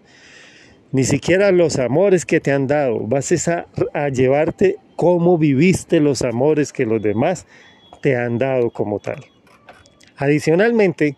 Ni 0.90 1.04
siquiera 1.04 1.52
los 1.52 1.78
amores 1.78 2.26
que 2.26 2.40
te 2.40 2.50
han 2.50 2.66
dado. 2.66 2.98
Vas 3.06 3.30
a, 3.46 3.66
a 3.94 4.08
llevarte 4.08 4.78
cómo 4.96 5.38
viviste 5.38 6.00
los 6.00 6.22
amores 6.22 6.72
que 6.72 6.84
los 6.84 7.00
demás 7.00 7.46
te 8.02 8.16
han 8.16 8.38
dado 8.38 8.70
como 8.70 8.98
tal. 8.98 9.24
Adicionalmente, 10.16 11.16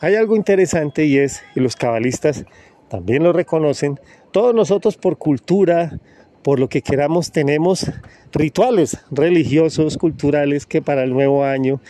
hay 0.00 0.14
algo 0.14 0.36
interesante 0.36 1.04
y 1.04 1.18
es, 1.18 1.42
y 1.54 1.60
los 1.60 1.76
cabalistas 1.76 2.44
también 2.88 3.22
lo 3.22 3.32
reconocen, 3.32 4.00
todos 4.32 4.54
nosotros 4.54 4.96
por 4.96 5.18
cultura, 5.18 5.98
por 6.42 6.60
lo 6.60 6.68
que 6.68 6.82
queramos, 6.82 7.32
tenemos 7.32 7.90
rituales 8.32 8.98
religiosos, 9.10 9.98
culturales, 9.98 10.66
que 10.66 10.80
para 10.80 11.02
el 11.02 11.12
nuevo 11.12 11.44
año, 11.44 11.80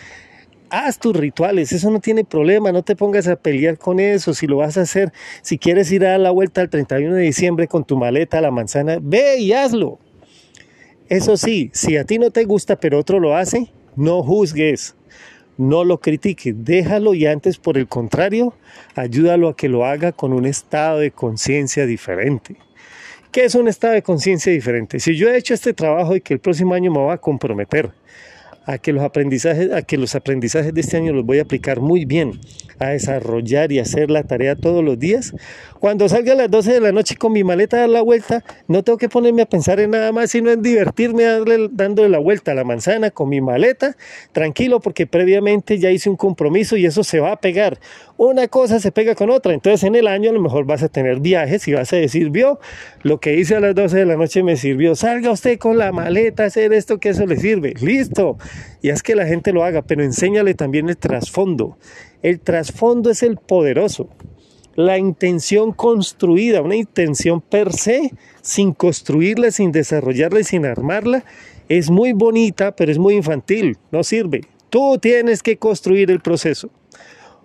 haz 0.71 0.99
tus 0.99 1.15
rituales, 1.17 1.73
eso 1.73 1.91
no 1.91 2.01
tiene 2.01 2.25
problema, 2.25 2.73
no 2.73 2.83
te 2.83 2.97
pongas 2.97 3.29
a 3.29 3.37
pelear 3.37 3.79
con 3.79 4.01
eso, 4.01 4.35
si 4.35 4.47
lo 4.47 4.59
vas 4.59 4.77
a 4.77 4.83
hacer, 4.83 5.13
si 5.43 5.59
quieres 5.59 5.91
ir 5.93 6.05
a 6.05 6.11
dar 6.11 6.21
la 6.21 6.31
vuelta 6.31 6.61
al 6.61 6.71
31 6.71 7.15
de 7.15 7.23
diciembre 7.23 7.69
con 7.69 7.85
tu 7.85 7.97
maleta 7.97 8.41
la 8.41 8.51
manzana, 8.51 8.99
ve 9.01 9.39
y 9.39 9.53
hazlo. 9.53 9.99
Eso 11.09 11.37
sí, 11.37 11.71
si 11.73 11.97
a 11.97 12.05
ti 12.05 12.19
no 12.19 12.31
te 12.31 12.45
gusta 12.45 12.77
pero 12.77 12.99
otro 12.99 13.19
lo 13.19 13.35
hace, 13.35 13.73
no 13.97 14.23
juzgues, 14.23 14.95
no 15.59 15.85
lo 15.85 15.99
critique, 15.99 16.55
déjalo 16.57 17.13
y 17.13 17.27
antes 17.27 17.59
por 17.59 17.77
el 17.77 17.89
contrario, 17.89 18.55
ayúdalo 18.95 19.49
a 19.49 19.57
que 19.57 19.69
lo 19.69 19.85
haga 19.85 20.13
con 20.13 20.33
un 20.33 20.47
estado 20.47 21.01
de 21.01 21.11
conciencia 21.11 21.85
diferente. 21.85 22.57
¿Qué 23.31 23.45
es 23.45 23.55
un 23.55 23.69
estado 23.69 23.93
de 23.93 24.03
conciencia 24.03 24.51
diferente? 24.51 25.01
Si 25.01 25.15
yo 25.15 25.29
he 25.29 25.37
hecho 25.37 25.53
este 25.53 25.75
trabajo 25.75 26.17
y 26.17 26.23
que 26.23 26.35
el 26.35 26.41
próximo 26.41 26.75
año 26.75 26.91
me 26.91 26.99
voy 26.99 27.13
a 27.13 27.19
comprometer 27.19 27.91
a 28.69 28.77
que 28.77 28.93
los 28.93 29.03
aprendizajes, 29.03 29.73
a 29.73 29.81
que 29.81 29.97
los 29.97 30.15
aprendizajes 30.15 30.75
de 30.75 30.83
este 30.83 30.99
año 30.99 31.15
los 31.15 31.25
voy 31.25 31.39
a 31.39 31.43
aplicar 31.43 31.81
muy 31.81 32.05
bien, 32.05 32.39
a 32.79 32.89
desarrollar 32.89 33.73
y 33.73 33.79
hacer 33.79 34.11
la 34.11 34.25
tarea 34.25 34.57
todos 34.57 34.85
los 34.85 34.99
días. 34.99 35.33
Cuando 35.81 36.07
salga 36.07 36.35
a 36.35 36.37
las 36.37 36.51
12 36.51 36.75
de 36.75 36.81
la 36.83 36.93
noche 36.93 37.17
con 37.17 37.33
mi 37.33 37.43
maleta 37.45 37.79
a 37.79 37.81
dar 37.81 37.89
la 37.89 38.03
vuelta, 38.03 38.45
no 38.67 38.85
tengo 38.85 38.99
que 38.99 39.09
ponerme 39.09 39.41
a 39.41 39.47
pensar 39.47 39.81
en 39.81 39.93
nada 39.93 40.13
más, 40.13 40.33
sino 40.33 40.51
en 40.51 40.61
divertirme 40.61 41.25
darle, 41.25 41.71
dándole 41.73 42.11
la 42.11 42.19
vuelta 42.19 42.53
a 42.53 42.55
la 42.55 42.65
manzana 42.65 43.11
con 43.11 43.31
mi 43.31 43.41
maleta, 43.41 43.97
tranquilo, 44.33 44.81
porque 44.81 45.07
previamente 45.07 45.79
ya 45.79 45.91
hice 45.91 46.11
un 46.11 46.17
compromiso 46.17 46.77
y 46.77 46.85
eso 46.85 47.03
se 47.03 47.21
va 47.21 47.33
a 47.33 47.41
pegar. 47.41 47.81
Una 48.21 48.49
cosa 48.49 48.81
se 48.81 48.91
pega 48.91 49.15
con 49.15 49.31
otra, 49.31 49.55
entonces 49.55 49.85
en 49.85 49.95
el 49.95 50.09
año 50.09 50.31
a 50.31 50.33
lo 50.33 50.41
mejor 50.41 50.67
vas 50.67 50.83
a 50.83 50.89
tener 50.89 51.21
viajes 51.21 51.69
y 51.69 51.75
vas 51.75 51.93
a 51.93 51.97
decir, 51.99 52.31
vio, 52.31 52.59
lo 53.05 53.21
que 53.21 53.37
hice 53.37 53.55
a 53.55 53.61
las 53.61 53.77
12 53.77 53.97
de 53.97 54.07
la 54.07 54.17
noche 54.17 54.43
me 54.43 54.57
sirvió, 54.57 54.97
salga 54.97 55.31
usted 55.31 55.57
con 55.57 55.79
la 55.79 55.93
maleta 55.93 56.43
a 56.43 56.47
hacer 56.47 56.73
esto 56.73 56.99
que 56.99 57.11
eso 57.11 57.27
le 57.27 57.37
sirve, 57.37 57.75
listo. 57.81 58.37
Y 58.83 58.89
es 58.89 59.05
que 59.05 59.15
la 59.15 59.25
gente 59.25 59.53
lo 59.53 59.63
haga, 59.63 59.83
pero 59.83 60.03
enséñale 60.03 60.55
también 60.55 60.89
el 60.89 60.97
trasfondo. 60.97 61.79
El 62.21 62.41
trasfondo 62.41 63.09
es 63.11 63.23
el 63.23 63.37
poderoso. 63.37 64.09
La 64.75 64.99
intención 64.99 65.71
construida, 65.71 66.61
una 66.61 66.75
intención 66.75 67.41
per 67.41 67.73
se, 67.73 68.11
sin 68.43 68.73
construirla, 68.73 69.53
sin 69.53 69.71
desarrollarla 69.71 70.41
y 70.41 70.45
sin 70.45 70.67
armarla, 70.67 71.25
es 71.69 71.89
muy 71.89 72.15
bonita, 72.15 72.75
pero 72.75 72.91
es 72.91 72.99
muy 72.99 73.15
infantil, 73.15 73.77
no 73.93 74.03
sirve. 74.03 74.41
Tú 74.71 74.99
tienes 74.99 75.41
que 75.41 75.57
construir 75.57 76.11
el 76.11 76.19
proceso. 76.19 76.69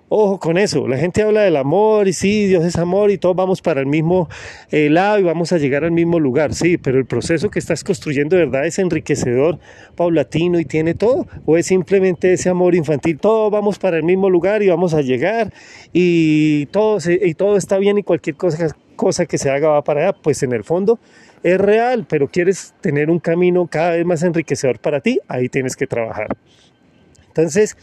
Ojo 0.09 0.39
con 0.39 0.57
eso, 0.57 0.87
la 0.87 0.97
gente 0.97 1.23
habla 1.23 1.41
del 1.41 1.55
amor 1.55 2.07
y 2.07 2.13
sí, 2.13 2.45
Dios 2.45 2.63
es 2.65 2.77
amor 2.77 3.09
y 3.09 3.17
todos 3.17 3.35
vamos 3.35 3.61
para 3.61 3.79
el 3.79 3.87
mismo 3.87 4.29
eh, 4.69 4.89
lado 4.89 5.17
y 5.17 5.23
vamos 5.23 5.51
a 5.53 5.57
llegar 5.57 5.83
al 5.83 5.91
mismo 5.91 6.19
lugar, 6.19 6.53
sí, 6.53 6.77
pero 6.77 6.99
el 6.99 7.05
proceso 7.05 7.49
que 7.49 7.57
estás 7.57 7.83
construyendo 7.83 8.35
verdad 8.35 8.67
es 8.67 8.77
enriquecedor, 8.77 9.57
paulatino 9.95 10.59
y 10.59 10.65
tiene 10.65 10.93
todo, 10.93 11.25
o 11.45 11.57
es 11.57 11.65
simplemente 11.65 12.33
ese 12.33 12.49
amor 12.49 12.75
infantil, 12.75 13.17
todos 13.17 13.51
vamos 13.51 13.79
para 13.79 13.97
el 13.97 14.03
mismo 14.03 14.29
lugar 14.29 14.61
y 14.61 14.67
vamos 14.67 14.93
a 14.93 15.01
llegar 15.01 15.51
y 15.93 16.67
todo, 16.67 16.99
y 17.09 17.33
todo 17.33 17.57
está 17.57 17.79
bien 17.79 17.97
y 17.97 18.03
cualquier 18.03 18.35
cosa, 18.35 18.67
cosa 18.95 19.25
que 19.25 19.39
se 19.39 19.49
haga 19.49 19.69
va 19.69 19.83
para 19.83 20.09
allá, 20.09 20.13
pues 20.21 20.43
en 20.43 20.53
el 20.53 20.63
fondo 20.63 20.99
es 21.43 21.59
real, 21.59 22.05
pero 22.07 22.27
quieres 22.27 22.73
tener 22.81 23.09
un 23.09 23.19
camino 23.19 23.67
cada 23.67 23.91
vez 23.91 24.05
más 24.05 24.21
enriquecedor 24.21 24.79
para 24.79 25.01
ti, 25.01 25.19
ahí 25.27 25.49
tienes 25.49 25.75
que 25.75 25.87
trabajar. 25.87 26.27
Entonces, 27.27 27.75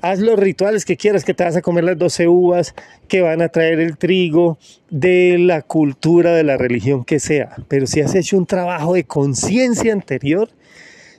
Haz 0.00 0.20
los 0.20 0.38
rituales 0.38 0.84
que 0.84 0.96
quieras, 0.96 1.24
que 1.24 1.34
te 1.34 1.42
vas 1.42 1.56
a 1.56 1.62
comer 1.62 1.82
las 1.82 1.98
12 1.98 2.28
uvas, 2.28 2.74
que 3.08 3.20
van 3.20 3.42
a 3.42 3.48
traer 3.48 3.80
el 3.80 3.98
trigo, 3.98 4.56
de 4.90 5.38
la 5.38 5.62
cultura, 5.62 6.34
de 6.34 6.44
la 6.44 6.56
religión 6.56 7.04
que 7.04 7.18
sea. 7.18 7.56
Pero 7.66 7.86
si 7.88 8.00
has 8.00 8.14
hecho 8.14 8.38
un 8.38 8.46
trabajo 8.46 8.94
de 8.94 9.02
conciencia 9.02 9.92
anterior, 9.92 10.50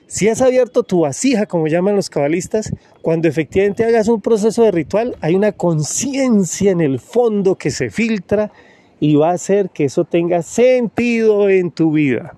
si 0.08 0.30
has 0.30 0.42
abierto 0.42 0.84
tu 0.84 1.02
vasija, 1.02 1.46
como 1.46 1.68
llaman 1.68 1.98
los 1.98 2.10
cabalistas, 2.10 2.72
cuando 3.02 3.28
efectivamente 3.28 3.84
hagas 3.84 4.08
un 4.08 4.22
proceso 4.22 4.64
de 4.64 4.72
ritual, 4.72 5.18
hay 5.20 5.36
una 5.36 5.52
conciencia 5.52 6.72
en 6.72 6.80
el 6.80 7.00
fondo 7.00 7.56
que 7.56 7.72
se 7.72 7.90
filtra 7.90 8.52
y 9.02 9.16
va 9.16 9.32
a 9.32 9.34
hacer 9.34 9.72
que 9.72 9.86
eso 9.86 10.06
tenga 10.06 10.42
sentido 10.42 11.50
en 11.50 11.72
tu 11.72 11.92
vida. 11.92 12.38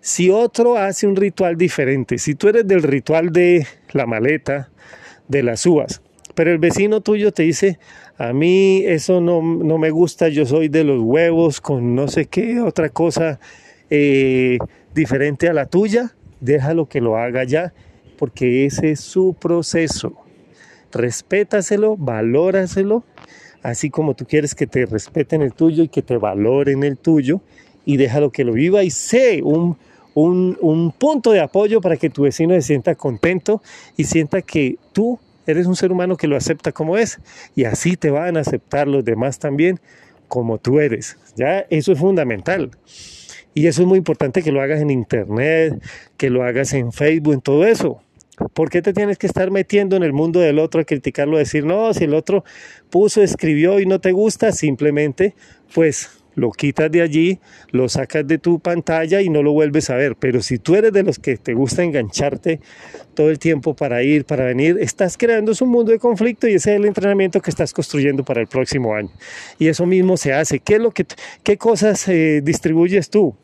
Si 0.00 0.30
otro 0.30 0.76
hace 0.76 1.06
un 1.06 1.16
ritual 1.16 1.56
diferente, 1.56 2.18
si 2.18 2.34
tú 2.34 2.48
eres 2.48 2.66
del 2.68 2.82
ritual 2.82 3.32
de 3.32 3.66
la 3.92 4.04
maleta, 4.04 4.68
de 5.32 5.42
las 5.42 5.66
uvas. 5.66 6.00
Pero 6.34 6.52
el 6.52 6.58
vecino 6.58 7.00
tuyo 7.00 7.32
te 7.32 7.42
dice, 7.42 7.78
a 8.16 8.32
mí 8.32 8.84
eso 8.86 9.20
no, 9.20 9.42
me 9.42 9.90
gusta, 9.90 10.28
yo 10.28 10.46
soy 10.46 10.68
de 10.68 10.84
los 10.84 11.02
huevos 11.02 11.60
con 11.60 11.94
no 11.94 12.06
sé 12.08 12.26
qué 12.26 12.60
otra 12.60 12.88
cosa 12.88 13.40
eh, 13.90 14.58
diferente 14.94 15.48
a 15.48 15.52
la 15.52 15.66
tuya, 15.66 16.14
déjalo 16.40 16.86
que 16.86 17.00
lo 17.00 17.16
haga 17.16 17.44
ya, 17.44 17.72
porque 18.18 18.64
ese 18.64 18.92
es 18.92 19.00
su 19.00 19.34
proceso. 19.38 20.14
Respétaselo, 20.92 21.96
valóraselo, 21.96 23.04
así 23.62 23.90
como 23.90 24.14
tú 24.14 24.24
quieres 24.24 24.54
que 24.54 24.66
te 24.66 24.86
respeten 24.86 25.42
el 25.42 25.52
tuyo 25.52 25.82
y 25.82 25.88
que 25.88 26.02
te 26.02 26.16
valoren 26.16 26.84
el 26.84 26.96
tuyo, 26.96 27.40
y 27.84 27.96
déjalo 27.96 28.30
que 28.30 28.44
lo 28.44 28.52
viva 28.52 28.84
y 28.84 28.90
sé 28.90 29.42
un, 29.42 29.76
un, 30.14 30.56
un 30.60 30.92
punto 30.92 31.32
de 31.32 31.40
apoyo 31.40 31.80
para 31.80 31.96
que 31.96 32.10
tu 32.10 32.22
vecino 32.22 32.54
se 32.54 32.62
sienta 32.62 32.94
contento 32.94 33.60
y 33.96 34.04
sienta 34.04 34.40
que 34.42 34.76
tú 34.92 35.18
eres 35.46 35.66
un 35.66 35.76
ser 35.76 35.92
humano 35.92 36.16
que 36.16 36.26
lo 36.26 36.36
acepta 36.36 36.72
como 36.72 36.96
es 36.96 37.18
y 37.54 37.64
así 37.64 37.96
te 37.96 38.10
van 38.10 38.36
a 38.36 38.40
aceptar 38.40 38.88
los 38.88 39.04
demás 39.04 39.38
también 39.38 39.80
como 40.28 40.58
tú 40.58 40.80
eres. 40.80 41.18
Ya 41.36 41.66
eso 41.70 41.92
es 41.92 41.98
fundamental. 41.98 42.70
Y 43.54 43.66
eso 43.66 43.82
es 43.82 43.88
muy 43.88 43.98
importante 43.98 44.42
que 44.42 44.52
lo 44.52 44.62
hagas 44.62 44.80
en 44.80 44.90
internet, 44.90 45.82
que 46.16 46.30
lo 46.30 46.42
hagas 46.42 46.72
en 46.72 46.92
Facebook, 46.92 47.34
en 47.34 47.40
todo 47.42 47.66
eso. 47.66 48.00
¿Por 48.54 48.70
qué 48.70 48.80
te 48.80 48.94
tienes 48.94 49.18
que 49.18 49.26
estar 49.26 49.50
metiendo 49.50 49.94
en 49.94 50.02
el 50.02 50.14
mundo 50.14 50.40
del 50.40 50.58
otro 50.58 50.80
a 50.80 50.84
criticarlo, 50.84 51.36
a 51.36 51.40
decir, 51.40 51.66
no, 51.66 51.92
si 51.92 52.04
el 52.04 52.14
otro 52.14 52.44
puso, 52.88 53.22
escribió 53.22 53.78
y 53.78 53.84
no 53.84 54.00
te 54.00 54.12
gusta, 54.12 54.52
simplemente, 54.52 55.34
pues 55.74 56.21
lo 56.34 56.50
quitas 56.50 56.90
de 56.90 57.02
allí, 57.02 57.38
lo 57.70 57.88
sacas 57.88 58.26
de 58.26 58.38
tu 58.38 58.58
pantalla 58.60 59.20
y 59.20 59.28
no 59.28 59.42
lo 59.42 59.52
vuelves 59.52 59.90
a 59.90 59.96
ver. 59.96 60.16
Pero 60.16 60.42
si 60.42 60.58
tú 60.58 60.74
eres 60.74 60.92
de 60.92 61.02
los 61.02 61.18
que 61.18 61.36
te 61.36 61.54
gusta 61.54 61.82
engancharte 61.82 62.60
todo 63.14 63.30
el 63.30 63.38
tiempo 63.38 63.74
para 63.74 64.02
ir, 64.02 64.24
para 64.24 64.44
venir, 64.44 64.78
estás 64.80 65.16
creando 65.16 65.52
un 65.60 65.68
mundo 65.68 65.92
de 65.92 65.98
conflicto 65.98 66.48
y 66.48 66.54
ese 66.54 66.72
es 66.72 66.76
el 66.80 66.86
entrenamiento 66.86 67.40
que 67.40 67.50
estás 67.50 67.72
construyendo 67.72 68.24
para 68.24 68.40
el 68.40 68.46
próximo 68.46 68.94
año. 68.94 69.10
Y 69.58 69.68
eso 69.68 69.86
mismo 69.86 70.16
se 70.16 70.32
hace. 70.32 70.60
¿Qué, 70.60 70.78
lo 70.78 70.90
que, 70.90 71.06
qué 71.42 71.56
cosas 71.58 72.08
eh, 72.08 72.40
distribuyes 72.42 73.10
tú? 73.10 73.34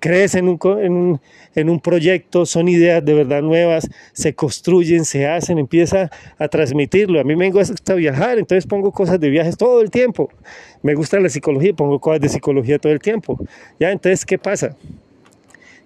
Crees 0.00 0.34
en 0.34 0.48
un, 0.48 1.20
en, 1.54 1.68
un, 1.70 1.80
proyecto, 1.80 2.46
son 2.46 2.68
ideas 2.68 3.04
de 3.04 3.14
verdad 3.14 3.42
nuevas, 3.42 3.88
se 4.12 4.34
construyen, 4.34 5.04
se 5.04 5.26
hacen, 5.26 5.58
empieza 5.58 6.10
a 6.38 6.48
transmitirlo. 6.48 7.20
A 7.20 7.24
mí 7.24 7.36
me 7.36 7.50
gusta 7.50 7.94
viajar, 7.94 8.38
entonces 8.38 8.66
pongo 8.66 8.92
cosas 8.92 9.20
de 9.20 9.30
viajes 9.30 9.56
todo 9.56 9.80
el 9.80 9.90
tiempo. 9.90 10.30
Me 10.82 10.94
gusta 10.94 11.18
la 11.20 11.28
psicología, 11.28 11.72
pongo 11.72 11.98
cosas 12.00 12.20
de 12.20 12.28
psicología 12.28 12.78
todo 12.78 12.92
el 12.92 13.00
tiempo. 13.00 13.38
Ya, 13.78 13.90
entonces, 13.90 14.24
¿qué 14.24 14.38
pasa? 14.38 14.76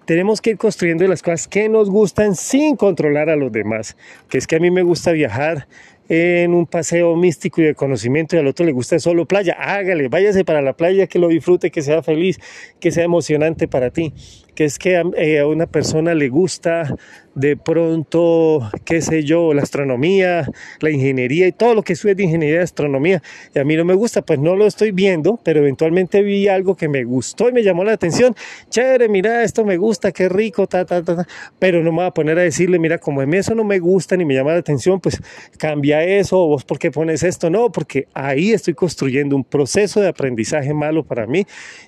tenemos 0.05 0.41
que 0.41 0.49
ir 0.49 0.57
construyendo 0.57 1.07
las 1.07 1.21
cosas 1.21 1.47
que 1.47 1.69
nos 1.69 1.89
gustan 1.89 2.35
sin 2.35 2.75
controlar 2.75 3.29
a 3.29 3.37
los 3.37 3.51
demás. 3.51 3.95
Que 4.29 4.39
es 4.39 4.47
que 4.47 4.57
a 4.57 4.59
mí 4.59 4.69
me 4.69 4.81
gusta 4.81 5.11
viajar 5.11 5.67
en 6.13 6.53
un 6.53 6.65
paseo 6.65 7.15
místico 7.15 7.61
y 7.61 7.63
de 7.63 7.73
conocimiento 7.73 8.35
y 8.35 8.39
al 8.39 8.47
otro 8.47 8.65
le 8.65 8.73
gusta 8.73 8.99
solo 8.99 9.25
playa. 9.25 9.55
Hágale, 9.57 10.09
váyase 10.09 10.43
para 10.43 10.61
la 10.61 10.73
playa, 10.73 11.07
que 11.07 11.19
lo 11.19 11.29
disfrute, 11.29 11.71
que 11.71 11.81
sea 11.81 12.03
feliz, 12.03 12.37
que 12.81 12.91
sea 12.91 13.05
emocionante 13.05 13.69
para 13.69 13.91
ti. 13.91 14.13
Que 14.55 14.65
es 14.65 14.77
que 14.77 14.97
a, 14.97 15.03
eh, 15.17 15.39
a 15.39 15.47
una 15.47 15.65
persona 15.65 16.13
le 16.13 16.29
gusta 16.29 16.95
de 17.35 17.55
pronto, 17.55 18.69
qué 18.83 19.01
sé 19.01 19.23
yo, 19.23 19.53
la 19.53 19.61
astronomía, 19.61 20.49
la 20.79 20.89
ingeniería 20.89 21.47
y 21.47 21.51
todo 21.51 21.73
lo 21.73 21.83
que 21.83 21.95
sube 21.95 22.15
de 22.15 22.23
ingeniería 22.23 22.59
y 22.59 22.63
astronomía. 22.63 23.21
Y 23.55 23.59
a 23.59 23.63
mí 23.63 23.75
no 23.75 23.85
me 23.85 23.93
gusta, 23.93 24.21
pues 24.21 24.39
no 24.39 24.55
lo 24.55 24.67
estoy 24.67 24.91
viendo, 24.91 25.39
pero 25.43 25.59
eventualmente 25.59 26.21
vi 26.23 26.47
algo 26.47 26.75
que 26.75 26.89
me 26.89 27.03
gustó 27.03 27.49
y 27.49 27.53
me 27.53 27.63
llamó 27.63 27.83
la 27.83 27.93
atención. 27.93 28.35
Chévere, 28.69 29.07
mira, 29.07 29.43
esto 29.43 29.63
me 29.63 29.77
gusta, 29.77 30.11
qué 30.11 30.27
rico, 30.27 30.67
ta, 30.67 30.85
ta, 30.85 31.03
ta, 31.03 31.15
ta. 31.15 31.27
Pero 31.57 31.83
no 31.83 31.91
me 31.91 31.99
voy 31.99 32.05
a 32.07 32.11
poner 32.11 32.37
a 32.37 32.41
decirle, 32.41 32.79
mira, 32.79 32.97
como 32.97 33.21
a 33.21 33.25
mí 33.25 33.37
eso 33.37 33.55
no 33.55 33.63
me 33.63 33.79
gusta 33.79 34.17
ni 34.17 34.25
me 34.25 34.33
llama 34.33 34.51
la 34.51 34.59
atención, 34.59 34.99
pues 34.99 35.21
cambia 35.57 36.03
eso, 36.03 36.39
o 36.39 36.47
vos 36.47 36.65
por 36.65 36.79
qué 36.79 36.91
pones 36.91 37.23
esto. 37.23 37.49
No, 37.49 37.71
porque 37.71 38.07
ahí 38.13 38.51
estoy 38.51 38.73
construyendo 38.73 39.35
un 39.35 39.43
proceso 39.45 40.01
de 40.01 40.09
aprendizaje 40.09 40.73
malo 40.73 41.03
para 41.03 41.27
mí 41.27 41.45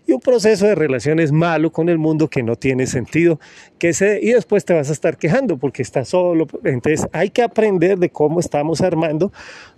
y 0.07 0.13
un 0.13 0.21
proceso 0.21 0.65
de 0.65 0.75
relaciones 0.75 1.31
malo 1.31 1.71
con 1.71 1.89
el 1.89 1.97
mundo 1.97 2.29
que 2.29 2.43
no 2.43 2.52
tiene 2.55 2.87
sentido. 2.87 3.39
Que 3.79 3.93
se, 3.93 4.19
y 4.21 4.31
después 4.31 4.65
te 4.65 4.73
vas 4.73 4.89
a 4.89 4.93
estar 4.93 5.17
quejando 5.17 5.57
porque 5.57 5.81
está 5.81 6.05
solo. 6.05 6.47
Entonces 6.63 7.07
hay 7.11 7.29
que 7.29 7.41
aprender 7.41 7.97
de 7.97 8.09
cómo 8.09 8.39
estamos 8.39 8.81
armando 8.81 9.31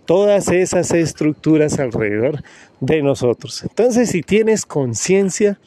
todas 0.05 0.49
esas 0.49 0.91
estructuras 0.91 1.79
alrededor 1.79 2.43
de 2.79 3.01
nosotros. 3.01 3.63
Entonces 3.63 4.09
si 4.09 4.21
tienes 4.21 4.65
conciencia, 4.65 5.59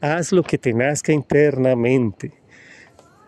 haz 0.00 0.32
lo 0.32 0.42
que 0.42 0.58
te 0.58 0.72
nazca 0.72 1.12
internamente. 1.12 2.32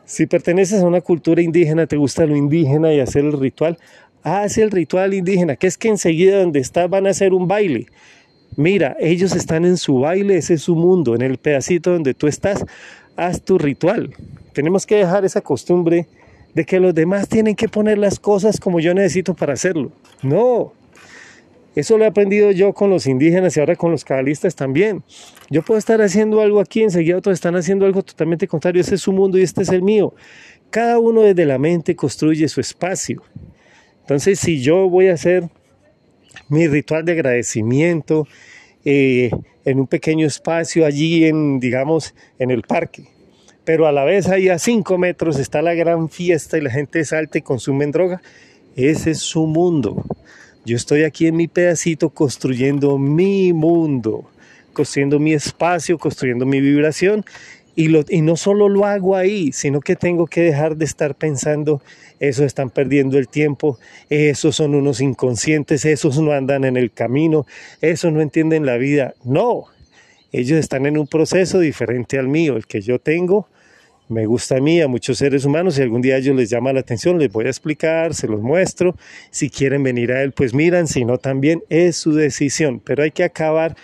Si 0.05 0.27
perteneces 0.27 0.83
a 0.83 0.87
una 0.87 1.01
cultura 1.01 1.41
indígena, 1.43 1.87
te 1.87 1.97
gusta 1.97 2.27
lo 2.27 2.37
indígena 2.37 2.93
y 2.93 3.01
hacer 3.01 3.25
el 3.25 3.39
ritual, 3.39 3.79
haz 4.23 4.59
el 4.59 4.71
ritual 4.71 5.15
indígena, 5.15 5.57
que 5.57 5.67
es 5.67 5.79
que 5.79 5.89
enseguida 5.89 6.41
donde 6.41 6.61
estás 6.61 6.89
van 6.91 7.07
a 7.07 7.11
hacer 7.11 7.33
un 7.33 7.49
baile. 7.49 7.87
Mira, 8.57 8.97
ellos 9.01 9.35
están 9.35 9.65
en 9.65 9.79
su 9.79 10.01
baile, 10.01 10.37
ese 10.37 10.55
es 10.55 10.63
su 10.63 10.77
mundo, 10.77 11.15
en 11.15 11.23
el 11.23 11.39
pedacito 11.39 11.93
donde 11.93 12.13
tú 12.13 12.27
estás, 12.27 12.65
haz 13.17 13.43
tu 13.43 13.59
ritual. 13.59 14.15
Tenemos 14.53 14.87
que 14.87 14.97
dejar 14.97 15.25
esa 15.25 15.41
costumbre 15.41 16.07
de 16.55 16.65
que 16.65 16.81
los 16.81 16.95
demás 16.95 17.29
tienen 17.29 17.57
que 17.57 17.69
poner 17.69 17.99
las 17.99 18.19
cosas 18.19 18.61
como 18.61 18.81
yo 18.81 18.95
necesito 18.95 19.35
para 19.35 19.55
hacerlo. 19.55 19.93
No, 20.23 20.73
eso 21.75 21.97
lo 21.97 22.05
he 22.05 22.07
aprendido 22.07 22.51
yo 22.51 22.75
con 22.75 22.91
los 22.91 23.07
indígenas 23.07 23.57
y 23.57 23.61
ahora 23.61 23.77
con 23.77 23.91
los 23.91 24.05
cabalistas 24.05 24.55
también. 24.55 25.03
Yo 25.49 25.63
puedo 25.63 25.79
estar 25.79 26.03
haciendo 26.03 26.43
algo 26.43 26.61
aquí, 26.61 26.83
enseguida 26.83 27.17
otros 27.17 27.35
están 27.35 27.57
haciendo 27.57 27.87
algo 27.87 28.03
totalmente 28.03 28.47
contrario. 28.47 28.83
Ese 28.83 28.97
es 28.97 29.01
su 29.01 29.13
mundo 29.13 29.39
y 29.39 29.43
este 29.43 29.63
es 29.63 29.71
el 29.71 29.83
mío. 29.83 30.15
Cada 30.69 30.99
uno 30.99 31.23
desde 31.23 31.47
la 31.47 31.59
mente 31.59 31.97
construye 31.97 32.47
su 32.49 32.61
espacio. 32.61 33.23
Entonces, 34.01 34.39
si 34.39 34.61
yo 34.61 34.89
voy 34.89 35.09
a 35.09 35.15
hacer 35.15 35.49
mi 36.49 36.67
ritual 36.69 37.05
de 37.05 37.13
agradecimiento 37.13 38.27
eh, 38.85 39.31
en 39.65 39.81
un 39.81 39.87
pequeño 39.87 40.27
espacio 40.27 40.85
allí 40.87 41.25
en, 41.25 41.61
digamos, 41.61 42.15
en 42.39 42.51
el 42.51 42.63
parque, 42.63 43.05
pero 43.65 43.87
a 43.87 43.93
la 43.93 44.05
vez 44.05 44.29
ahí 44.29 44.49
a 44.49 44.59
cinco 44.59 44.99
metros 44.99 45.39
está 45.39 45.63
la 45.63 45.75
gran 45.75 46.09
fiesta 46.09 46.59
y 46.59 46.63
la 46.63 46.71
gente 46.71 47.05
salta 47.05 47.39
y 47.39 47.43
consume 47.43 47.87
droga. 47.87 48.21
Ese 48.75 49.13
es 49.13 49.19
su 49.19 49.47
mundo. 49.47 50.05
Yo 50.65 50.77
estoy 50.77 51.03
aquí 51.03 51.27
en 51.27 51.37
mi 51.37 51.49
pedacito 51.49 52.11
construyendo 52.11 52.97
mi 52.99 53.53
mundo, 53.53 54.31
construyendo 54.73 55.19
mi 55.19 55.33
espacio, 55.33 55.99
construyendo 55.99 56.47
mi 56.47 56.61
vibración. 56.61 57.25
Y, 57.75 57.89
lo, 57.89 58.05
y 58.09 58.21
no 58.21 58.37
solo 58.37 58.69
lo 58.69 58.85
hago 58.85 59.17
ahí, 59.17 59.51
sino 59.53 59.81
que 59.81 59.97
tengo 59.97 60.27
que 60.27 60.43
dejar 60.43 60.77
de 60.77 60.85
estar 60.85 61.15
pensando, 61.15 61.83
esos 62.23 62.47
están 62.47 62.71
perdiendo 62.71 63.19
el 63.19 63.27
tiempo, 63.27 63.79
esos 64.09 64.55
son 64.55 64.77
unos 64.77 65.01
inconscientes, 65.01 65.85
esos 65.85 66.21
no 66.21 66.31
andan 66.31 66.65
en 66.65 66.77
el 66.77 66.93
camino, 66.93 67.47
esos 67.81 68.13
no 68.13 68.21
entienden 68.21 68.65
la 68.65 68.77
vida. 68.77 69.15
No, 69.25 69.65
ellos 70.31 70.61
están 70.61 70.87
en 70.87 70.99
un 70.99 71.09
proceso 71.09 71.59
diferente 71.59 72.21
al 72.21 72.29
mío, 72.29 72.57
el 72.57 72.67
que 72.67 72.81
yo 72.81 73.01
tengo. 73.01 73.49
Me 74.09 74.27
gusta 74.27 74.59
a 74.59 74.61
mí, 74.61 74.81
a 74.81 74.87
muchos 74.87 75.19
seres 75.19 75.45
humanos, 75.45 75.75
si 75.75 75.83
algún 75.83 76.01
día 76.01 76.17
ellos 76.17 76.37
les 76.37 76.49
llama 76.49 76.73
la 76.73 76.81
atención, 76.81 77.19
les 77.19 77.33
voy 77.33 77.47
a 77.47 77.49
explicar, 77.49 78.15
se 78.15 78.29
los 78.29 78.41
muestro. 78.41 78.95
Si 79.33 79.51
quieren 79.51 79.83
venir 79.83 80.13
a 80.13 80.23
él, 80.23 80.31
pues 80.31 80.55
miran, 80.55 80.87
si 80.87 81.05
no, 81.05 81.19
también 81.19 81.65
es 81.71 81.97
su 81.97 82.15
decisión. 82.15 82.79
Pero 82.79 83.03
hay 83.03 83.11
que 83.11 83.25
acabar 83.25 83.75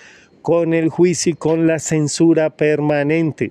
con 0.42 0.74
el 0.74 0.90
juicio 0.90 1.32
y 1.32 1.34
con 1.34 1.66
la 1.66 1.80
censura 1.80 2.50
permanente. 2.50 3.50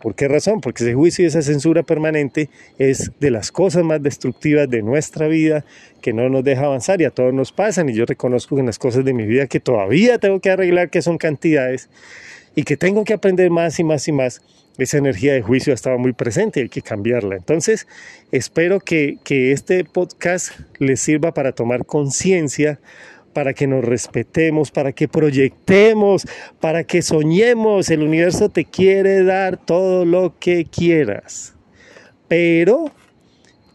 ¿Por 0.00 0.14
qué 0.14 0.28
razón? 0.28 0.60
Porque 0.60 0.84
ese 0.84 0.94
juicio 0.94 1.24
y 1.24 1.28
esa 1.28 1.42
censura 1.42 1.82
permanente 1.82 2.48
es 2.78 3.12
de 3.20 3.30
las 3.30 3.52
cosas 3.52 3.84
más 3.84 4.02
destructivas 4.02 4.68
de 4.68 4.82
nuestra 4.82 5.28
vida 5.28 5.64
que 6.00 6.12
no 6.12 6.28
nos 6.30 6.42
deja 6.42 6.64
avanzar 6.64 7.00
y 7.00 7.04
a 7.04 7.10
todos 7.10 7.34
nos 7.34 7.52
pasan 7.52 7.88
y 7.90 7.94
yo 7.94 8.06
reconozco 8.06 8.56
que 8.56 8.60
en 8.60 8.66
las 8.66 8.78
cosas 8.78 9.04
de 9.04 9.12
mi 9.12 9.26
vida 9.26 9.46
que 9.46 9.60
todavía 9.60 10.18
tengo 10.18 10.40
que 10.40 10.50
arreglar 10.50 10.88
que 10.88 11.02
son 11.02 11.18
cantidades 11.18 11.90
y 12.54 12.62
que 12.64 12.76
tengo 12.76 13.04
que 13.04 13.12
aprender 13.12 13.50
más 13.50 13.78
y 13.78 13.84
más 13.84 14.08
y 14.08 14.12
más, 14.12 14.42
esa 14.78 14.98
energía 14.98 15.34
de 15.34 15.42
juicio 15.42 15.74
estaba 15.74 15.98
muy 15.98 16.12
presente 16.12 16.60
y 16.60 16.62
hay 16.64 16.68
que 16.68 16.82
cambiarla. 16.82 17.36
Entonces, 17.36 17.86
espero 18.32 18.80
que, 18.80 19.18
que 19.22 19.52
este 19.52 19.84
podcast 19.84 20.52
les 20.78 21.00
sirva 21.00 21.32
para 21.32 21.52
tomar 21.52 21.84
conciencia, 21.84 22.78
para 23.32 23.54
que 23.54 23.66
nos 23.66 23.84
respetemos, 23.84 24.70
para 24.70 24.92
que 24.92 25.08
proyectemos, 25.08 26.26
para 26.60 26.84
que 26.84 27.02
soñemos. 27.02 27.90
El 27.90 28.02
universo 28.02 28.48
te 28.48 28.64
quiere 28.64 29.22
dar 29.22 29.56
todo 29.56 30.04
lo 30.04 30.38
que 30.38 30.64
quieras. 30.64 31.54
Pero 32.28 32.92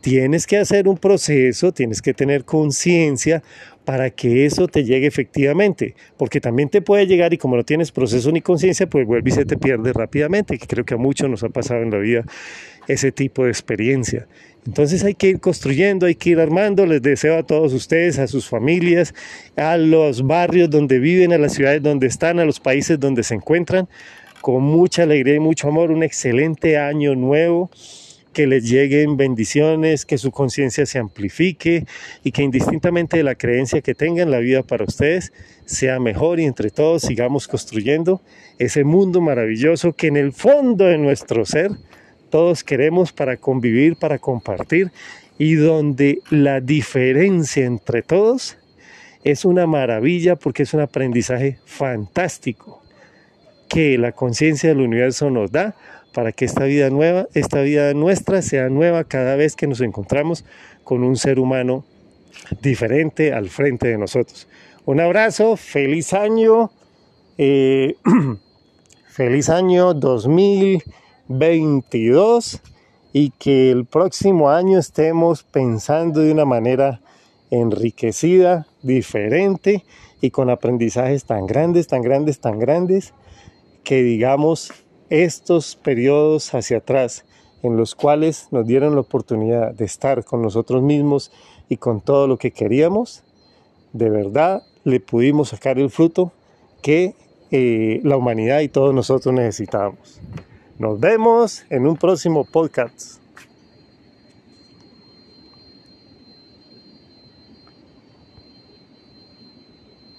tienes 0.02 0.46
que 0.46 0.58
hacer 0.58 0.88
un 0.88 0.98
proceso, 0.98 1.72
tienes 1.72 2.02
que 2.02 2.14
tener 2.14 2.46
conciencia 2.46 3.42
para 3.86 4.10
que 4.10 4.46
eso 4.46 4.68
te 4.68 4.84
llegue 4.84 5.08
efectivamente, 5.08 5.96
porque 6.18 6.42
también 6.42 6.70
te 6.70 6.82
puede 6.82 7.08
llegar 7.08 7.34
y 7.34 7.38
como 7.38 7.56
no 7.56 7.64
tienes 7.64 7.92
proceso 7.92 8.32
ni 8.32 8.42
conciencia, 8.42 8.88
pues 8.88 9.06
vuelve 9.06 9.30
y 9.30 9.34
se 9.34 9.46
te 9.46 9.58
pierde 9.58 9.94
rápidamente, 9.94 10.58
que 10.58 10.68
creo 10.68 10.86
que 10.86 10.96
a 10.96 10.98
muchos 10.98 11.30
nos 11.30 11.44
ha 11.44 11.50
pasado 11.50 11.82
en 11.84 11.92
la 11.92 12.00
vida 12.00 12.24
ese 12.88 13.12
tipo 13.12 13.46
de 13.46 13.52
experiencia. 13.52 14.28
Entonces 14.66 15.04
hay 15.04 15.14
que 15.14 15.28
ir 15.28 15.40
construyendo, 15.40 16.08
hay 16.08 16.16
que 16.16 16.32
ir 16.32 16.40
armando. 16.40 16.86
Les 16.86 17.02
deseo 17.02 17.38
a 17.38 17.44
todos 17.44 17.74
ustedes, 17.74 18.18
a 18.18 18.28
sus 18.28 18.48
familias, 18.48 19.14
a 19.56 19.78
los 19.78 20.26
barrios 20.26 20.70
donde 20.70 21.00
viven, 21.00 21.34
a 21.34 21.38
las 21.38 21.54
ciudades 21.54 21.84
donde 21.84 22.08
están, 22.08 22.40
a 22.40 22.46
los 22.46 22.60
países 22.60 23.00
donde 23.00 23.24
se 23.24 23.36
encuentran, 23.36 23.88
con 24.42 24.64
mucha 24.64 25.04
alegría 25.04 25.36
y 25.36 25.40
mucho 25.40 25.68
amor, 25.68 25.92
un 25.92 26.04
excelente 26.04 26.78
año 26.78 27.16
nuevo 27.16 27.70
que 28.36 28.48
les 28.48 28.70
lleguen 28.70 29.16
bendiciones, 29.16 30.06
que 30.06 30.18
su 30.18 30.30
conciencia 30.30 30.86
se 30.86 31.00
amplifique 31.00 31.86
y 32.22 32.32
que 32.32 32.44
indistintamente 32.44 33.18
de 33.18 33.24
la 33.24 33.36
creencia 33.36 33.82
que 33.82 33.96
tengan, 33.96 34.30
la 34.30 34.40
vida 34.40 34.62
para 34.62 34.84
ustedes 34.84 35.32
sea 35.66 36.00
mejor 36.00 36.42
y 36.42 36.44
entre 36.44 36.70
todos 36.70 37.04
sigamos 37.04 37.48
construyendo 37.48 38.22
ese 38.60 38.84
mundo 38.84 39.22
maravilloso 39.22 39.94
que 39.94 40.08
en 40.08 40.18
el 40.18 40.34
fondo 40.34 40.84
de 40.84 40.98
nuestro 40.98 41.46
ser 41.46 41.72
todos 42.30 42.64
queremos 42.64 43.12
para 43.12 43.38
convivir, 43.38 43.96
para 43.96 44.20
compartir 44.20 44.92
y 45.38 45.56
donde 45.56 46.20
la 46.30 46.62
diferencia 46.62 47.66
entre 47.66 48.02
todos 48.02 48.58
es 49.24 49.44
una 49.44 49.66
maravilla 49.68 50.36
porque 50.36 50.64
es 50.64 50.74
un 50.74 50.82
aprendizaje 50.82 51.60
fantástico 51.66 52.82
que 53.68 53.98
la 53.98 54.12
conciencia 54.12 54.70
del 54.70 54.82
universo 54.82 55.30
nos 55.30 55.52
da 55.52 55.76
para 56.14 56.32
que 56.32 56.46
esta 56.46 56.64
vida 56.64 56.90
nueva, 56.90 57.28
esta 57.34 57.62
vida 57.62 57.94
nuestra 57.94 58.42
sea 58.42 58.70
nueva 58.70 59.04
cada 59.04 59.36
vez 59.36 59.56
que 59.56 59.68
nos 59.68 59.82
encontramos 59.82 60.46
con 60.84 61.04
un 61.04 61.18
ser 61.18 61.40
humano 61.40 61.84
diferente 62.62 63.34
al 63.34 63.50
frente 63.50 63.88
de 63.88 63.98
nosotros. 63.98 64.48
Un 64.86 65.00
abrazo, 65.00 65.58
feliz 65.58 66.14
año, 66.14 66.72
eh, 67.38 67.96
feliz 69.08 69.50
año 69.50 69.94
2022 71.28 72.62
y 73.14 73.32
que 73.32 73.72
el 73.72 73.86
próximo 73.86 74.50
año 74.50 74.78
estemos 74.78 75.44
pensando 75.44 76.22
de 76.22 76.32
una 76.32 76.46
manera 76.46 77.02
enriquecida, 77.50 78.68
diferente 78.82 79.86
y 80.22 80.32
con 80.32 80.50
aprendizajes 80.50 81.26
tan 81.26 81.46
grandes, 81.46 81.88
tan 81.88 82.02
grandes, 82.02 82.40
tan 82.40 82.60
grandes 82.60 83.14
que 83.84 84.04
digamos 84.04 84.74
estos 85.10 85.76
periodos 85.76 86.54
hacia 86.54 86.78
atrás 86.78 87.26
en 87.64 87.78
los 87.78 87.96
cuales 87.96 88.48
nos 88.52 88.68
dieron 88.68 88.96
la 88.96 89.02
oportunidad 89.02 89.74
de 89.74 89.86
estar 89.86 90.24
con 90.24 90.42
nosotros 90.42 90.84
mismos 90.84 91.32
y 91.70 91.78
con 91.78 92.02
todo 92.02 92.28
lo 92.28 92.38
que 92.38 92.52
queríamos, 92.52 93.24
de 93.94 94.10
verdad 94.10 94.62
le 94.84 95.00
pudimos 95.00 95.50
sacar 95.50 95.80
el 95.80 95.90
fruto 95.90 96.32
que 96.82 97.16
eh, 97.52 98.02
la 98.04 98.18
humanidad 98.18 98.60
y 98.60 98.68
todos 98.68 98.94
nosotros 98.94 99.34
necesitábamos. 99.34 100.20
Nos 100.78 101.00
vemos 101.00 101.66
en 101.70 101.88
un 101.88 101.96
próximo 101.96 102.44
podcast. 102.44 103.25